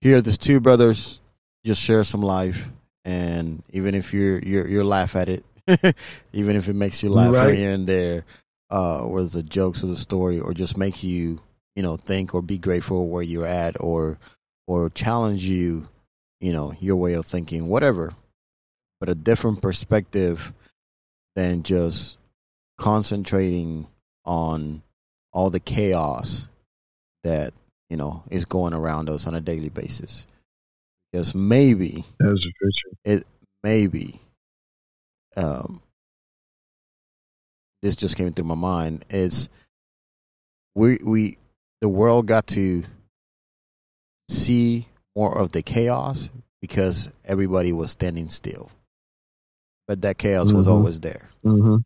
here 0.00 0.20
there's 0.20 0.38
two 0.38 0.60
brothers 0.60 1.20
just 1.64 1.80
share 1.82 2.04
some 2.04 2.22
life 2.22 2.68
and 3.04 3.62
even 3.70 3.94
if 3.94 4.14
you're 4.14 4.38
you're 4.40 4.66
you 4.68 4.82
laugh 4.84 5.16
at 5.16 5.28
it 5.28 5.44
even 6.32 6.56
if 6.56 6.68
it 6.68 6.74
makes 6.74 7.02
you 7.02 7.10
laugh 7.10 7.34
right. 7.34 7.54
here 7.54 7.72
and 7.72 7.86
there 7.86 8.24
uh, 8.70 9.04
or 9.04 9.22
the 9.22 9.42
jokes 9.42 9.82
of 9.82 9.88
the 9.88 9.96
story, 9.96 10.38
or 10.38 10.54
just 10.54 10.76
make 10.76 11.02
you, 11.02 11.40
you 11.74 11.82
know, 11.82 11.96
think 11.96 12.34
or 12.34 12.42
be 12.42 12.58
grateful 12.58 13.08
where 13.08 13.22
you're 13.22 13.46
at, 13.46 13.76
or 13.80 14.18
or 14.66 14.90
challenge 14.90 15.44
you, 15.44 15.88
you 16.40 16.52
know, 16.52 16.72
your 16.80 16.96
way 16.96 17.14
of 17.14 17.26
thinking, 17.26 17.66
whatever. 17.66 18.12
But 19.00 19.08
a 19.08 19.14
different 19.14 19.62
perspective 19.62 20.52
than 21.34 21.62
just 21.62 22.18
concentrating 22.78 23.86
on 24.24 24.82
all 25.32 25.50
the 25.50 25.60
chaos 25.60 26.48
that 27.24 27.52
you 27.88 27.96
know 27.96 28.22
is 28.30 28.44
going 28.44 28.74
around 28.74 29.10
us 29.10 29.26
on 29.26 29.34
a 29.34 29.40
daily 29.40 29.68
basis. 29.68 30.26
Because 31.10 31.34
maybe 31.34 32.04
it 33.04 33.24
maybe 33.64 34.20
um, 35.36 35.82
this 37.82 37.96
just 37.96 38.16
came 38.16 38.32
through 38.32 38.44
my 38.44 38.54
mind 38.54 39.04
is 39.10 39.48
we 40.74 40.98
we 41.04 41.38
the 41.80 41.88
world 41.88 42.26
got 42.26 42.46
to 42.48 42.84
see 44.28 44.86
more 45.16 45.36
of 45.36 45.52
the 45.52 45.62
chaos 45.62 46.30
because 46.60 47.10
everybody 47.24 47.72
was 47.72 47.90
standing 47.90 48.28
still. 48.28 48.70
But 49.88 50.02
that 50.02 50.18
chaos 50.18 50.48
mm-hmm. 50.48 50.56
was 50.56 50.68
always 50.68 51.00
there. 51.00 51.28
Mm-hmm. 51.44 51.78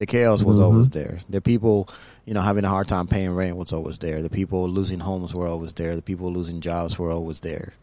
The 0.00 0.06
chaos 0.06 0.42
was 0.42 0.56
mm-hmm. 0.56 0.64
always 0.64 0.90
there. 0.90 1.18
The 1.28 1.40
people, 1.40 1.88
you 2.24 2.32
know, 2.32 2.40
having 2.40 2.64
a 2.64 2.68
hard 2.68 2.86
time 2.86 3.08
paying 3.08 3.34
rent 3.34 3.56
was 3.56 3.72
always 3.72 3.98
there. 3.98 4.22
The 4.22 4.30
people 4.30 4.68
losing 4.68 5.00
homes 5.00 5.34
were 5.34 5.48
always 5.48 5.72
there. 5.72 5.96
The 5.96 6.02
people 6.02 6.32
losing 6.32 6.60
jobs 6.60 6.98
were 6.98 7.10
always 7.10 7.40
there. 7.40 7.74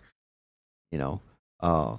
You 0.91 0.97
know, 0.97 1.21
uh, 1.59 1.97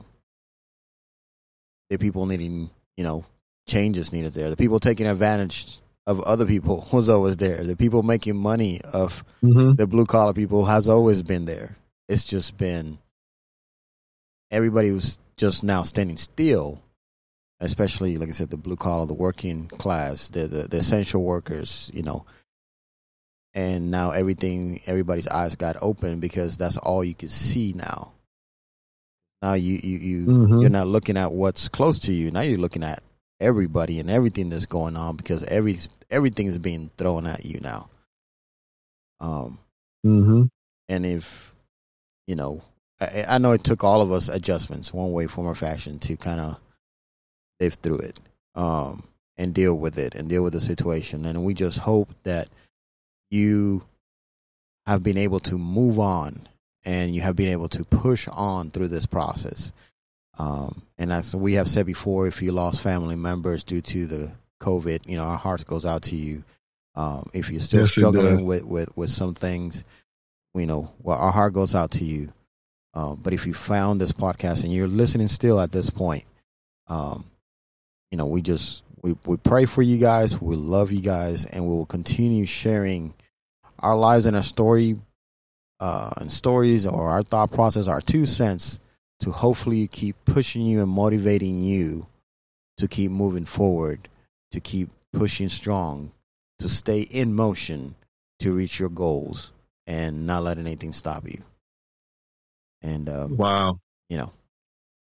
the 1.91 1.99
people 1.99 2.24
needing, 2.26 2.70
you 2.97 3.05
know, 3.05 3.24
changes 3.66 4.12
needed 4.12 4.32
there. 4.32 4.51
The 4.51 4.57
people 4.57 4.80
taking 4.80 5.07
advantage 5.07 5.80
of 6.07 6.20
other 6.20 6.47
people 6.47 6.86
was 6.92 7.09
always 7.09 7.36
there. 7.36 7.64
The 7.64 7.76
people 7.76 8.03
making 8.03 8.36
money 8.36 8.80
of 8.92 9.24
mm-hmm. 9.42 9.74
the 9.74 9.86
blue 9.86 10.07
collar 10.07 10.32
people 10.32 10.64
has 10.66 10.88
always 10.88 11.22
been 11.22 11.44
there. 11.44 11.76
It's 12.09 12.24
just 12.24 12.57
been 12.57 12.99
everybody 14.51 14.92
was 14.92 15.18
just 15.36 15.64
now 15.64 15.82
standing 15.82 16.16
still, 16.16 16.80
especially 17.61 18.16
like 18.16 18.28
I 18.28 18.32
said, 18.32 18.51
the 18.51 18.57
blue 18.57 18.76
collar, 18.76 19.07
the 19.07 19.14
working 19.14 19.68
class, 19.68 20.28
the, 20.28 20.47
the 20.47 20.68
the 20.68 20.78
essential 20.78 21.22
workers, 21.22 21.90
you 21.92 22.03
know. 22.03 22.24
And 23.55 23.90
now 23.90 24.11
everything, 24.11 24.82
everybody's 24.86 25.26
eyes 25.28 25.57
got 25.57 25.76
open 25.80 26.20
because 26.20 26.59
that's 26.59 26.76
all 26.76 27.03
you 27.03 27.14
can 27.14 27.30
see 27.30 27.72
now. 27.74 28.12
Now 29.47 29.53
you 29.55 29.78
you 29.80 29.99
you 29.99 30.26
mm-hmm. 30.26 30.61
you're 30.61 30.70
not 30.70 30.88
looking 30.88 31.16
at 31.16 31.30
what's 31.30 31.68
close 31.68 32.01
to 32.01 32.12
you. 32.12 32.32
Now 32.32 32.40
you're 32.40 32.59
looking 32.59 32.82
at 32.82 33.01
everybody 33.38 34.01
and 34.01 34.11
everything 34.11 34.49
that's 34.49 34.66
going 34.66 34.97
on 34.97 35.14
because 35.14 35.44
every 35.44 35.76
everything 36.11 36.47
is 36.47 36.59
being 36.59 36.90
thrown 36.99 37.28
at 37.28 37.44
you 37.44 37.61
now. 37.61 37.88
Um, 39.20 39.61
mm-hmm. 40.05 40.42
and 40.88 41.07
if 41.07 41.55
you 42.26 42.34
know, 42.34 42.61
I, 43.01 43.24
I, 43.28 43.38
know 43.38 43.53
it 43.53 43.62
took 43.62 43.84
all 43.84 44.01
of 44.01 44.11
us 44.11 44.28
adjustments, 44.28 44.92
one 44.92 45.12
way, 45.12 45.28
form, 45.28 45.47
or 45.47 45.55
fashion, 45.55 46.01
to 46.01 46.16
kind 46.16 46.40
of 46.40 46.59
live 47.61 47.74
through 47.74 47.99
it, 47.99 48.18
um, 48.57 49.05
and 49.36 49.55
deal 49.55 49.78
with 49.78 49.97
it 49.97 50.16
and 50.16 50.28
deal 50.28 50.42
with 50.42 50.55
the 50.55 50.61
situation. 50.61 51.24
And 51.24 51.44
we 51.44 51.55
just 51.55 51.78
hope 51.78 52.12
that 52.24 52.49
you 53.30 53.84
have 54.88 55.05
been 55.05 55.16
able 55.16 55.38
to 55.38 55.57
move 55.57 56.01
on 56.01 56.49
and 56.87 57.14
you 57.14 57.20
have 57.20 57.37
been 57.37 57.49
able 57.49 57.68
to 57.68 57.84
push 57.84 58.26
on 58.28 58.70
through 58.70 58.89
this 58.89 59.05
process 59.05 59.72
um, 60.39 60.82
and 60.99 61.12
as 61.12 61.34
we 61.34 61.55
have 61.55 61.68
said 61.68 61.87
before, 61.87 62.26
if 62.26 62.43
you 62.43 62.53
lost 62.53 62.82
family 62.82 63.16
members 63.16 63.64
due 63.64 63.80
to 63.80 64.07
the 64.07 64.32
COVID, 64.61 65.09
you 65.09 65.16
know, 65.16 65.24
our 65.24 65.39
hearts 65.39 65.64
goes 65.64 65.87
out 65.87 66.03
to 66.03 66.16
you. 66.16 66.45
Um, 66.95 67.28
if 67.32 67.51
you're 67.51 67.61
still 67.61 67.80
yes, 67.80 67.91
struggling 67.91 68.45
with, 68.45 68.64
with, 68.64 68.97
with 68.97 69.11
some 69.11 69.34
things, 69.34 69.84
you 70.55 70.66
know, 70.66 70.91
well, 71.03 71.18
our 71.18 71.32
heart 71.32 71.53
goes 71.53 71.74
out 71.74 71.91
to 71.93 72.05
you. 72.05 72.32
Um, 72.95 73.20
but 73.22 73.34
if 73.34 73.47
you 73.47 73.53
found 73.53 74.01
this 74.01 74.12
podcast 74.12 74.64
and 74.64 74.72
you're 74.72 74.87
listening 74.87 75.28
still 75.28 75.61
at 75.61 75.72
this 75.72 75.91
point, 75.91 76.24
um, 76.89 77.24
you 78.11 78.16
know, 78.16 78.24
we 78.26 78.41
just 78.41 78.82
we, 79.03 79.14
we 79.26 79.37
pray 79.37 79.66
for 79.66 79.82
you 79.82 79.99
guys. 79.99 80.41
We 80.41 80.57
love 80.57 80.93
you 80.93 81.03
guys, 81.03 81.45
and 81.45 81.64
we 81.64 81.70
will 81.70 81.84
continue 81.84 82.47
sharing 82.47 83.12
our 83.80 83.97
lives 83.97 84.24
and 84.24 84.34
our 84.34 84.43
story 84.43 84.99
uh, 85.81 86.11
and 86.16 86.31
stories 86.31 86.87
or 86.87 87.11
our 87.11 87.22
thought 87.22 87.53
process, 87.53 87.89
our 87.89 88.01
two 88.01 88.27
cents 88.27 88.81
to 89.20 89.31
hopefully 89.31 89.87
keep 89.89 90.16
pushing 90.24 90.62
you 90.62 90.83
and 90.83 90.91
motivating 90.91 91.61
you 91.61 92.07
to 92.79 92.89
keep 92.89 93.11
moving 93.11 93.45
forward, 93.45 94.09
to 94.51 94.61
keep 94.61 94.91
pushing 95.12 95.49
strong, 95.49 96.12
to 96.59 96.68
stay 96.68 97.01
in 97.01 97.35
motion 97.35 97.95
to 98.41 98.53
reach 98.53 98.79
your 98.79 98.91
goals 98.91 99.53
and 99.87 100.27
not 100.27 100.43
letting 100.43 100.66
anything 100.66 100.93
stop 100.93 101.27
you. 101.29 101.39
And 102.83 103.09
um, 103.09 103.37
wow, 103.37 103.79
you 104.09 104.18
know, 104.18 104.33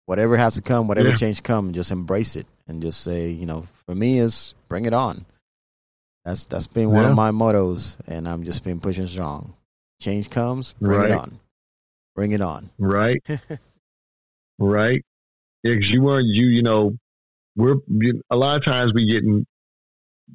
whatever 0.06 0.36
has 0.36 0.54
to 0.54 0.62
come, 0.62 0.88
whatever 0.88 1.10
yeah. 1.10 1.16
change 1.16 1.42
come, 1.42 1.72
just 1.72 1.92
embrace 1.92 2.36
it 2.36 2.46
and 2.66 2.82
just 2.82 3.02
say, 3.02 3.28
you 3.28 3.46
know, 3.46 3.66
for 3.84 3.94
me 3.94 4.18
is 4.18 4.54
bring 4.68 4.86
it 4.86 4.94
on. 4.94 5.26
That's 6.24 6.46
that's 6.46 6.66
been 6.66 6.90
one 6.90 7.04
yeah. 7.04 7.10
of 7.10 7.16
my 7.16 7.30
mottos, 7.30 7.96
and 8.08 8.28
I'm 8.28 8.42
just 8.42 8.64
been 8.64 8.80
pushing 8.80 9.06
strong. 9.06 9.54
Change 10.00 10.30
comes, 10.30 10.74
bring 10.80 11.00
right. 11.00 11.10
it 11.10 11.16
on, 11.16 11.40
bring 12.14 12.32
it 12.32 12.40
on. 12.40 12.70
Right. 12.78 13.22
right? 14.58 15.04
Yeah, 15.62 15.74
because 15.74 15.90
you 15.90 16.02
weren't 16.02 16.26
you. 16.26 16.46
You 16.48 16.62
know, 16.62 16.96
we're 17.56 17.76
a 18.30 18.36
lot 18.36 18.56
of 18.56 18.64
times 18.64 18.92
we 18.92 19.06
getting 19.06 19.46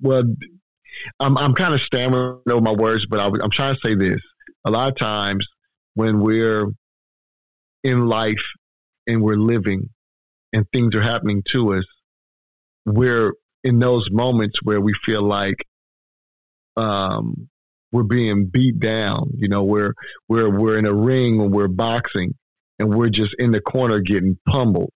well. 0.02 0.24
I'm 1.20 1.38
I'm 1.38 1.54
kind 1.54 1.74
of 1.74 1.82
stammering 1.82 2.42
over 2.50 2.62
my 2.62 2.72
words, 2.72 3.06
but 3.06 3.20
I, 3.20 3.26
I'm 3.26 3.52
trying 3.52 3.76
to 3.76 3.82
say 3.84 3.96
this. 3.96 4.20
A 4.66 4.72
lot 4.72 4.90
of 4.90 4.98
times 4.98 5.46
when 5.96 6.20
we're 6.20 6.68
in 7.84 8.08
life 8.08 8.44
and 9.08 9.22
we're 9.22 9.38
living 9.38 9.90
and 10.54 10.66
things 10.72 10.96
are 10.96 11.02
happening 11.02 11.44
to 11.52 11.76
us, 11.76 11.86
we're 12.86 13.34
in 13.64 13.80
those 13.80 14.10
moments 14.12 14.60
where 14.64 14.82
we 14.82 14.94
feel 15.06 15.22
like 15.22 15.66
um, 16.78 17.50
we're 17.92 18.04
being 18.04 18.46
beat 18.46 18.80
down. 18.80 19.32
You 19.36 19.48
know, 19.48 19.64
we're 19.64 19.94
we're 20.28 20.50
we're 20.50 20.78
in 20.78 20.86
a 20.86 20.94
ring 20.94 21.38
when 21.38 21.52
we're 21.52 21.68
boxing, 21.68 22.36
and 22.80 22.94
we're 22.94 23.10
just 23.10 23.36
in 23.40 23.52
the 23.52 23.62
corner 23.62 24.00
getting 24.00 24.38
pummeled. 24.48 24.92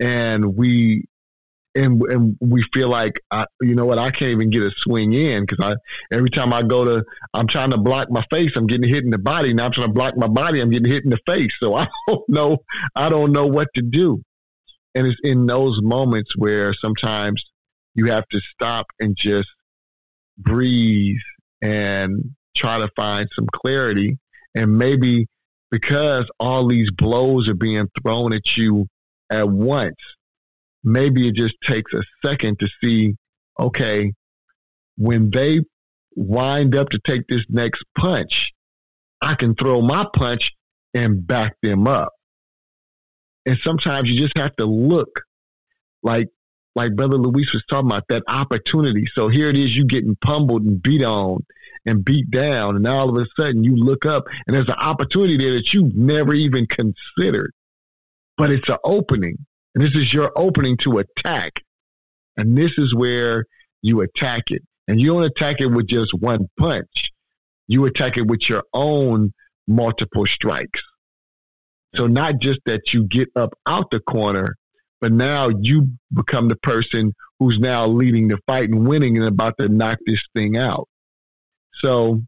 And 0.00 0.56
we 0.56 1.04
and 1.74 2.02
and 2.02 2.36
we 2.40 2.64
feel 2.72 2.88
like 2.88 3.20
I, 3.30 3.46
you 3.60 3.74
know 3.74 3.84
what 3.84 3.98
I 3.98 4.10
can't 4.10 4.32
even 4.32 4.50
get 4.50 4.62
a 4.62 4.70
swing 4.76 5.12
in 5.12 5.44
because 5.44 5.64
I 5.64 5.74
every 6.14 6.30
time 6.30 6.52
I 6.52 6.62
go 6.62 6.84
to 6.84 7.04
I'm 7.32 7.46
trying 7.46 7.70
to 7.70 7.78
block 7.78 8.10
my 8.10 8.24
face 8.30 8.50
I'm 8.56 8.66
getting 8.66 8.88
hit 8.88 9.04
in 9.04 9.10
the 9.10 9.18
body 9.18 9.54
now 9.54 9.66
I'm 9.66 9.72
trying 9.72 9.88
to 9.88 9.92
block 9.92 10.16
my 10.16 10.26
body 10.26 10.60
I'm 10.60 10.70
getting 10.70 10.90
hit 10.90 11.04
in 11.04 11.10
the 11.10 11.18
face 11.26 11.52
so 11.62 11.74
I 11.76 11.88
don't 12.06 12.28
know 12.28 12.58
I 12.94 13.08
don't 13.08 13.32
know 13.32 13.46
what 13.46 13.68
to 13.74 13.82
do 13.82 14.22
and 14.94 15.06
it's 15.06 15.18
in 15.22 15.46
those 15.46 15.80
moments 15.82 16.36
where 16.36 16.74
sometimes 16.74 17.42
you 17.94 18.06
have 18.06 18.26
to 18.28 18.40
stop 18.54 18.86
and 19.00 19.16
just 19.16 19.48
breathe 20.38 21.16
and 21.62 22.34
try 22.56 22.78
to 22.78 22.88
find 22.96 23.28
some 23.34 23.46
clarity 23.54 24.18
and 24.54 24.76
maybe 24.76 25.26
because 25.70 26.28
all 26.38 26.68
these 26.68 26.90
blows 26.90 27.48
are 27.48 27.54
being 27.54 27.88
thrown 28.02 28.34
at 28.34 28.56
you 28.56 28.86
at 29.30 29.48
once, 29.48 29.96
maybe 30.84 31.28
it 31.28 31.34
just 31.34 31.54
takes 31.64 31.92
a 31.94 32.02
second 32.24 32.58
to 32.58 32.68
see, 32.82 33.16
okay, 33.58 34.12
when 34.98 35.30
they 35.30 35.60
wind 36.14 36.76
up 36.76 36.90
to 36.90 37.00
take 37.06 37.26
this 37.28 37.40
next 37.48 37.82
punch, 37.96 38.50
I 39.22 39.34
can 39.34 39.54
throw 39.54 39.80
my 39.80 40.06
punch 40.14 40.50
and 40.92 41.26
back 41.26 41.54
them 41.62 41.88
up. 41.88 42.12
And 43.46 43.56
sometimes 43.62 44.10
you 44.10 44.16
just 44.18 44.36
have 44.36 44.54
to 44.56 44.66
look 44.66 45.22
like 46.02 46.28
like 46.74 46.96
Brother 46.96 47.16
Luis 47.16 47.52
was 47.52 47.62
talking 47.70 47.90
about, 47.90 48.04
that 48.08 48.22
opportunity. 48.28 49.04
So 49.14 49.28
here 49.28 49.48
it 49.48 49.58
is, 49.58 49.76
you 49.76 49.84
getting 49.84 50.16
pummeled 50.16 50.62
and 50.62 50.82
beat 50.82 51.02
on 51.02 51.44
and 51.84 52.04
beat 52.04 52.30
down. 52.30 52.76
And 52.76 52.86
all 52.86 53.10
of 53.10 53.16
a 53.16 53.26
sudden 53.40 53.64
you 53.64 53.76
look 53.76 54.06
up 54.06 54.24
and 54.46 54.56
there's 54.56 54.68
an 54.68 54.74
opportunity 54.74 55.36
there 55.36 55.54
that 55.54 55.72
you've 55.72 55.94
never 55.94 56.34
even 56.34 56.66
considered. 56.66 57.52
But 58.36 58.50
it's 58.50 58.68
an 58.68 58.78
opening. 58.84 59.36
And 59.74 59.84
this 59.84 59.94
is 59.94 60.12
your 60.12 60.32
opening 60.36 60.76
to 60.78 60.98
attack. 60.98 61.62
And 62.36 62.56
this 62.56 62.72
is 62.78 62.94
where 62.94 63.44
you 63.82 64.00
attack 64.00 64.50
it. 64.50 64.62
And 64.88 65.00
you 65.00 65.08
don't 65.08 65.24
attack 65.24 65.60
it 65.60 65.66
with 65.66 65.86
just 65.86 66.14
one 66.14 66.48
punch. 66.58 67.10
You 67.68 67.84
attack 67.84 68.16
it 68.16 68.26
with 68.26 68.48
your 68.48 68.64
own 68.72 69.32
multiple 69.68 70.26
strikes. 70.26 70.80
So 71.94 72.06
not 72.06 72.40
just 72.40 72.60
that 72.66 72.92
you 72.92 73.04
get 73.04 73.28
up 73.36 73.52
out 73.66 73.90
the 73.90 74.00
corner, 74.00 74.56
but 75.02 75.12
now 75.12 75.48
you 75.60 75.88
become 76.14 76.46
the 76.48 76.56
person 76.56 77.12
who's 77.40 77.58
now 77.58 77.88
leading 77.88 78.28
the 78.28 78.38
fight 78.46 78.70
and 78.70 78.86
winning 78.86 79.18
and 79.18 79.26
about 79.26 79.58
to 79.58 79.68
knock 79.68 79.98
this 80.06 80.22
thing 80.32 80.56
out. 80.56 80.88
So 81.74 82.22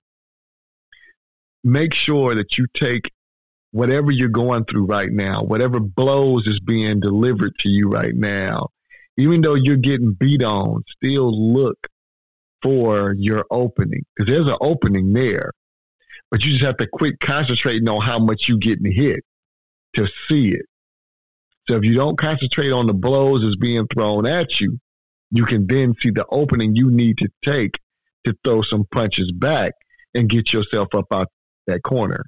make 1.63 1.95
sure 1.95 2.35
that 2.35 2.59
you 2.59 2.67
take 2.75 3.13
whatever 3.71 4.11
you're 4.11 4.29
going 4.29 4.65
through 4.65 4.87
right 4.87 5.11
now, 5.11 5.43
whatever 5.43 5.79
blows 5.79 6.49
is 6.49 6.59
being 6.59 6.99
delivered 6.99 7.57
to 7.61 7.69
you 7.69 7.89
right 7.89 8.15
now, 8.15 8.71
even 9.17 9.41
though 9.41 9.55
you're 9.55 9.77
getting 9.77 10.13
beat 10.13 10.43
on, 10.43 10.83
still 10.97 11.31
look 11.53 11.79
for 12.61 13.15
your 13.17 13.45
opening 13.53 14.05
because 14.17 14.29
there's 14.29 14.51
an 14.51 14.59
opening 14.61 15.13
there. 15.13 15.53
But 16.29 16.43
you 16.43 16.51
just 16.51 16.65
have 16.65 16.79
to 16.79 16.89
quit 16.89 17.21
concentrating 17.21 17.89
on 17.89 18.03
how 18.03 18.19
much 18.19 18.49
you're 18.49 18.59
getting 18.59 18.91
hit 18.91 19.21
to 19.95 20.09
see 20.29 20.49
it. 20.49 20.67
So 21.69 21.77
if 21.77 21.85
you 21.85 21.95
don't 21.95 22.19
concentrate 22.19 22.71
on 22.73 22.87
the 22.87 22.95
blows 22.95 23.43
that's 23.43 23.57
being 23.57 23.87
thrown 23.93 24.27
at 24.27 24.61
you, 24.61 24.79
you 25.31 25.45
can 25.45 25.67
then 25.67 25.95
see 26.01 26.11
the 26.11 26.27
opening 26.31 26.77
you 26.77 26.91
need 26.91 27.19
to 27.19 27.29
take 27.45 27.79
to 28.25 28.35
throw 28.45 28.63
some 28.63 28.85
punches 28.93 29.33
back 29.33 29.73
and 30.15 30.29
get 30.29 30.53
yourself 30.53 30.89
up 30.95 31.07
out 31.13 31.29
that 31.67 31.83
corner. 31.83 32.25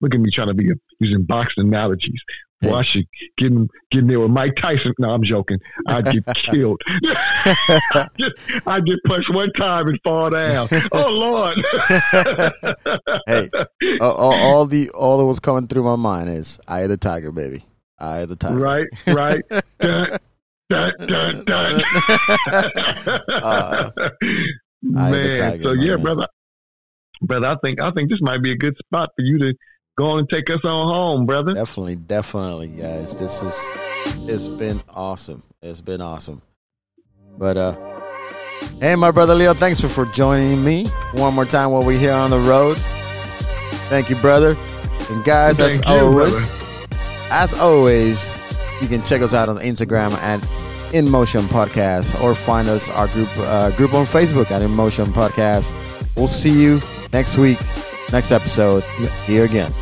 Look 0.00 0.14
at 0.14 0.20
me 0.20 0.30
trying 0.30 0.48
to 0.48 0.54
be 0.54 0.70
a, 0.70 0.74
using 1.00 1.24
boxing 1.24 1.64
analogies. 1.64 2.20
Boy, 2.60 2.74
I 2.74 2.82
should 2.82 3.04
get 3.36 3.52
in, 3.52 3.68
get 3.90 4.00
in 4.00 4.06
there 4.06 4.20
with 4.20 4.30
Mike 4.30 4.56
Tyson. 4.56 4.92
No, 4.98 5.10
I'm 5.10 5.22
joking. 5.22 5.58
I'd 5.86 6.04
get 6.06 6.24
killed. 6.34 6.80
I 6.86 8.08
just 8.18 8.32
I 8.66 8.80
get 8.80 8.98
punched 9.06 9.32
one 9.34 9.52
time 9.52 9.88
and 9.88 9.98
fall 10.02 10.30
down. 10.30 10.68
Oh 10.92 11.08
Lord! 11.08 11.58
hey, 13.26 13.50
all, 14.00 14.12
all, 14.12 14.66
the 14.66 14.90
all 14.94 15.18
that 15.18 15.26
was 15.26 15.40
coming 15.40 15.66
through 15.66 15.82
my 15.82 15.96
mind 15.96 16.30
is 16.30 16.60
"I 16.68 16.82
am 16.82 16.88
the 16.88 16.96
tiger, 16.96 17.32
baby. 17.32 17.64
I 17.98 18.20
am 18.20 18.28
the 18.28 18.36
tiger." 18.36 18.58
Right, 18.58 18.86
right. 19.06 19.42
dun, 19.80 20.18
dun, 20.70 20.92
dun, 21.06 21.44
dun. 21.44 21.82
uh, 23.28 23.90
man, 24.82 25.36
tiger, 25.36 25.62
so 25.62 25.72
yeah, 25.72 25.94
man. 25.94 26.02
brother. 26.02 26.26
Brother, 27.22 27.46
I 27.46 27.56
think 27.64 27.80
I 27.80 27.90
think 27.92 28.10
this 28.10 28.18
might 28.20 28.42
be 28.42 28.52
a 28.52 28.56
good 28.56 28.76
spot 28.76 29.10
for 29.16 29.22
you 29.22 29.38
to 29.38 29.54
go 29.96 30.06
on 30.10 30.18
and 30.20 30.28
take 30.28 30.50
us 30.50 30.60
on 30.64 30.88
home, 30.88 31.26
brother. 31.26 31.54
Definitely, 31.54 31.96
definitely, 31.96 32.68
guys. 32.68 33.18
This 33.18 33.42
is 33.42 33.72
it's 34.28 34.48
been 34.48 34.80
awesome. 34.88 35.42
It's 35.62 35.80
been 35.80 36.00
awesome. 36.00 36.42
But 37.38 37.56
uh 37.56 37.76
hey 38.80 38.94
my 38.96 39.10
brother 39.10 39.34
Leo, 39.34 39.54
thanks 39.54 39.80
for, 39.80 39.88
for 39.88 40.06
joining 40.06 40.62
me 40.62 40.86
one 41.14 41.34
more 41.34 41.44
time 41.44 41.70
while 41.70 41.84
we're 41.84 41.98
here 41.98 42.12
on 42.12 42.30
the 42.30 42.38
road. 42.38 42.78
Thank 43.88 44.10
you, 44.10 44.16
brother. 44.16 44.56
And 45.10 45.24
guys, 45.24 45.58
Thank 45.58 45.72
as 45.72 45.78
you, 45.78 45.84
always 45.84 46.50
brother. 46.50 46.63
As 47.34 47.52
always, 47.52 48.36
you 48.80 48.86
can 48.86 49.02
check 49.02 49.20
us 49.20 49.34
out 49.34 49.48
on 49.48 49.56
Instagram 49.56 50.12
at 50.12 50.40
In 50.94 51.10
Motion 51.10 51.42
Podcast 51.46 52.18
or 52.22 52.32
find 52.32 52.68
us 52.68 52.88
our 52.90 53.08
group 53.08 53.28
uh, 53.38 53.72
group 53.72 53.92
on 53.92 54.06
Facebook 54.06 54.52
at 54.52 54.62
In 54.62 54.70
Motion 54.70 55.06
Podcast. 55.06 55.72
We'll 56.16 56.28
see 56.28 56.62
you 56.62 56.80
next 57.12 57.36
week, 57.36 57.58
next 58.12 58.30
episode 58.30 58.84
here 59.26 59.44
again. 59.44 59.72